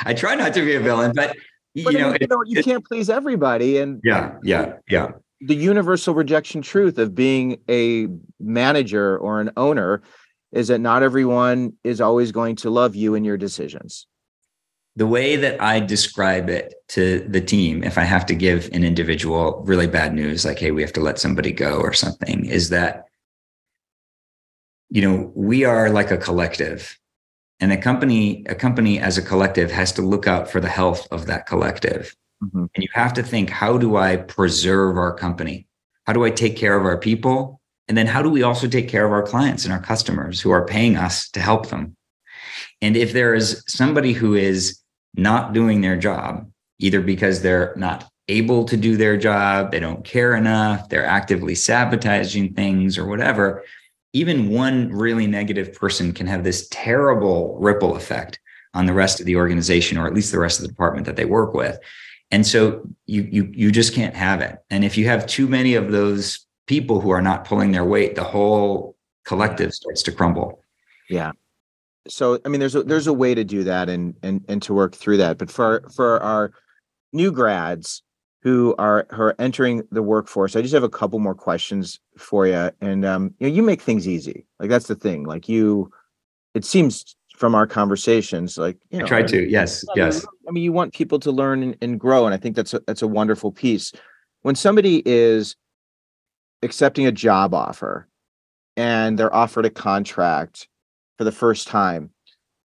I 0.05 0.15
try 0.15 0.35
not 0.35 0.53
to 0.55 0.65
be 0.65 0.75
a 0.75 0.81
villain, 0.81 1.13
but 1.15 1.37
you 1.75 1.85
But 1.85 1.93
know, 1.95 2.09
you, 2.09 2.15
it- 2.21 2.29
know, 2.29 2.43
you 2.45 2.63
can't 2.65 2.85
please 2.85 3.09
everybody, 3.09 3.79
and 3.79 4.01
yeah, 4.03 4.35
yeah, 4.43 4.73
yeah. 4.89 5.13
The 5.41 5.55
universal 5.55 6.15
rejection 6.15 6.63
truth 6.63 6.99
of 6.99 7.15
being 7.15 7.59
a 7.69 8.09
manager 8.39 9.17
or 9.19 9.41
an 9.41 9.51
owner 9.57 10.03
is 10.53 10.69
that 10.69 10.81
not 10.81 11.03
everyone 11.03 11.73
is 11.85 12.01
always 12.01 12.33
going 12.33 12.57
to 12.57 12.71
love 12.71 12.95
you 12.95 13.15
and 13.15 13.25
your 13.25 13.37
decisions. 13.37 14.07
the 14.97 15.07
way 15.07 15.37
that 15.37 15.61
I 15.63 15.81
describe 15.81 16.51
it 16.51 16.75
to 16.89 17.21
the 17.29 17.41
team, 17.41 17.85
if 17.85 17.97
I 17.97 18.03
have 18.03 18.27
to 18.27 18.35
give 18.35 18.69
an 18.73 18.85
individual 18.85 19.63
really 19.65 19.87
bad 19.87 20.13
news, 20.13 20.45
like, 20.45 20.59
hey, 20.59 20.73
we 20.73 20.83
have 20.83 20.93
to 20.95 21.01
let 21.01 21.19
somebody 21.19 21.53
go 21.53 21.79
or 21.79 21.93
something, 21.93 22.45
is 22.45 22.71
that, 22.71 23.05
you 24.91 25.01
know, 25.01 25.33
we 25.35 25.65
are 25.65 25.91
like 25.91 26.11
a 26.11 26.19
collective. 26.19 26.99
And 27.61 27.73
a 27.73 27.77
company, 27.77 28.45
a 28.49 28.55
company 28.55 28.99
as 28.99 29.17
a 29.17 29.23
collective 29.23 29.71
has 29.71 29.93
to 29.93 30.03
look 30.03 30.27
out 30.27 30.51
for 30.51 30.61
the 30.61 30.69
health 30.69 31.07
of 31.11 31.27
that 31.27 31.47
collective. 31.47 32.17
Mhm. 32.43 32.69
And 32.75 32.83
you 32.83 32.89
have 32.95 33.13
to 33.15 33.23
think, 33.23 33.51
how 33.51 33.77
do 33.79 33.97
I 33.97 34.17
preserve 34.17 34.97
our 34.97 35.15
company? 35.15 35.67
How 36.07 36.13
do 36.13 36.25
I 36.25 36.31
take 36.31 36.57
care 36.57 36.77
of 36.79 36.85
our 36.85 36.99
people? 36.99 37.61
And 37.89 37.97
then 37.99 38.07
how 38.07 38.23
do 38.23 38.31
we 38.31 38.43
also 38.43 38.69
take 38.69 38.89
care 38.89 39.05
of 39.05 39.13
our 39.13 39.23
clients 39.23 39.65
and 39.65 39.73
our 39.73 39.81
customers 39.81 40.41
who 40.41 40.51
are 40.51 40.65
paying 40.65 40.97
us 40.97 41.29
to 41.31 41.41
help 41.41 41.69
them? 41.69 41.97
And 42.83 42.97
if 42.97 43.13
there 43.13 43.35
is 43.35 43.65
somebody 43.69 44.13
who 44.13 44.35
is 44.35 44.79
not 45.17 45.53
doing 45.53 45.81
their 45.81 45.97
job, 45.97 46.49
either 46.81 47.01
because 47.01 47.43
they're 47.43 47.75
not 47.77 48.09
able 48.29 48.65
to 48.67 48.77
do 48.77 48.97
their 48.97 49.17
job, 49.17 49.73
they 49.73 49.81
don't 49.81 50.05
care 50.05 50.35
enough, 50.37 50.89
they're 50.89 51.07
actively 51.07 51.55
sabotaging 51.55 52.55
things 52.55 52.99
or 52.99 53.07
whatever, 53.07 53.65
even 54.13 54.51
one 54.51 54.91
really 54.93 55.27
negative 55.27 55.73
person 55.75 56.13
can 56.13 56.27
have 56.27 56.45
this 56.45 56.69
terrible 56.71 57.57
ripple 57.61 57.97
effect 57.97 58.39
on 58.75 58.87
the 58.87 58.93
rest 58.93 59.21
of 59.21 59.27
the 59.27 59.37
organization 59.37 59.99
or 59.99 60.07
at 60.07 60.15
least 60.15 60.33
the 60.33 60.39
rest 60.39 60.59
of 60.61 60.63
the 60.65 60.69
department 60.69 61.07
that 61.07 61.17
they 61.17 61.25
work 61.25 61.55
with. 61.55 61.79
And 62.31 62.47
so 62.47 62.83
you 63.07 63.23
you 63.31 63.51
you 63.53 63.73
just 63.73 63.95
can't 63.95 64.15
have 64.15 64.41
it. 64.41 64.59
And 64.71 64.85
if 64.85 64.97
you 64.97 65.07
have 65.07 65.27
too 65.27 65.49
many 65.49 65.75
of 65.75 65.91
those 65.91 66.47
people 66.67 67.01
who 67.01 67.11
are 67.11 67.23
not 67.23 67.45
pulling 67.45 67.73
their 67.73 67.85
weight, 67.85 68.15
the 68.15 68.25
whole 68.25 68.97
collective 69.25 69.75
starts 69.75 70.03
to 70.05 70.13
crumble. 70.13 70.63
Yeah. 71.09 71.33
So 72.09 72.39
I 72.45 72.49
mean 72.49 72.61
there's 72.61 72.75
a 72.75 72.83
there's 72.83 73.09
a 73.09 73.13
way 73.13 73.35
to 73.35 73.45
do 73.45 73.65
that 73.65 73.89
and 73.89 74.15
and 74.23 74.45
and 74.49 74.63
to 74.63 74.75
work 74.75 74.95
through 74.95 75.17
that. 75.19 75.39
But 75.39 75.51
for 75.51 75.89
for 75.95 76.23
our 76.23 76.53
new 77.13 77.33
grads 77.33 78.03
who 78.43 78.75
are 78.79 79.07
who 79.11 79.23
are 79.23 79.35
entering 79.39 79.83
the 79.91 80.03
workforce, 80.03 80.57
I 80.57 80.63
just 80.63 80.75
have 80.75 80.83
a 80.83 80.89
couple 80.89 81.19
more 81.19 81.35
questions 81.35 81.99
for 82.17 82.47
you. 82.47 82.71
And 82.81 83.05
um, 83.05 83.35
you 83.39 83.49
know, 83.49 83.55
you 83.55 83.63
make 83.63 83.83
things 83.83 84.09
easy. 84.09 84.47
Like 84.59 84.71
that's 84.71 84.87
the 84.87 84.95
thing. 84.95 85.25
Like 85.25 85.49
you, 85.49 85.91
it 86.55 86.65
seems 86.65 87.17
from 87.41 87.55
our 87.55 87.67
conversations, 87.67 88.59
like 88.59 88.77
you 88.91 88.99
know, 88.99 89.07
I 89.07 89.09
try 89.09 89.23
to. 89.23 89.49
Yes, 89.49 89.83
I 89.89 89.93
yes. 89.97 90.23
Mean, 90.23 90.27
I 90.47 90.51
mean, 90.53 90.63
you 90.63 90.73
want 90.75 90.93
people 90.93 91.19
to 91.21 91.33
learn 91.33 91.63
and, 91.63 91.77
and 91.81 91.99
grow, 91.99 92.27
and 92.27 92.35
I 92.35 92.37
think 92.37 92.55
that's 92.55 92.75
a, 92.75 92.83
that's 92.87 93.01
a 93.01 93.09
wonderful 93.09 93.51
piece. 93.51 93.93
When 94.43 94.55
somebody 94.55 95.03
is 95.07 95.57
accepting 96.63 97.07
a 97.07 97.13
job 97.13 97.55
offer 97.55 98.07
and 98.77 99.19
they're 99.19 99.35
offered 99.35 99.65
a 99.65 99.71
contract 99.71 100.69
for 101.17 101.25
the 101.25 101.33
first 101.33 101.67
time, 101.67 102.11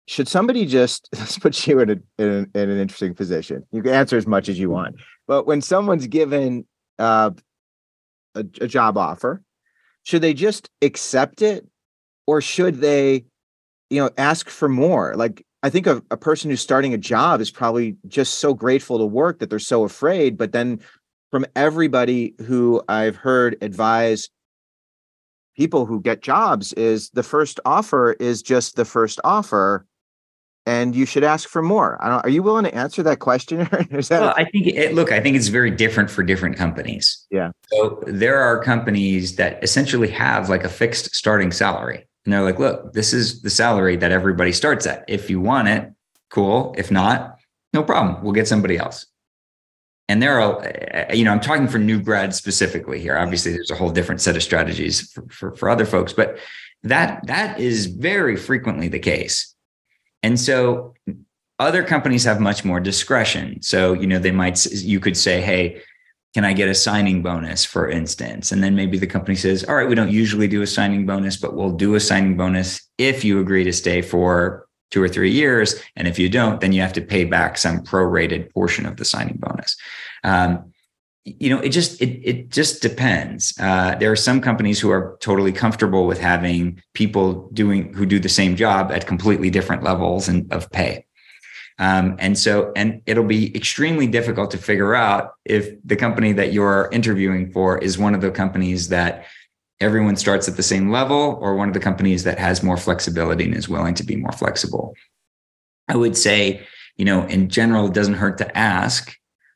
should 0.08 0.30
somebody 0.30 0.66
just 0.66 1.10
let's 1.20 1.38
put 1.38 1.68
you 1.68 1.82
in, 1.82 1.90
a, 1.90 1.98
in, 2.18 2.50
a, 2.56 2.60
in 2.60 2.70
an 2.70 2.80
interesting 2.80 3.14
position? 3.14 3.66
You 3.74 3.84
can 3.84 3.94
answer 3.94 4.16
as 4.16 4.26
much 4.26 4.48
as 4.48 4.58
you 4.58 4.70
want, 4.70 4.96
but 5.28 5.46
when 5.46 5.62
someone's 5.62 6.08
given 6.08 6.66
uh, 6.98 7.32
a, 8.36 8.40
a 8.40 8.68
job 8.68 8.98
offer, 8.98 9.44
should 10.04 10.22
they 10.22 10.34
just 10.34 10.70
accept 10.82 11.42
it, 11.42 11.68
or 12.26 12.40
should 12.40 12.76
they? 12.78 13.26
You 13.92 14.02
know 14.02 14.10
ask 14.18 14.50
for 14.50 14.70
more 14.70 15.14
like 15.16 15.46
i 15.62 15.70
think 15.70 15.86
a, 15.86 16.02
a 16.10 16.18
person 16.18 16.50
who's 16.50 16.62
starting 16.62 16.94
a 16.94 16.98
job 16.98 17.42
is 17.42 17.52
probably 17.52 17.96
just 18.08 18.36
so 18.36 18.54
grateful 18.54 18.98
to 18.98 19.06
work 19.06 19.40
that 19.40 19.50
they're 19.50 19.60
so 19.60 19.84
afraid 19.84 20.38
but 20.38 20.54
then 20.54 20.80
from 21.30 21.46
everybody 21.56 22.34
who 22.48 22.82
i've 22.88 23.16
heard 23.16 23.58
advise 23.62 24.30
people 25.56 25.86
who 25.86 26.02
get 26.02 26.22
jobs 26.22 26.74
is 26.74 27.10
the 27.12 27.24
first 27.24 27.60
offer 27.66 28.14
is 28.14 28.42
just 28.42 28.76
the 28.76 28.86
first 28.86 29.20
offer 29.24 29.86
and 30.66 30.96
you 30.96 31.06
should 31.06 31.24
ask 31.24 31.50
for 31.50 31.62
more. 31.62 31.98
I 32.04 32.10
don't, 32.10 32.24
are 32.24 32.30
you 32.30 32.44
willing 32.44 32.66
to 32.66 32.76
answer 32.76 33.02
that 33.04 33.20
question? 33.20 33.62
is 33.92 34.10
that 34.10 34.22
well, 34.22 34.34
I 34.38 34.46
think 34.46 34.68
it, 34.68 34.94
look, 34.94 35.12
I 35.12 35.20
think 35.20 35.36
it's 35.36 35.48
very 35.48 35.72
different 35.72 36.10
for 36.10 36.24
different 36.24 36.56
companies. 36.56 37.26
Yeah. 37.32 37.52
So 37.72 38.04
there 38.06 38.40
are 38.40 38.62
companies 38.62 39.38
that 39.38 39.62
essentially 39.64 40.10
have 40.10 40.50
like 40.50 40.64
a 40.64 40.70
fixed 40.70 41.16
starting 41.16 41.52
salary. 41.52 42.06
And 42.26 42.34
they're 42.34 42.44
like, 42.44 42.60
look, 42.60 42.94
this 42.94 43.14
is 43.14 43.42
the 43.42 43.50
salary 43.50 43.96
that 43.98 44.12
everybody 44.12 44.52
starts 44.52 44.86
at. 44.86 45.06
If 45.08 45.30
you 45.30 45.40
want 45.40 45.68
it, 45.68 45.92
cool. 46.30 46.76
If 46.78 46.92
not, 46.92 47.40
no 47.74 47.84
problem. 47.84 48.24
We'll 48.24 48.34
get 48.34 48.48
somebody 48.48 48.78
else. 48.78 49.08
And 50.08 50.22
there 50.22 50.42
are, 50.42 50.64
eh, 50.64 51.14
you 51.14 51.24
know, 51.24 51.32
I'm 51.32 51.40
talking 51.40 51.68
for 51.68 51.80
new 51.80 52.02
grads 52.02 52.38
specifically 52.38 53.00
here. 53.00 53.18
Obviously, 53.18 53.54
there's 53.54 53.72
a 53.72 53.76
whole 53.76 53.92
different 53.92 54.22
set 54.22 54.36
of 54.36 54.44
strategies 54.44 55.12
for, 55.12 55.26
for, 55.30 55.56
for 55.56 55.70
other 55.70 55.86
folks, 55.86 56.14
but 56.14 56.38
that 56.84 57.26
that 57.28 57.60
is 57.60 57.86
very 57.86 58.36
frequently 58.36 58.88
the 58.88 59.00
case. 59.00 59.56
And 60.24 60.40
so 60.40 60.94
other 61.60 61.84
companies 61.84 62.24
have 62.24 62.40
much 62.40 62.66
more 62.66 62.80
discretion. 62.80 63.62
So, 63.62 63.94
you 63.94 64.08
know, 64.08 64.20
they 64.20 64.32
might, 64.32 64.66
you 64.66 65.00
could 65.00 65.16
say, 65.16 65.42
hey, 65.42 65.82
can 66.34 66.46
I 66.46 66.54
get 66.54 66.70
a 66.70 66.76
signing 66.76 67.22
bonus, 67.22 67.66
for 67.66 67.90
instance? 67.90 68.52
And 68.52 68.64
then 68.64 68.76
maybe 68.76 68.98
the 68.98 69.08
company 69.08 69.36
says, 69.36 69.66
all 69.66 69.76
right, 69.76 69.88
we 69.88 69.96
don't 69.96 70.12
usually 70.12 70.48
do 70.48 70.62
a 70.62 70.68
signing 70.68 71.06
bonus, 71.06 71.36
but 71.36 71.56
we'll 71.56 71.72
do 71.72 71.96
a 71.96 72.00
signing 72.00 72.38
bonus 72.38 72.82
if 72.98 73.26
you 73.26 73.40
agree 73.40 73.66
to 73.66 73.74
stay 73.74 74.02
for 74.02 74.68
two 74.92 75.04
or 75.04 75.10
three 75.10 75.32
years. 75.32 75.82
And 75.96 76.08
if 76.08 76.18
you 76.18 76.30
don't, 76.30 76.62
then 76.62 76.72
you 76.72 76.82
have 76.82 76.94
to 76.94 77.02
pay 77.02 77.26
back 77.26 77.58
some 77.58 77.84
prorated 77.84 78.52
portion 78.52 78.86
of 78.86 78.98
the 78.98 79.06
signing 79.06 79.38
bonus. 79.40 79.76
Um, 80.24 80.72
you 81.24 81.50
know, 81.50 81.60
it 81.60 81.70
just 81.70 82.02
it 82.02 82.20
it 82.28 82.50
just 82.50 82.82
depends. 82.82 83.54
Uh, 83.60 83.96
there 83.96 84.12
are 84.12 84.16
some 84.16 84.42
companies 84.42 84.80
who 84.80 84.90
are 84.90 85.18
totally 85.22 85.52
comfortable 85.52 86.08
with 86.08 86.20
having 86.20 86.82
people 86.96 87.48
doing 87.54 87.94
who 87.94 88.08
do 88.08 88.20
the 88.20 88.30
same 88.30 88.56
job 88.56 88.92
at 88.92 89.06
completely 89.06 89.52
different 89.52 89.84
levels 89.84 90.28
and 90.28 90.52
of 90.52 90.70
pay. 90.72 91.06
Um, 91.80 92.16
and 92.20 92.38
so, 92.38 92.72
and 92.76 93.02
it'll 93.06 93.24
be 93.24 93.56
extremely 93.56 94.08
difficult 94.08 94.52
to 94.52 94.58
figure 94.58 94.94
out 94.94 95.34
if 95.46 95.70
the 95.84 95.96
company 95.96 96.32
that 96.34 96.54
you're 96.54 96.90
interviewing 96.92 97.52
for 97.52 97.78
is 97.80 97.98
one 97.98 98.14
of 98.14 98.22
the 98.22 98.32
companies 98.32 98.90
that 98.90 99.26
everyone 99.80 100.16
starts 100.16 100.48
at 100.48 100.56
the 100.56 100.64
same 100.64 100.92
level 100.92 101.40
or 101.42 101.56
one 101.56 101.68
of 101.68 101.74
the 101.74 101.80
companies 101.80 102.24
that 102.24 102.38
has 102.38 102.62
more 102.62 102.78
flexibility 102.78 103.46
and 103.46 103.56
is 103.56 103.68
willing 103.68 103.96
to 103.96 104.04
be 104.04 104.16
more 104.16 104.32
flexible. 104.32 104.94
I 105.88 105.96
would 105.96 106.16
say, 106.16 106.66
you 106.98 107.06
know, 107.06 107.24
in 107.26 107.50
general, 107.50 107.88
it 107.88 107.94
doesn't 107.94 108.14
hurt 108.14 108.38
to 108.38 108.58
ask, 108.58 109.16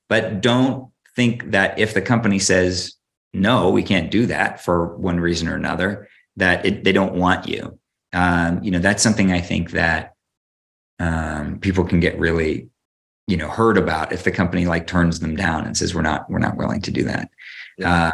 but 0.10 0.42
don't 0.42 0.90
think 1.16 1.52
that 1.52 1.78
if 1.78 1.94
the 1.94 2.02
company 2.02 2.40
says, 2.40 2.96
no, 3.34 3.70
we 3.70 3.84
can't 3.84 4.10
do 4.10 4.26
that 4.26 4.64
for 4.64 4.96
one 4.98 5.20
reason 5.20 5.48
or 5.48 5.56
another, 5.56 6.08
that 6.38 6.66
it, 6.66 6.84
they 6.84 6.92
don't 6.92 7.14
want 7.14 7.48
you. 7.48 7.80
Um, 8.12 8.64
you 8.64 8.72
know, 8.72 8.80
that's 8.80 9.04
something 9.04 9.32
I 9.32 9.42
think 9.42 9.72
that 9.72 10.15
um, 11.00 11.60
people 11.60 11.84
can 11.84 12.00
get 12.00 12.18
really 12.20 12.70
you 13.28 13.38
know 13.38 13.50
heard 13.50 13.78
about 13.78 14.12
if 14.12 14.24
the 14.24 14.32
company 14.32 14.66
like 14.66 14.88
turns 14.88 15.20
them 15.20 15.36
down 15.36 15.66
and 15.66 15.76
says 15.76 15.96
we're 15.96 16.02
not 16.02 16.30
we're 16.30 16.40
not 16.40 16.58
willing 16.58 16.82
to 16.82 16.92
do 16.92 17.04
that. 17.04 17.30
Yeah. 17.78 18.08
uh, 18.08 18.12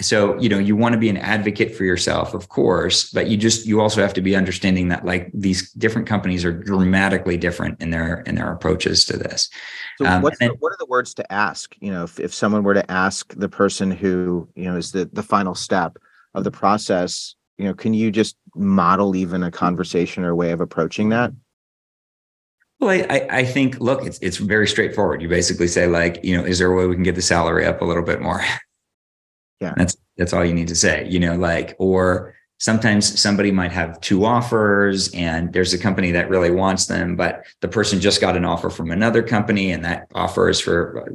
so 0.00 0.38
you 0.40 0.48
know 0.48 0.58
you 0.58 0.74
want 0.74 0.92
to 0.92 0.98
be 0.98 1.08
an 1.08 1.16
advocate 1.16 1.74
for 1.74 1.84
yourself 1.84 2.34
of 2.34 2.48
course 2.48 3.12
but 3.12 3.28
you 3.28 3.36
just 3.36 3.64
you 3.64 3.80
also 3.80 4.00
have 4.02 4.12
to 4.14 4.20
be 4.20 4.34
understanding 4.34 4.88
that 4.88 5.04
like 5.04 5.30
these 5.32 5.70
different 5.72 6.08
companies 6.08 6.44
are 6.44 6.52
dramatically 6.52 7.36
different 7.36 7.80
in 7.80 7.90
their 7.90 8.20
in 8.22 8.34
their 8.34 8.52
approaches 8.52 9.04
to 9.04 9.16
this. 9.16 9.48
So 9.98 10.06
um, 10.06 10.22
what's 10.22 10.38
the, 10.38 10.48
what 10.58 10.72
are 10.72 10.76
the 10.80 10.86
words 10.86 11.14
to 11.14 11.32
ask? 11.32 11.76
You 11.80 11.92
know 11.92 12.04
if, 12.04 12.18
if 12.18 12.34
someone 12.34 12.64
were 12.64 12.74
to 12.74 12.90
ask 12.90 13.32
the 13.34 13.48
person 13.48 13.90
who 13.90 14.48
you 14.56 14.64
know 14.64 14.76
is 14.76 14.90
the 14.90 15.08
the 15.12 15.22
final 15.22 15.54
step 15.54 15.98
of 16.34 16.42
the 16.42 16.50
process 16.50 17.36
you 17.58 17.64
know 17.64 17.74
can 17.74 17.94
you 17.94 18.10
just 18.10 18.36
model 18.56 19.14
even 19.14 19.42
a 19.44 19.50
conversation 19.50 20.24
or 20.24 20.34
way 20.34 20.50
of 20.50 20.60
approaching 20.60 21.10
that 21.10 21.32
well, 22.84 23.06
I, 23.10 23.26
I 23.30 23.44
think, 23.44 23.80
look, 23.80 24.04
it's 24.04 24.18
it's 24.20 24.36
very 24.36 24.68
straightforward. 24.68 25.22
You 25.22 25.28
basically 25.28 25.68
say, 25.68 25.86
like, 25.86 26.22
you 26.24 26.36
know, 26.36 26.44
is 26.44 26.58
there 26.58 26.70
a 26.70 26.76
way 26.76 26.86
we 26.86 26.94
can 26.94 27.02
get 27.02 27.14
the 27.14 27.22
salary 27.22 27.64
up 27.64 27.80
a 27.80 27.84
little 27.84 28.04
bit 28.04 28.20
more? 28.20 28.42
Yeah. 29.60 29.72
That's 29.76 29.96
that's 30.18 30.32
all 30.32 30.44
you 30.44 30.52
need 30.52 30.68
to 30.68 30.74
say. 30.74 31.06
You 31.08 31.20
know, 31.20 31.36
like, 31.36 31.74
or 31.78 32.34
sometimes 32.58 33.18
somebody 33.18 33.50
might 33.50 33.72
have 33.72 33.98
two 34.00 34.24
offers 34.24 35.08
and 35.14 35.52
there's 35.52 35.72
a 35.72 35.78
company 35.78 36.10
that 36.10 36.28
really 36.28 36.50
wants 36.50 36.86
them, 36.86 37.16
but 37.16 37.44
the 37.60 37.68
person 37.68 38.00
just 38.00 38.20
got 38.20 38.36
an 38.36 38.44
offer 38.44 38.68
from 38.68 38.90
another 38.90 39.22
company 39.22 39.70
and 39.70 39.84
that 39.84 40.08
offer 40.14 40.50
is 40.50 40.60
for 40.60 41.06
uh, 41.06 41.12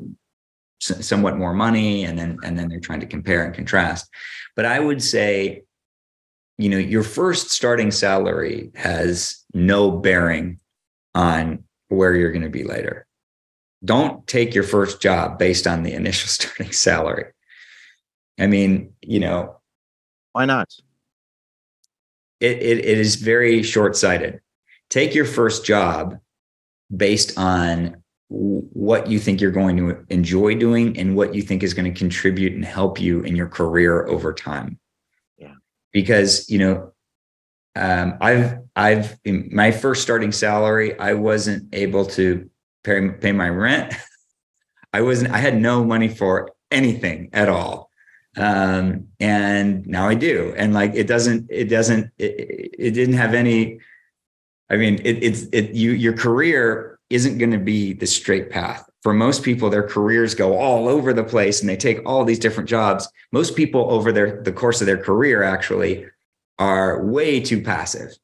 somewhat 0.80 1.38
more 1.38 1.53
money. 1.53 2.05
And 2.05 2.17
then 2.17 2.38
and 2.43 2.57
then 2.57 2.70
they're 2.70 2.80
trying 2.80 3.01
to 3.01 3.05
compare 3.05 3.43
and 3.43 3.53
contrast. 3.53 4.09
But 4.55 4.65
I 4.65 4.80
would 4.80 5.03
say, 5.03 5.63
you 6.57 6.70
know, 6.70 6.78
your 6.78 7.03
first 7.03 7.51
starting 7.51 7.91
salary 7.91 8.72
has 8.76 9.45
no 9.53 9.91
bearing 9.91 10.59
on 11.16 11.64
where 11.89 12.16
you're 12.16 12.32
going 12.32 12.43
to 12.43 12.49
be 12.49 12.64
later. 12.64 13.05
Don't 13.84 14.26
take 14.28 14.53
your 14.53 14.64
first 14.64 15.01
job 15.01 15.39
based 15.39 15.68
on 15.68 15.84
the 15.84 15.93
initial 15.93 16.28
starting 16.30 16.72
salary. 16.72 17.26
I 18.39 18.47
mean, 18.47 18.93
you 19.01 19.20
know, 19.20 19.57
why 20.32 20.45
not? 20.45 20.70
It, 22.39 22.57
it, 22.62 22.86
it 22.86 22.97
is 22.97 23.16
very 23.16 23.64
short 23.64 23.97
sighted. 23.97 24.39
Take 24.89 25.14
your 25.14 25.26
first 25.26 25.66
job 25.66 26.20
based 26.95 27.38
on 27.38 28.01
what 28.30 29.07
you 29.07 29.20
think 29.20 29.41
you're 29.41 29.51
going 29.51 29.76
to 29.78 30.05
enjoy 30.10 30.55
doing 30.55 30.97
and 30.97 31.16
what 31.16 31.34
you 31.34 31.41
think 31.41 31.64
is 31.64 31.74
going 31.74 31.91
to 31.91 31.97
contribute 31.97 32.53
and 32.53 32.64
help 32.64 32.99
you 32.99 33.22
in 33.22 33.36
your 33.36 33.47
career 33.47 34.07
over 34.07 34.34
time. 34.34 34.80
Yeah. 35.38 35.55
Because, 35.91 36.49
you 36.49 36.60
know, 36.60 36.93
um, 37.76 38.18
I've 38.22 38.60
I've 38.80 39.20
my 39.26 39.72
first 39.72 40.02
starting 40.02 40.32
salary, 40.32 40.98
I 40.98 41.14
wasn't 41.14 41.74
able 41.74 42.06
to 42.18 42.50
pay 42.84 43.10
pay 43.10 43.32
my 43.32 43.50
rent. 43.50 43.94
I 44.94 45.02
wasn't. 45.02 45.32
I 45.32 45.38
had 45.38 45.60
no 45.60 45.84
money 45.84 46.08
for 46.08 46.52
anything 46.72 47.30
at 47.34 47.50
all, 47.50 47.92
um, 48.38 49.08
and 49.20 49.86
now 49.86 50.08
I 50.08 50.16
do. 50.16 50.54
And 50.58 50.74
like 50.74 50.94
it 50.96 51.08
doesn't. 51.08 51.48
It 51.50 51.66
doesn't. 51.66 52.12
It, 52.18 52.76
it 52.80 52.92
didn't 52.92 53.16
have 53.16 53.34
any. 53.34 53.80
I 54.70 54.78
mean, 54.78 54.96
it, 55.04 55.24
it's 55.24 55.44
it. 55.52 55.72
You 55.72 55.92
your 55.92 56.14
career 56.14 57.00
isn't 57.10 57.38
going 57.38 57.52
to 57.52 57.60
be 57.60 57.94
the 57.94 58.08
straight 58.08 58.50
path 58.50 58.90
for 59.02 59.14
most 59.14 59.44
people, 59.44 59.70
their 59.70 59.88
careers 59.88 60.36
go 60.36 60.58
all 60.58 60.88
over 60.88 61.14
the 61.14 61.24
place 61.24 61.62
and 61.62 61.70
they 61.70 61.78
take 61.78 62.00
all 62.06 62.26
these 62.26 62.40
different 62.40 62.70
jobs. 62.70 63.10
Most 63.32 63.56
people 63.56 63.92
over 63.92 64.12
their 64.12 64.42
the 64.42 64.52
course 64.52 64.82
of 64.82 64.88
their 64.88 65.02
career 65.02 65.42
actually 65.42 66.06
are 66.58 67.06
way 67.06 67.40
too 67.40 67.62
passive. 67.62 68.18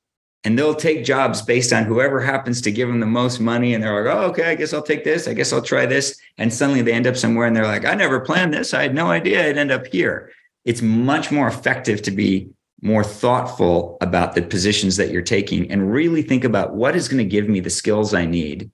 And 0.46 0.58
they'll 0.58 0.76
take 0.76 1.04
jobs 1.04 1.42
based 1.42 1.74
on 1.74 1.84
whoever 1.84 2.22
happens 2.22 2.62
to 2.62 2.72
give 2.72 2.88
them 2.88 3.00
the 3.00 3.06
most 3.08 3.40
money. 3.40 3.74
And 3.74 3.84
they're 3.84 4.04
like, 4.04 4.16
oh, 4.16 4.30
okay, 4.30 4.52
I 4.52 4.56
guess 4.56 4.74
I'll 4.74 4.84
take 4.84 5.04
this. 5.04 5.28
I 5.28 5.34
guess 5.34 5.52
I'll 5.52 5.62
try 5.62 5.86
this. 5.88 6.20
And 6.38 6.54
suddenly 6.54 6.84
they 6.84 6.94
end 6.94 7.08
up 7.08 7.18
somewhere 7.18 7.48
and 7.48 7.56
they're 7.56 7.66
like, 7.66 7.84
I 7.84 7.96
never 7.96 8.20
planned 8.20 8.54
this. 8.54 8.74
I 8.74 8.84
had 8.84 8.94
no 8.94 9.08
idea 9.08 9.46
I'd 9.46 9.58
end 9.58 9.72
up 9.72 9.88
here. 9.88 10.32
It's 10.64 10.82
much 10.82 11.32
more 11.32 11.48
effective 11.48 12.04
to 12.04 12.12
be 12.12 12.50
more 12.82 13.04
thoughtful 13.04 13.98
about 14.02 14.36
the 14.36 14.44
positions 14.44 14.98
that 14.98 15.10
you're 15.10 15.24
taking 15.24 15.72
and 15.72 15.92
really 15.92 16.22
think 16.22 16.44
about 16.44 16.76
what 16.76 16.96
is 16.96 17.08
going 17.08 17.24
to 17.24 17.30
give 17.30 17.50
me 17.50 17.60
the 17.60 17.70
skills 17.70 18.14
I 18.14 18.26
need 18.26 18.72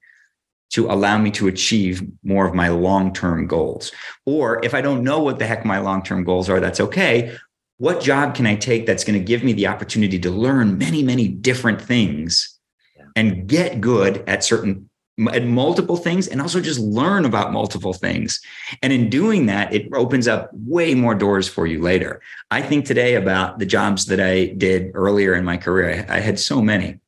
to 0.71 0.89
allow 0.89 1.17
me 1.17 1.31
to 1.31 1.47
achieve 1.47 2.03
more 2.23 2.45
of 2.45 2.53
my 2.53 2.69
long 2.69 3.13
term 3.13 3.47
goals. 3.47 3.91
Or 4.25 4.63
if 4.63 4.73
I 4.73 4.81
don't 4.81 5.03
know 5.03 5.21
what 5.21 5.39
the 5.39 5.45
heck 5.45 5.63
my 5.63 5.79
long 5.79 6.03
term 6.03 6.23
goals 6.23 6.49
are, 6.49 6.59
that's 6.59 6.79
okay. 6.79 7.37
What 7.81 7.99
job 7.99 8.35
can 8.35 8.45
I 8.45 8.55
take 8.55 8.85
that's 8.85 9.03
going 9.03 9.17
to 9.17 9.25
give 9.25 9.43
me 9.43 9.53
the 9.53 9.65
opportunity 9.65 10.19
to 10.19 10.29
learn 10.29 10.77
many, 10.77 11.01
many 11.01 11.27
different 11.27 11.81
things 11.81 12.59
and 13.15 13.47
get 13.47 13.81
good 13.81 14.23
at 14.27 14.43
certain 14.43 14.87
at 15.33 15.47
multiple 15.47 15.97
things 15.97 16.27
and 16.27 16.39
also 16.39 16.61
just 16.61 16.79
learn 16.79 17.25
about 17.25 17.51
multiple 17.51 17.93
things. 17.93 18.39
And 18.83 18.93
in 18.93 19.09
doing 19.09 19.47
that, 19.47 19.73
it 19.73 19.91
opens 19.95 20.27
up 20.27 20.51
way 20.53 20.93
more 20.93 21.15
doors 21.15 21.47
for 21.47 21.65
you 21.65 21.81
later. 21.81 22.21
I 22.51 22.61
think 22.61 22.85
today 22.85 23.15
about 23.15 23.57
the 23.57 23.65
jobs 23.65 24.05
that 24.05 24.19
I 24.19 24.53
did 24.57 24.91
earlier 24.93 25.33
in 25.33 25.43
my 25.43 25.57
career. 25.57 26.05
I, 26.07 26.17
I 26.17 26.19
had 26.19 26.39
so 26.39 26.61
many. 26.61 26.99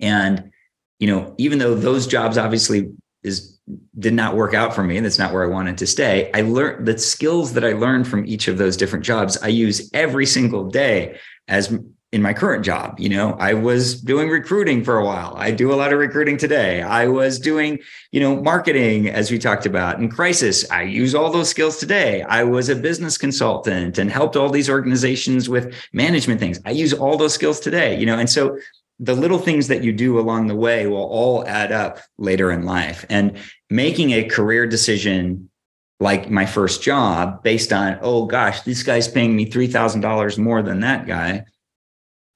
And 0.00 0.50
you 0.98 1.08
know, 1.08 1.34
even 1.36 1.58
though 1.58 1.74
those 1.74 2.06
jobs 2.06 2.38
obviously 2.38 2.90
is 3.22 3.59
did 3.98 4.14
not 4.14 4.36
work 4.36 4.54
out 4.54 4.74
for 4.74 4.82
me 4.82 4.96
and 4.96 5.04
that's 5.04 5.18
not 5.18 5.32
where 5.32 5.44
I 5.44 5.48
wanted 5.48 5.78
to 5.78 5.86
stay, 5.86 6.30
I 6.32 6.42
learned 6.42 6.86
the 6.86 6.98
skills 6.98 7.52
that 7.54 7.64
I 7.64 7.72
learned 7.72 8.08
from 8.08 8.26
each 8.26 8.48
of 8.48 8.58
those 8.58 8.76
different 8.76 9.04
jobs. 9.04 9.36
I 9.42 9.48
use 9.48 9.90
every 9.92 10.26
single 10.26 10.68
day 10.68 11.18
as 11.48 11.76
in 12.12 12.22
my 12.22 12.32
current 12.32 12.64
job. 12.64 12.98
You 12.98 13.08
know, 13.08 13.34
I 13.34 13.54
was 13.54 14.00
doing 14.00 14.28
recruiting 14.28 14.82
for 14.82 14.98
a 14.98 15.04
while. 15.04 15.34
I 15.36 15.52
do 15.52 15.72
a 15.72 15.76
lot 15.76 15.92
of 15.92 15.98
recruiting 16.00 16.36
today. 16.36 16.82
I 16.82 17.06
was 17.06 17.38
doing, 17.38 17.78
you 18.10 18.18
know, 18.18 18.42
marketing 18.42 19.08
as 19.08 19.30
we 19.30 19.38
talked 19.38 19.64
about 19.64 20.00
in 20.00 20.08
crisis. 20.08 20.68
I 20.72 20.82
use 20.82 21.14
all 21.14 21.30
those 21.30 21.48
skills 21.48 21.76
today. 21.76 22.22
I 22.22 22.42
was 22.42 22.68
a 22.68 22.74
business 22.74 23.16
consultant 23.16 23.98
and 23.98 24.10
helped 24.10 24.34
all 24.34 24.50
these 24.50 24.68
organizations 24.68 25.48
with 25.48 25.72
management 25.92 26.40
things. 26.40 26.58
I 26.64 26.72
use 26.72 26.92
all 26.92 27.16
those 27.16 27.34
skills 27.34 27.60
today, 27.60 27.98
you 27.98 28.06
know, 28.06 28.18
and 28.18 28.28
so 28.28 28.58
the 29.00 29.14
little 29.14 29.38
things 29.38 29.68
that 29.68 29.82
you 29.82 29.92
do 29.92 30.20
along 30.20 30.46
the 30.46 30.54
way 30.54 30.86
will 30.86 30.98
all 30.98 31.46
add 31.48 31.72
up 31.72 31.98
later 32.18 32.52
in 32.52 32.64
life. 32.64 33.06
And 33.08 33.38
making 33.70 34.10
a 34.10 34.24
career 34.24 34.66
decision 34.66 35.48
like 36.00 36.30
my 36.30 36.44
first 36.44 36.82
job 36.82 37.42
based 37.42 37.72
on, 37.72 37.98
oh 38.02 38.26
gosh, 38.26 38.60
this 38.62 38.82
guy's 38.82 39.08
paying 39.08 39.34
me 39.34 39.50
$3,000 39.50 40.38
more 40.38 40.62
than 40.62 40.80
that 40.80 41.06
guy 41.06 41.44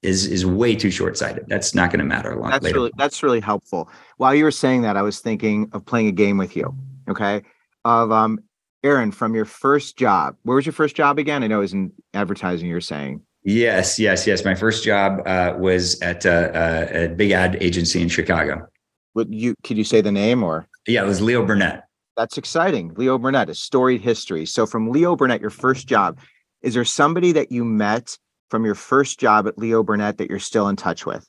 is 0.01 0.27
is 0.27 0.45
way 0.45 0.75
too 0.75 0.91
short-sighted. 0.91 1.45
That's 1.47 1.73
not 1.73 1.89
going 1.89 1.99
to 1.99 2.05
matter 2.05 2.31
a 2.31 2.39
lot 2.39 2.51
that's 2.51 2.63
later. 2.63 2.75
really 2.75 2.91
that's 2.95 3.23
really 3.23 3.39
helpful. 3.39 3.89
While 4.17 4.35
you 4.35 4.43
were 4.43 4.51
saying 4.51 4.83
that, 4.83 4.97
I 4.97 5.01
was 5.01 5.19
thinking 5.19 5.69
of 5.73 5.83
playing 5.85 6.07
a 6.07 6.11
game 6.11 6.37
with 6.37 6.55
you. 6.55 6.75
Okay. 7.09 7.41
Of 7.85 8.11
um 8.11 8.39
Aron, 8.83 9.11
from 9.11 9.33
your 9.33 9.45
first 9.45 9.97
job, 9.97 10.37
where 10.43 10.55
was 10.55 10.65
your 10.65 10.73
first 10.73 10.95
job 10.95 11.17
again? 11.17 11.43
I 11.43 11.47
know 11.47 11.57
it 11.57 11.61
was 11.61 11.73
in 11.73 11.91
advertising, 12.13 12.69
you're 12.69 12.81
saying. 12.81 13.21
Yes, 13.45 13.99
yes, 13.99 14.25
yes. 14.25 14.43
My 14.43 14.55
first 14.55 14.83
job 14.83 15.21
uh, 15.27 15.53
was 15.57 16.01
at 16.01 16.25
uh, 16.25 16.29
uh, 16.29 16.87
a 16.91 17.07
big 17.09 17.31
ad 17.31 17.57
agency 17.61 18.01
in 18.01 18.09
Chicago. 18.09 18.67
Would 19.13 19.33
you 19.33 19.53
could 19.63 19.77
you 19.77 19.83
say 19.83 20.01
the 20.01 20.11
name 20.11 20.43
or? 20.43 20.67
Yeah, 20.87 21.03
it 21.03 21.05
was 21.07 21.21
Leo 21.21 21.45
Burnett. 21.45 21.83
That's 22.17 22.39
exciting. 22.39 22.93
Leo 22.95 23.19
Burnett, 23.19 23.49
a 23.49 23.55
storied 23.55 24.01
history. 24.01 24.47
So 24.47 24.65
from 24.65 24.89
Leo 24.89 25.15
Burnett, 25.15 25.41
your 25.41 25.51
first 25.51 25.87
job, 25.87 26.19
is 26.63 26.73
there 26.73 26.85
somebody 26.85 27.31
that 27.33 27.51
you 27.51 27.63
met 27.63 28.17
from 28.49 28.65
your 28.65 28.75
first 28.75 29.19
job 29.19 29.47
at 29.47 29.57
Leo 29.59 29.83
Burnett 29.83 30.17
that 30.17 30.29
you're 30.29 30.39
still 30.39 30.67
in 30.67 30.75
touch 30.75 31.05
with? 31.05 31.27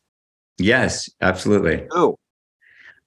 Yes, 0.59 1.11
absolutely. 1.21 1.87
Oh, 1.91 2.17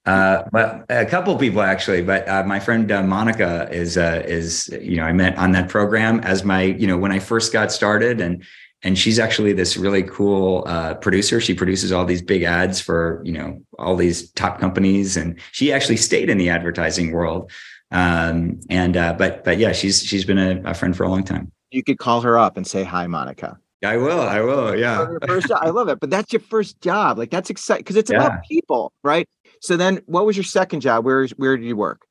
uh, 0.06 0.44
but 0.50 0.86
a 0.88 1.04
couple 1.04 1.36
people 1.36 1.60
actually, 1.60 2.02
but 2.02 2.26
uh, 2.28 2.42
my 2.44 2.58
friend 2.58 2.90
uh, 2.90 3.02
Monica 3.02 3.68
is 3.70 3.98
uh, 3.98 4.22
is 4.24 4.68
you 4.80 4.96
know 4.96 5.04
I 5.04 5.12
met 5.12 5.36
on 5.36 5.52
that 5.52 5.68
program 5.68 6.20
as 6.20 6.42
my 6.44 6.62
you 6.62 6.86
know 6.86 6.96
when 6.96 7.12
I 7.12 7.18
first 7.18 7.52
got 7.52 7.70
started 7.70 8.20
and 8.20 8.42
and 8.82 8.98
she's 8.98 9.18
actually 9.18 9.52
this 9.52 9.76
really 9.76 10.02
cool 10.02 10.64
uh, 10.66 10.94
producer. 10.94 11.40
She 11.40 11.54
produces 11.54 11.92
all 11.92 12.04
these 12.04 12.22
big 12.22 12.42
ads 12.42 12.80
for 12.80 13.22
you 13.24 13.32
know 13.32 13.62
all 13.78 13.96
these 13.96 14.30
top 14.32 14.58
companies, 14.58 15.16
and 15.16 15.38
she 15.52 15.72
actually 15.72 15.96
stayed 15.96 16.30
in 16.30 16.38
the 16.38 16.48
advertising 16.48 17.12
world. 17.12 17.50
Um, 17.90 18.60
and 18.70 18.96
uh, 18.96 19.14
but 19.14 19.44
but 19.44 19.58
yeah, 19.58 19.72
she's 19.72 20.02
she's 20.02 20.24
been 20.24 20.38
a, 20.38 20.70
a, 20.70 20.74
friend 20.74 20.96
for 20.96 21.04
a 21.04 21.08
long 21.08 21.24
time. 21.24 21.52
You 21.70 21.82
could 21.82 21.98
call 21.98 22.20
her 22.22 22.38
up 22.38 22.56
and 22.56 22.66
say 22.66 22.84
hi, 22.84 23.06
Monica. 23.06 23.58
I 23.84 23.96
will. 23.96 24.20
I 24.20 24.40
will. 24.40 24.76
Yeah. 24.76 25.06
first 25.26 25.50
I 25.50 25.70
love 25.70 25.88
it, 25.88 26.00
but 26.00 26.10
that's 26.10 26.32
your 26.32 26.40
first 26.40 26.80
job. 26.80 27.18
Like 27.18 27.30
that's 27.30 27.50
exciting 27.50 27.80
because 27.80 27.96
it's 27.96 28.10
yeah. 28.10 28.18
about 28.18 28.44
people, 28.44 28.92
right? 29.02 29.28
So 29.60 29.76
then, 29.76 30.00
what 30.06 30.24
was 30.24 30.36
your 30.36 30.44
second 30.44 30.80
job? 30.80 31.04
Where 31.04 31.26
where 31.36 31.56
did 31.56 31.66
you 31.66 31.76
work? 31.76 32.06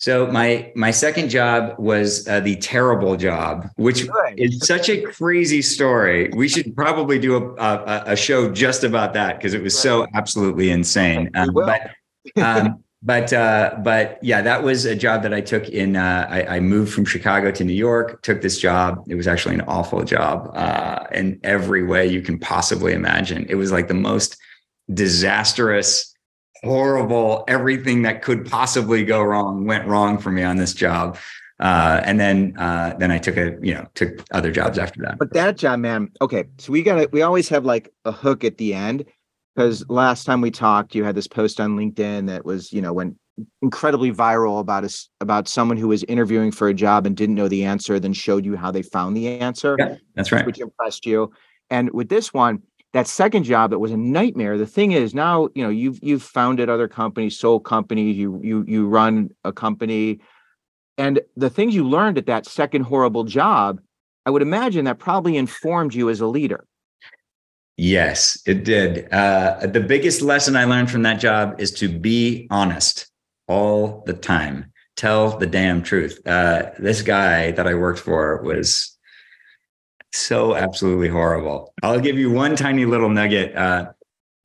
So 0.00 0.26
my 0.28 0.72
my 0.74 0.90
second 0.90 1.28
job 1.28 1.78
was 1.78 2.26
uh, 2.26 2.40
the 2.40 2.56
terrible 2.56 3.16
job, 3.16 3.68
which 3.76 4.08
Good. 4.08 4.40
is 4.40 4.66
such 4.66 4.88
a 4.88 5.02
crazy 5.02 5.60
story. 5.60 6.30
We 6.34 6.48
should 6.48 6.74
probably 6.74 7.18
do 7.18 7.36
a 7.36 7.54
a, 7.56 8.02
a 8.06 8.16
show 8.16 8.50
just 8.50 8.82
about 8.82 9.12
that 9.12 9.36
because 9.36 9.52
it 9.52 9.62
was 9.62 9.78
so 9.78 10.06
absolutely 10.14 10.70
insane. 10.70 11.30
Um, 11.34 11.50
but 11.52 11.90
um, 12.42 12.82
but 13.02 13.30
uh, 13.34 13.76
but 13.82 14.18
yeah, 14.22 14.40
that 14.40 14.62
was 14.62 14.86
a 14.86 14.96
job 14.96 15.22
that 15.22 15.34
I 15.34 15.42
took 15.42 15.68
in. 15.68 15.96
Uh, 15.96 16.26
I, 16.30 16.56
I, 16.56 16.60
moved 16.60 16.94
from 16.94 17.04
Chicago 17.04 17.50
to 17.50 17.62
New 17.62 17.74
York. 17.74 18.22
Took 18.22 18.40
this 18.40 18.58
job. 18.58 19.04
It 19.06 19.16
was 19.16 19.28
actually 19.28 19.56
an 19.56 19.62
awful 19.62 20.02
job 20.04 20.50
uh, 20.54 21.04
in 21.12 21.38
every 21.42 21.82
way 21.82 22.06
you 22.06 22.22
can 22.22 22.38
possibly 22.38 22.94
imagine. 22.94 23.44
It 23.50 23.56
was 23.56 23.70
like 23.70 23.88
the 23.88 23.94
most 23.94 24.38
disastrous 24.94 26.09
horrible. 26.62 27.44
Everything 27.48 28.02
that 28.02 28.22
could 28.22 28.48
possibly 28.48 29.04
go 29.04 29.22
wrong 29.22 29.64
went 29.64 29.86
wrong 29.86 30.18
for 30.18 30.30
me 30.30 30.42
on 30.42 30.56
this 30.56 30.74
job. 30.74 31.18
Uh, 31.58 32.00
and 32.04 32.18
then 32.18 32.56
uh, 32.58 32.94
then 32.98 33.10
I 33.10 33.18
took 33.18 33.36
a 33.36 33.58
you 33.60 33.74
know 33.74 33.86
took 33.94 34.24
other 34.32 34.50
jobs 34.50 34.78
after 34.78 35.02
that. 35.02 35.18
But 35.18 35.34
that 35.34 35.58
job, 35.58 35.80
man. 35.80 36.10
Okay, 36.22 36.44
so 36.58 36.72
we 36.72 36.82
got 36.82 36.96
to 36.96 37.08
we 37.12 37.20
always 37.20 37.50
have 37.50 37.66
like 37.66 37.92
a 38.06 38.12
hook 38.12 38.44
at 38.44 38.56
the 38.56 38.72
end 38.72 39.04
because 39.54 39.84
last 39.90 40.24
time 40.24 40.40
we 40.40 40.50
talked, 40.50 40.94
you 40.94 41.04
had 41.04 41.14
this 41.14 41.28
post 41.28 41.60
on 41.60 41.76
LinkedIn 41.76 42.28
that 42.28 42.46
was 42.46 42.72
you 42.72 42.80
know 42.80 42.94
went 42.94 43.16
incredibly 43.60 44.10
viral 44.10 44.58
about 44.60 44.84
us 44.84 45.10
about 45.20 45.48
someone 45.48 45.76
who 45.76 45.88
was 45.88 46.02
interviewing 46.04 46.50
for 46.50 46.68
a 46.68 46.74
job 46.74 47.06
and 47.06 47.14
didn't 47.14 47.34
know 47.34 47.48
the 47.48 47.64
answer, 47.64 48.00
then 48.00 48.14
showed 48.14 48.46
you 48.46 48.56
how 48.56 48.70
they 48.70 48.82
found 48.82 49.14
the 49.14 49.28
answer. 49.28 49.76
Yeah, 49.78 49.96
that's 50.14 50.32
right. 50.32 50.46
Which 50.46 50.60
impressed 50.60 51.04
you. 51.04 51.30
And 51.68 51.90
with 51.92 52.08
this 52.08 52.32
one, 52.32 52.62
that 52.92 53.06
second 53.06 53.44
job 53.44 53.70
that 53.70 53.78
was 53.78 53.92
a 53.92 53.96
nightmare. 53.96 54.58
The 54.58 54.66
thing 54.66 54.92
is 54.92 55.14
now 55.14 55.48
you 55.54 55.62
know 55.62 55.70
you've 55.70 55.98
you've 56.02 56.22
founded 56.22 56.68
other 56.68 56.88
companies 56.88 57.38
sold 57.38 57.64
companies 57.64 58.16
you 58.16 58.40
you 58.42 58.64
you 58.66 58.88
run 58.88 59.30
a 59.44 59.52
company. 59.52 60.20
And 60.98 61.20
the 61.36 61.50
things 61.50 61.74
you 61.74 61.88
learned 61.88 62.18
at 62.18 62.26
that 62.26 62.46
second 62.46 62.82
horrible 62.82 63.24
job 63.24 63.80
i 64.26 64.30
would 64.30 64.42
imagine 64.42 64.84
that 64.84 64.98
probably 64.98 65.36
informed 65.36 65.94
you 65.94 66.10
as 66.10 66.20
a 66.20 66.26
leader. 66.26 66.64
Yes 67.76 68.42
it 68.46 68.64
did. 68.64 69.12
Uh, 69.12 69.66
the 69.66 69.80
biggest 69.80 70.20
lesson 70.20 70.56
i 70.56 70.64
learned 70.64 70.90
from 70.90 71.02
that 71.02 71.20
job 71.20 71.60
is 71.60 71.70
to 71.72 71.88
be 71.88 72.48
honest 72.50 73.08
all 73.46 74.02
the 74.06 74.14
time. 74.14 74.72
Tell 74.96 75.38
the 75.38 75.46
damn 75.46 75.82
truth. 75.82 76.20
Uh, 76.26 76.70
this 76.78 77.02
guy 77.02 77.52
that 77.52 77.66
i 77.66 77.74
worked 77.74 78.00
for 78.00 78.42
was 78.42 78.98
so 80.12 80.54
absolutely 80.54 81.08
horrible. 81.08 81.72
I'll 81.82 82.00
give 82.00 82.18
you 82.18 82.30
one 82.30 82.56
tiny 82.56 82.84
little 82.84 83.08
nugget. 83.08 83.54
Uh, 83.56 83.92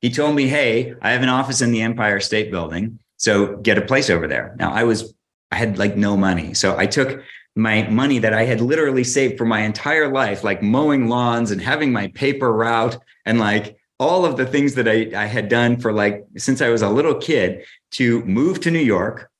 he 0.00 0.10
told 0.10 0.36
me, 0.36 0.46
Hey, 0.46 0.94
I 1.02 1.10
have 1.10 1.22
an 1.22 1.28
office 1.28 1.60
in 1.60 1.72
the 1.72 1.82
Empire 1.82 2.20
State 2.20 2.50
Building. 2.50 2.98
So 3.16 3.56
get 3.56 3.78
a 3.78 3.82
place 3.82 4.10
over 4.10 4.26
there. 4.26 4.54
Now 4.58 4.72
I 4.72 4.84
was, 4.84 5.14
I 5.50 5.56
had 5.56 5.78
like 5.78 5.96
no 5.96 6.16
money. 6.16 6.54
So 6.54 6.76
I 6.76 6.86
took 6.86 7.22
my 7.56 7.88
money 7.88 8.18
that 8.18 8.34
I 8.34 8.44
had 8.44 8.60
literally 8.60 9.04
saved 9.04 9.38
for 9.38 9.46
my 9.46 9.60
entire 9.60 10.12
life, 10.12 10.44
like 10.44 10.62
mowing 10.62 11.08
lawns 11.08 11.50
and 11.50 11.60
having 11.60 11.92
my 11.92 12.08
paper 12.08 12.52
route 12.52 12.98
and 13.24 13.40
like 13.40 13.78
all 13.98 14.26
of 14.26 14.36
the 14.36 14.44
things 14.44 14.74
that 14.74 14.86
I, 14.86 15.10
I 15.16 15.24
had 15.24 15.48
done 15.48 15.78
for 15.78 15.92
like 15.92 16.26
since 16.36 16.60
I 16.60 16.68
was 16.68 16.82
a 16.82 16.90
little 16.90 17.14
kid 17.14 17.64
to 17.92 18.22
move 18.24 18.60
to 18.60 18.70
New 18.70 18.78
York, 18.78 19.30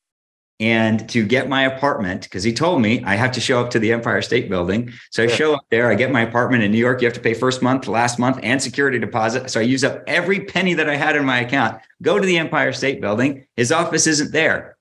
and 0.58 1.06
to 1.10 1.26
get 1.26 1.48
my 1.48 1.62
apartment 1.62 2.22
because 2.22 2.42
he 2.42 2.52
told 2.52 2.80
me 2.80 3.02
I 3.04 3.14
have 3.14 3.32
to 3.32 3.40
show 3.40 3.60
up 3.60 3.70
to 3.70 3.78
the 3.78 3.92
Empire 3.92 4.22
State 4.22 4.48
Building. 4.48 4.92
So 5.10 5.24
I 5.24 5.26
show 5.26 5.54
up 5.54 5.66
there, 5.70 5.90
I 5.90 5.94
get 5.94 6.10
my 6.10 6.22
apartment 6.22 6.62
in 6.62 6.70
New 6.70 6.78
York. 6.78 7.02
You 7.02 7.06
have 7.06 7.14
to 7.14 7.20
pay 7.20 7.34
first 7.34 7.62
month, 7.62 7.86
last 7.86 8.18
month, 8.18 8.40
and 8.42 8.62
security 8.62 8.98
deposit. 8.98 9.50
So 9.50 9.60
I 9.60 9.64
use 9.64 9.84
up 9.84 10.02
every 10.06 10.40
penny 10.40 10.72
that 10.74 10.88
I 10.88 10.96
had 10.96 11.14
in 11.14 11.26
my 11.26 11.40
account. 11.40 11.80
Go 12.00 12.18
to 12.18 12.24
the 12.24 12.38
Empire 12.38 12.72
State 12.72 13.00
Building. 13.00 13.46
His 13.56 13.70
office 13.70 14.06
isn't 14.06 14.32
there. 14.32 14.78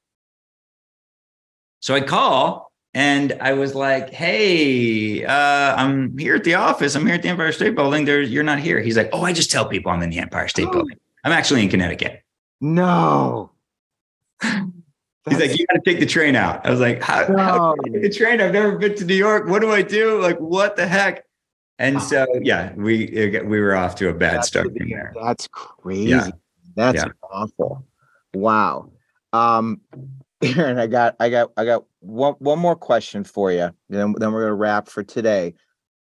So 1.82 1.94
I 1.94 2.02
call 2.02 2.72
and 2.94 3.38
I 3.42 3.54
was 3.54 3.76
like, 3.76 4.12
"Hey, 4.12 5.26
uh, 5.26 5.76
I'm 5.76 6.18
here 6.18 6.36
at 6.36 6.46
the 6.46 6.56
office. 6.56 6.96
I'm 6.96 7.06
here 7.06 7.16
at 7.16 7.22
the 7.22 7.28
Empire 7.28 7.52
State 7.52 7.76
Building. 7.76 8.06
There's 8.06 8.32
you're 8.32 8.44
not 8.44 8.60
here." 8.60 8.80
He's 8.80 8.96
like, 8.96 9.10
"Oh, 9.12 9.24
I 9.24 9.34
just 9.34 9.52
tell 9.52 9.68
people 9.68 9.92
I'm 9.92 10.02
in 10.02 10.10
the 10.10 10.20
Empire 10.20 10.48
State 10.48 10.68
oh. 10.70 10.72
Building. 10.72 10.98
I'm 11.26 11.34
actually 11.34 11.62
in 11.62 11.70
Connecticut." 11.70 12.24
No. 12.62 13.52
He's 15.30 15.40
like, 15.40 15.58
you 15.58 15.66
got 15.68 15.84
to 15.84 15.90
take 15.90 16.00
the 16.00 16.06
train 16.06 16.36
out. 16.36 16.66
I 16.66 16.70
was 16.70 16.80
like, 16.80 17.02
how, 17.02 17.26
no. 17.28 17.38
how 17.38 17.76
take 17.92 18.02
the 18.04 18.10
train? 18.10 18.42
I've 18.42 18.54
never 18.54 18.78
been 18.78 18.96
to 18.96 19.06
New 19.06 19.16
York. 19.16 19.48
What 19.48 19.62
do 19.62 19.72
I 19.72 19.82
do? 19.82 20.22
Like, 20.22 20.38
what 20.40 20.76
the 20.76 20.88
heck? 20.88 21.26
And 21.80 22.02
so, 22.02 22.26
yeah, 22.42 22.74
we 22.76 23.08
we 23.46 23.60
were 23.60 23.76
off 23.76 23.96
to 23.96 24.10
a 24.10 24.14
bad 24.14 24.36
that's 24.36 24.48
start 24.48 24.68
from 24.78 24.88
there. 24.88 25.14
That's 25.22 25.48
crazy. 25.48 26.10
Yeah. 26.10 26.30
That's 26.76 27.04
yeah. 27.04 27.10
awful. 27.30 27.86
Wow. 28.34 28.92
Um, 29.34 29.82
Aron, 30.42 30.78
I 30.78 30.88
got, 30.88 31.16
I 31.20 31.30
got, 31.30 31.52
I 31.58 31.66
got 31.66 31.86
one 32.00 32.36
one 32.40 32.60
more 32.60 32.76
question 32.76 33.24
for 33.24 33.52
you. 33.52 33.72
Then, 33.90 34.14
then 34.18 34.32
we're 34.32 34.44
gonna 34.44 34.54
wrap 34.54 34.88
for 34.88 35.04
today. 35.04 35.56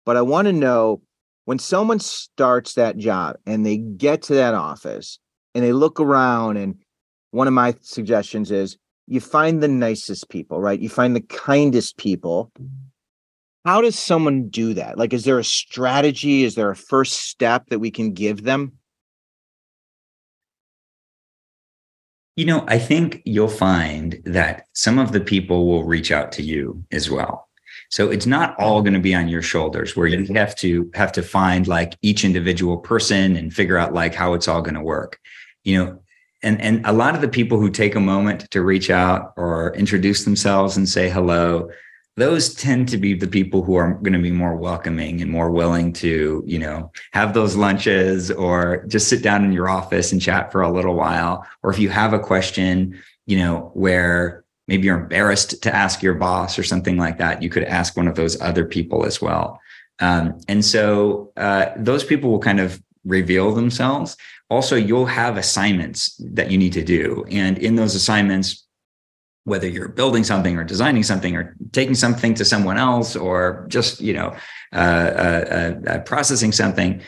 But 0.05 0.17
I 0.17 0.21
want 0.21 0.47
to 0.47 0.53
know 0.53 1.01
when 1.45 1.57
someone 1.57 1.99
starts 1.99 2.73
that 2.73 2.97
job 2.97 3.37
and 3.45 3.65
they 3.65 3.77
get 3.77 4.23
to 4.23 4.35
that 4.35 4.53
office 4.53 5.19
and 5.53 5.63
they 5.63 5.73
look 5.73 5.99
around 5.99 6.57
and 6.57 6.75
one 7.31 7.47
of 7.47 7.53
my 7.53 7.75
suggestions 7.81 8.51
is 8.51 8.77
you 9.07 9.19
find 9.19 9.61
the 9.61 9.67
nicest 9.67 10.29
people, 10.29 10.59
right? 10.59 10.79
You 10.79 10.89
find 10.89 11.15
the 11.15 11.21
kindest 11.21 11.97
people. 11.97 12.51
How 13.63 13.81
does 13.81 13.97
someone 13.97 14.49
do 14.49 14.73
that? 14.75 14.97
Like, 14.97 15.13
is 15.13 15.25
there 15.25 15.39
a 15.39 15.43
strategy? 15.43 16.43
Is 16.43 16.55
there 16.55 16.69
a 16.69 16.75
first 16.75 17.13
step 17.13 17.67
that 17.69 17.79
we 17.79 17.91
can 17.91 18.13
give 18.13 18.43
them? 18.43 18.73
You 22.35 22.45
know, 22.45 22.65
I 22.67 22.79
think 22.79 23.21
you'll 23.25 23.47
find 23.47 24.21
that 24.25 24.65
some 24.73 24.99
of 24.99 25.13
the 25.13 25.21
people 25.21 25.67
will 25.67 25.85
reach 25.85 26.11
out 26.11 26.31
to 26.33 26.43
you 26.43 26.83
as 26.91 27.09
well. 27.09 27.47
So 27.89 28.09
it's 28.09 28.25
not 28.25 28.59
all 28.59 28.81
going 28.81 28.93
to 28.93 28.99
be 28.99 29.15
on 29.15 29.29
your 29.29 29.41
shoulders 29.41 29.95
where 29.95 30.07
you 30.07 30.33
have 30.33 30.55
to 30.57 30.89
have 30.95 31.11
to 31.13 31.21
find 31.21 31.67
like 31.67 31.95
each 32.01 32.25
individual 32.25 32.77
person 32.77 33.37
and 33.37 33.53
figure 33.53 33.77
out 33.77 33.93
like 33.93 34.13
how 34.13 34.33
it's 34.33 34.47
all 34.47 34.61
going 34.61 34.75
to 34.75 34.81
work. 34.81 35.19
You 35.63 35.77
know, 35.77 35.99
and 36.45 36.61
and 36.61 36.85
a 36.85 36.93
lot 36.93 37.15
of 37.15 37.21
the 37.21 37.27
people 37.27 37.59
who 37.59 37.69
take 37.69 37.95
a 37.95 37.99
moment 37.99 38.49
to 38.51 38.61
reach 38.61 38.89
out 38.89 39.33
or 39.35 39.75
introduce 39.75 40.23
themselves 40.23 40.77
and 40.77 40.87
say 40.87 41.09
hello 41.09 41.69
those 42.17 42.53
tend 42.53 42.87
to 42.87 42.97
be 42.97 43.13
the 43.13 43.27
people 43.27 43.61
who 43.61 43.75
are 43.75 43.95
going 43.95 44.13
to 44.13 44.19
be 44.19 44.31
more 44.31 44.55
welcoming 44.55 45.21
and 45.21 45.29
more 45.29 45.51
willing 45.51 45.91
to 45.91 46.43
you 46.45 46.59
know 46.59 46.91
have 47.11 47.33
those 47.33 47.55
lunches 47.55 48.31
or 48.31 48.85
just 48.87 49.09
sit 49.09 49.21
down 49.21 49.43
in 49.43 49.51
your 49.51 49.69
office 49.69 50.11
and 50.11 50.21
chat 50.21 50.51
for 50.51 50.61
a 50.61 50.71
little 50.71 50.95
while. 50.95 51.45
Or 51.61 51.71
if 51.71 51.79
you 51.79 51.89
have 51.89 52.13
a 52.13 52.19
question 52.19 53.01
you 53.25 53.37
know 53.37 53.71
where 53.73 54.45
maybe 54.67 54.85
you're 54.85 54.99
embarrassed 54.99 55.61
to 55.63 55.75
ask 55.75 56.01
your 56.01 56.13
boss 56.13 56.57
or 56.57 56.63
something 56.63 56.97
like 56.97 57.17
that 57.17 57.41
you 57.41 57.49
could 57.49 57.63
ask 57.63 57.97
one 57.97 58.07
of 58.07 58.15
those 58.15 58.39
other 58.41 58.65
people 58.65 59.05
as 59.05 59.21
well. 59.21 59.59
Um, 59.99 60.39
and 60.47 60.63
so 60.63 61.31
uh, 61.37 61.67
those 61.77 62.03
people 62.03 62.29
will 62.29 62.39
kind 62.39 62.59
of 62.59 62.81
reveal 63.05 63.53
themselves. 63.53 64.17
Also 64.49 64.75
you'll 64.75 65.05
have 65.05 65.37
assignments 65.37 66.15
that 66.33 66.51
you 66.51 66.57
need 66.57 66.73
to 66.73 66.83
do. 66.83 67.25
And 67.29 67.57
in 67.57 67.75
those 67.75 67.95
assignments 67.95 68.65
whether 69.45 69.67
you're 69.67 69.87
building 69.87 70.23
something 70.23 70.57
or 70.57 70.63
designing 70.63 71.03
something 71.03 71.35
or 71.35 71.55
taking 71.71 71.95
something 71.95 72.33
to 72.33 72.43
someone 72.43 72.77
else 72.77 73.15
or 73.15 73.65
just 73.69 74.01
you 74.01 74.13
know 74.13 74.35
uh, 74.73 74.75
uh, 74.75 75.75
uh, 75.87 75.99
processing 75.99 76.51
something 76.51 77.01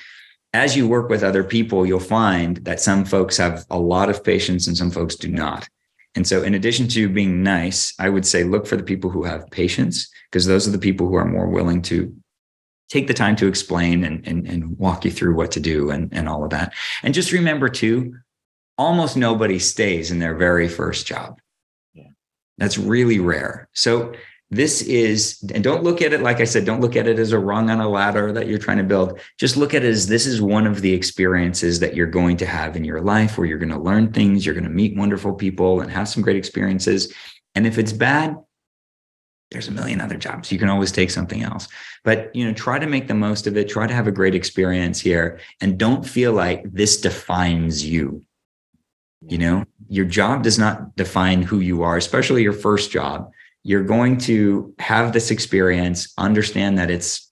as 0.54 0.78
you 0.78 0.88
work 0.88 1.10
with 1.10 1.24
other 1.24 1.44
people 1.44 1.86
you'll 1.86 2.00
find 2.00 2.58
that 2.58 2.80
some 2.80 3.04
folks 3.04 3.38
have 3.38 3.66
a 3.70 3.80
lot 3.80 4.10
of 4.10 4.24
patience 4.24 4.68
and 4.68 4.78
some 4.78 4.92
folks 4.92 5.16
do 5.16 5.28
not. 5.28 5.68
And 6.16 6.26
so 6.26 6.42
in 6.42 6.54
addition 6.56 6.88
to 6.90 7.10
being 7.10 7.44
nice 7.44 7.94
i 8.00 8.08
would 8.08 8.26
say 8.26 8.44
look 8.44 8.66
for 8.66 8.78
the 8.78 8.84
people 8.84 9.10
who 9.10 9.24
have 9.24 9.50
patience 9.52 10.10
because 10.32 10.46
those 10.46 10.68
are 10.68 10.72
the 10.72 10.80
people 10.80 11.08
who 11.08 11.16
are 11.16 11.26
more 11.26 11.48
willing 11.48 11.82
to 11.84 12.16
take 12.90 13.08
the 13.08 13.14
time 13.14 13.36
to 13.36 13.48
explain 13.48 14.04
and, 14.04 14.26
and, 14.28 14.48
and 14.48 14.78
walk 14.78 15.06
you 15.06 15.12
through 15.12 15.36
what 15.36 15.52
to 15.52 15.60
do 15.60 15.90
and, 15.90 16.14
and 16.14 16.30
all 16.30 16.44
of 16.44 16.52
that. 16.52 16.74
And 17.04 17.14
just 17.14 17.32
remember 17.32 17.70
too, 17.70 18.16
almost 18.78 19.18
nobody 19.18 19.60
stays 19.60 20.12
in 20.12 20.20
their 20.20 20.36
very 20.36 20.68
first 20.68 21.06
job. 21.06 21.40
Yeah. 21.94 22.10
That's 22.58 22.78
really 22.78 23.20
rare. 23.20 23.68
So 23.74 24.14
this 24.50 24.82
is, 24.82 25.44
and 25.54 25.62
don't 25.62 25.84
look 25.84 26.02
at 26.02 26.14
it, 26.14 26.22
like 26.22 26.40
I 26.40 26.46
said, 26.46 26.64
don't 26.64 26.80
look 26.80 26.96
at 26.96 27.08
it 27.08 27.20
as 27.20 27.34
a 27.34 27.40
rung 27.40 27.70
on 27.70 27.82
a 27.82 27.90
ladder 27.90 28.32
that 28.32 28.48
you're 28.48 28.58
trying 28.58 28.78
to 28.78 28.84
build. 28.84 29.20
Just 29.38 29.58
look 29.58 29.74
at 29.74 29.84
it 29.84 29.90
as 29.90 30.08
this 30.08 30.26
is 30.26 30.42
one 30.42 30.66
of 30.66 30.82
the 30.82 30.94
experiences 30.94 31.82
that 31.82 31.96
you're 31.96 32.08
going 32.08 32.38
to 32.38 32.46
have 32.46 32.78
in 32.78 32.86
your 32.86 33.02
life 33.02 33.38
where 33.38 33.46
you're 33.46 33.58
going 33.58 33.74
to 33.74 33.80
learn 33.80 34.14
things, 34.14 34.46
you're 34.46 34.56
going 34.56 34.64
to 34.64 34.70
meet 34.70 34.96
wonderful 34.96 35.34
people 35.34 35.82
and 35.82 35.92
have 35.92 36.08
some 36.08 36.24
great 36.24 36.38
experiences. 36.38 37.14
And 37.56 37.68
if 37.68 37.78
it's 37.78 37.92
bad, 37.92 38.38
there's 39.52 39.68
a 39.68 39.72
million 39.72 40.02
other 40.02 40.18
jobs. 40.18 40.52
You 40.52 40.60
can 40.60 40.70
always 40.70 40.92
take 40.92 41.10
something 41.10 41.42
else. 41.42 41.68
But, 42.04 42.36
you 42.36 42.46
know, 42.46 42.54
try 42.54 42.80
to 42.80 42.88
make 42.88 43.08
the 43.08 43.14
most 43.14 43.48
of 43.48 43.56
it. 43.56 43.70
Try 43.70 43.88
to 43.88 43.94
have 43.94 44.08
a 44.08 44.12
great 44.12 44.36
experience 44.36 45.00
here 45.00 45.40
and 45.62 45.78
don't 45.78 46.06
feel 46.06 46.34
like 46.34 46.64
this 46.72 47.00
defines 47.00 47.86
you. 47.86 48.24
You 49.28 49.38
know, 49.38 49.66
your 49.90 50.06
job 50.06 50.44
does 50.44 50.60
not 50.60 50.96
define 50.96 51.42
who 51.42 51.60
you 51.60 51.84
are, 51.84 51.98
especially 51.98 52.44
your 52.44 52.54
first 52.54 52.92
job. 52.92 53.32
You're 53.64 53.84
going 53.84 54.18
to 54.20 54.74
have 54.80 55.14
this 55.14 55.32
experience, 55.32 56.14
understand 56.18 56.78
that 56.78 56.92
it's 56.92 57.32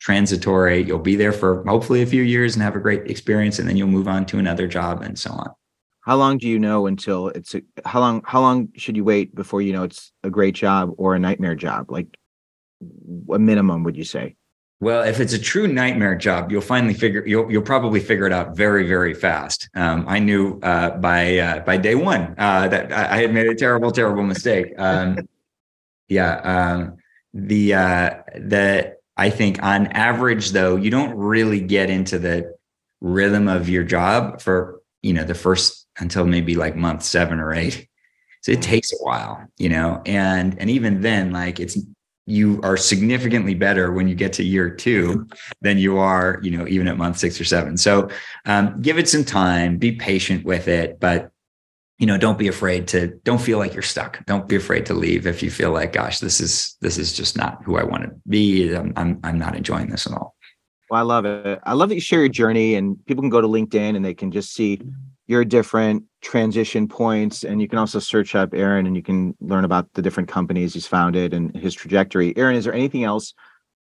transitory. 0.00 0.82
You'll 0.82 0.98
be 0.98 1.16
there 1.16 1.32
for 1.32 1.64
hopefully 1.66 2.02
a 2.02 2.06
few 2.06 2.22
years 2.22 2.54
and 2.54 2.62
have 2.62 2.76
a 2.76 2.80
great 2.80 3.10
experience, 3.10 3.58
and 3.58 3.68
then 3.68 3.76
you'll 3.76 3.88
move 3.88 4.08
on 4.08 4.24
to 4.26 4.38
another 4.38 4.66
job 4.66 5.02
and 5.02 5.18
so 5.18 5.30
on 5.30 5.50
how 6.06 6.14
long 6.16 6.38
do 6.38 6.46
you 6.46 6.58
know 6.60 6.86
until 6.86 7.28
it's 7.30 7.56
a, 7.56 7.62
how 7.84 7.98
long 7.98 8.22
how 8.24 8.40
long 8.40 8.68
should 8.76 8.96
you 8.96 9.02
wait 9.02 9.34
before 9.34 9.60
you 9.60 9.72
know 9.72 9.82
it's 9.82 10.12
a 10.22 10.30
great 10.30 10.54
job 10.54 10.92
or 10.98 11.16
a 11.16 11.18
nightmare 11.18 11.56
job? 11.56 11.90
Like 11.90 12.16
a 13.32 13.38
minimum 13.38 13.82
would 13.82 13.96
you 13.96 14.04
say? 14.04 14.36
Well 14.78 15.02
if 15.02 15.18
it's 15.18 15.32
a 15.32 15.38
true 15.38 15.66
nightmare 15.66 16.14
job 16.14 16.52
you'll 16.52 16.60
finally 16.60 16.94
figure 16.94 17.26
you'll 17.26 17.50
you'll 17.50 17.62
probably 17.62 17.98
figure 17.98 18.24
it 18.24 18.32
out 18.32 18.56
very 18.56 18.86
very 18.86 19.14
fast. 19.14 19.68
Um, 19.74 20.04
i 20.06 20.20
knew 20.20 20.60
uh, 20.62 20.90
by 20.90 21.38
uh, 21.38 21.60
by 21.60 21.76
day 21.76 21.96
one 21.96 22.36
uh, 22.38 22.68
that 22.68 22.92
i 22.92 23.16
had 23.16 23.34
made 23.34 23.48
a 23.48 23.54
terrible 23.54 23.90
terrible 23.90 24.22
mistake. 24.22 24.74
Um, 24.78 25.18
yeah 26.08 26.36
um, 26.54 26.98
the 27.34 27.74
uh, 27.74 28.10
the 28.36 28.96
i 29.16 29.28
think 29.28 29.60
on 29.60 29.88
average 29.88 30.50
though 30.50 30.76
you 30.76 30.90
don't 30.90 31.16
really 31.16 31.60
get 31.60 31.90
into 31.90 32.20
the 32.20 32.54
rhythm 33.00 33.48
of 33.48 33.68
your 33.68 33.82
job 33.82 34.40
for 34.40 34.80
you 35.02 35.12
know 35.12 35.24
the 35.24 35.34
first 35.34 35.85
until 35.98 36.26
maybe 36.26 36.54
like 36.54 36.76
month 36.76 37.02
seven 37.02 37.40
or 37.40 37.52
eight. 37.52 37.88
So 38.42 38.52
it 38.52 38.62
takes 38.62 38.92
a 38.92 38.96
while, 38.96 39.44
you 39.58 39.68
know, 39.68 40.02
and 40.06 40.58
and 40.60 40.70
even 40.70 41.00
then, 41.00 41.32
like 41.32 41.58
it's 41.58 41.78
you 42.26 42.60
are 42.62 42.76
significantly 42.76 43.54
better 43.54 43.92
when 43.92 44.08
you 44.08 44.14
get 44.14 44.32
to 44.34 44.44
year 44.44 44.68
two 44.68 45.28
than 45.60 45.78
you 45.78 45.96
are, 45.98 46.40
you 46.42 46.50
know, 46.50 46.66
even 46.66 46.88
at 46.88 46.96
month 46.96 47.18
six 47.18 47.40
or 47.40 47.44
seven. 47.44 47.76
So 47.76 48.08
um, 48.44 48.80
give 48.82 48.98
it 48.98 49.08
some 49.08 49.24
time, 49.24 49.78
be 49.78 49.92
patient 49.92 50.44
with 50.44 50.66
it, 50.66 50.98
but 50.98 51.30
you 51.98 52.06
know, 52.06 52.18
don't 52.18 52.38
be 52.38 52.48
afraid 52.48 52.88
to 52.88 53.08
don't 53.24 53.40
feel 53.40 53.58
like 53.58 53.72
you're 53.72 53.82
stuck. 53.82 54.24
Don't 54.26 54.48
be 54.48 54.56
afraid 54.56 54.84
to 54.86 54.94
leave 54.94 55.26
if 55.26 55.42
you 55.42 55.50
feel 55.50 55.72
like, 55.72 55.92
gosh, 55.92 56.18
this 56.18 56.40
is 56.40 56.76
this 56.80 56.98
is 56.98 57.12
just 57.12 57.36
not 57.36 57.62
who 57.64 57.78
I 57.78 57.84
want 57.84 58.04
to 58.04 58.10
be. 58.28 58.74
I'm 58.74 58.92
I'm, 58.96 59.18
I'm 59.24 59.38
not 59.38 59.56
enjoying 59.56 59.88
this 59.88 60.06
at 60.06 60.12
all. 60.12 60.34
Well, 60.90 61.00
I 61.00 61.02
love 61.02 61.24
it. 61.24 61.58
I 61.64 61.72
love 61.72 61.88
that 61.88 61.94
you 61.94 62.00
share 62.00 62.20
your 62.20 62.28
journey 62.28 62.74
and 62.74 63.04
people 63.06 63.22
can 63.22 63.30
go 63.30 63.40
to 63.40 63.48
LinkedIn 63.48 63.96
and 63.96 64.04
they 64.04 64.14
can 64.14 64.30
just 64.30 64.52
see 64.52 64.80
your 65.26 65.44
different 65.44 66.04
transition 66.22 66.86
points 66.86 67.44
and 67.44 67.60
you 67.60 67.68
can 67.68 67.78
also 67.78 67.98
search 67.98 68.34
up 68.34 68.54
Aron 68.54 68.86
and 68.86 68.96
you 68.96 69.02
can 69.02 69.36
learn 69.40 69.64
about 69.64 69.92
the 69.94 70.02
different 70.02 70.28
companies 70.28 70.74
he's 70.74 70.86
founded 70.86 71.34
and 71.34 71.54
his 71.56 71.74
trajectory. 71.74 72.36
Aron 72.36 72.56
is 72.56 72.64
there 72.64 72.74
anything 72.74 73.04
else 73.04 73.34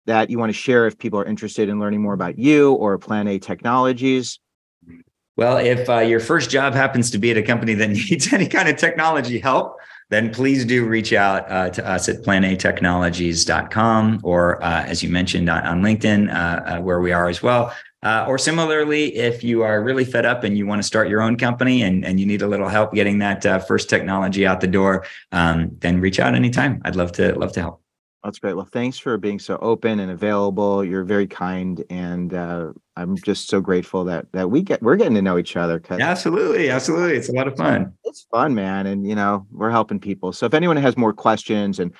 that 0.05 0.29
you 0.29 0.37
want 0.37 0.49
to 0.49 0.57
share 0.57 0.87
if 0.87 0.97
people 0.97 1.19
are 1.19 1.25
interested 1.25 1.69
in 1.69 1.79
learning 1.79 2.01
more 2.01 2.13
about 2.13 2.37
you 2.37 2.73
or 2.73 2.97
plan 2.97 3.27
a 3.27 3.39
technologies? 3.39 4.39
Well 5.35 5.57
if 5.57 5.89
uh, 5.89 5.99
your 5.99 6.19
first 6.19 6.49
job 6.49 6.73
happens 6.73 7.09
to 7.11 7.17
be 7.17 7.31
at 7.31 7.37
a 7.37 7.43
company 7.43 7.73
that 7.75 7.89
needs 8.09 8.31
any 8.31 8.47
kind 8.47 8.69
of 8.69 8.77
technology 8.77 9.39
help 9.39 9.77
then 10.11 10.31
please 10.31 10.63
do 10.65 10.85
reach 10.85 11.13
out 11.13 11.49
uh, 11.49 11.69
to 11.71 11.85
us 11.87 12.07
at 12.07 12.21
planatechnologies.com 12.21 14.19
or 14.23 14.63
uh, 14.63 14.83
as 14.83 15.01
you 15.01 15.09
mentioned 15.09 15.49
on, 15.49 15.63
on 15.65 15.81
linkedin 15.81 16.31
uh, 16.31 16.77
uh, 16.77 16.79
where 16.79 17.01
we 17.01 17.11
are 17.11 17.27
as 17.27 17.41
well 17.41 17.73
uh, 18.03 18.25
or 18.27 18.37
similarly, 18.37 19.15
if 19.15 19.43
you 19.43 19.61
are 19.61 19.83
really 19.83 20.05
fed 20.05 20.25
up 20.25 20.43
and 20.43 20.57
you 20.57 20.65
want 20.65 20.79
to 20.79 20.83
start 20.83 21.07
your 21.07 21.21
own 21.21 21.37
company 21.37 21.83
and, 21.83 22.03
and 22.03 22.19
you 22.19 22.25
need 22.25 22.41
a 22.41 22.47
little 22.47 22.67
help 22.67 22.93
getting 22.93 23.19
that 23.19 23.45
uh, 23.45 23.59
first 23.59 23.89
technology 23.89 24.45
out 24.45 24.59
the 24.59 24.67
door, 24.67 25.05
um, 25.31 25.75
then 25.81 26.01
reach 26.01 26.19
out 26.19 26.33
anytime. 26.33 26.81
I'd 26.83 26.95
love 26.95 27.11
to 27.13 27.37
love 27.37 27.51
to 27.53 27.61
help. 27.61 27.80
That's 28.23 28.37
great. 28.37 28.55
Well, 28.55 28.69
thanks 28.71 28.99
for 28.99 29.17
being 29.17 29.39
so 29.39 29.57
open 29.61 29.99
and 29.99 30.11
available. 30.11 30.85
You're 30.85 31.03
very 31.03 31.25
kind, 31.25 31.83
and 31.89 32.33
uh, 32.33 32.71
I'm 32.95 33.17
just 33.17 33.47
so 33.47 33.59
grateful 33.61 34.03
that 34.05 34.31
that 34.33 34.51
we 34.51 34.61
get 34.61 34.81
we're 34.83 34.95
getting 34.95 35.15
to 35.15 35.23
know 35.23 35.39
each 35.39 35.57
other. 35.57 35.81
Absolutely, 35.89 36.69
absolutely, 36.69 37.17
it's 37.17 37.29
a 37.29 37.33
lot 37.33 37.47
of 37.47 37.57
fun. 37.57 37.93
It's 38.03 38.27
fun, 38.31 38.53
man, 38.53 38.85
and 38.85 39.07
you 39.07 39.15
know 39.15 39.47
we're 39.51 39.71
helping 39.71 39.99
people. 39.99 40.33
So 40.33 40.45
if 40.45 40.53
anyone 40.53 40.77
has 40.77 40.95
more 40.97 41.13
questions 41.13 41.79
and 41.79 41.93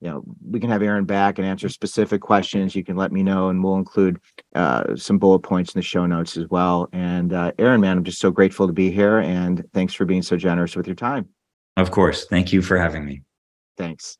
you 0.00 0.08
know, 0.08 0.22
we 0.48 0.60
can 0.60 0.70
have 0.70 0.82
Aron 0.82 1.04
back 1.04 1.38
and 1.38 1.46
answer 1.46 1.68
specific 1.68 2.20
questions. 2.20 2.76
You 2.76 2.84
can 2.84 2.96
let 2.96 3.10
me 3.10 3.22
know, 3.22 3.48
and 3.48 3.62
we'll 3.62 3.76
include 3.76 4.20
uh, 4.54 4.94
some 4.94 5.18
bullet 5.18 5.40
points 5.40 5.74
in 5.74 5.78
the 5.78 5.82
show 5.82 6.06
notes 6.06 6.36
as 6.36 6.46
well. 6.50 6.88
And 6.92 7.32
uh, 7.32 7.52
Aron, 7.58 7.80
man, 7.80 7.98
I'm 7.98 8.04
just 8.04 8.20
so 8.20 8.30
grateful 8.30 8.66
to 8.66 8.72
be 8.72 8.90
here, 8.90 9.18
and 9.18 9.64
thanks 9.74 9.94
for 9.94 10.04
being 10.04 10.22
so 10.22 10.36
generous 10.36 10.76
with 10.76 10.86
your 10.86 10.96
time. 10.96 11.28
Of 11.76 11.90
course, 11.90 12.26
thank 12.26 12.52
you 12.52 12.62
for 12.62 12.78
having 12.78 13.04
me. 13.04 13.22
Thanks. 13.76 14.18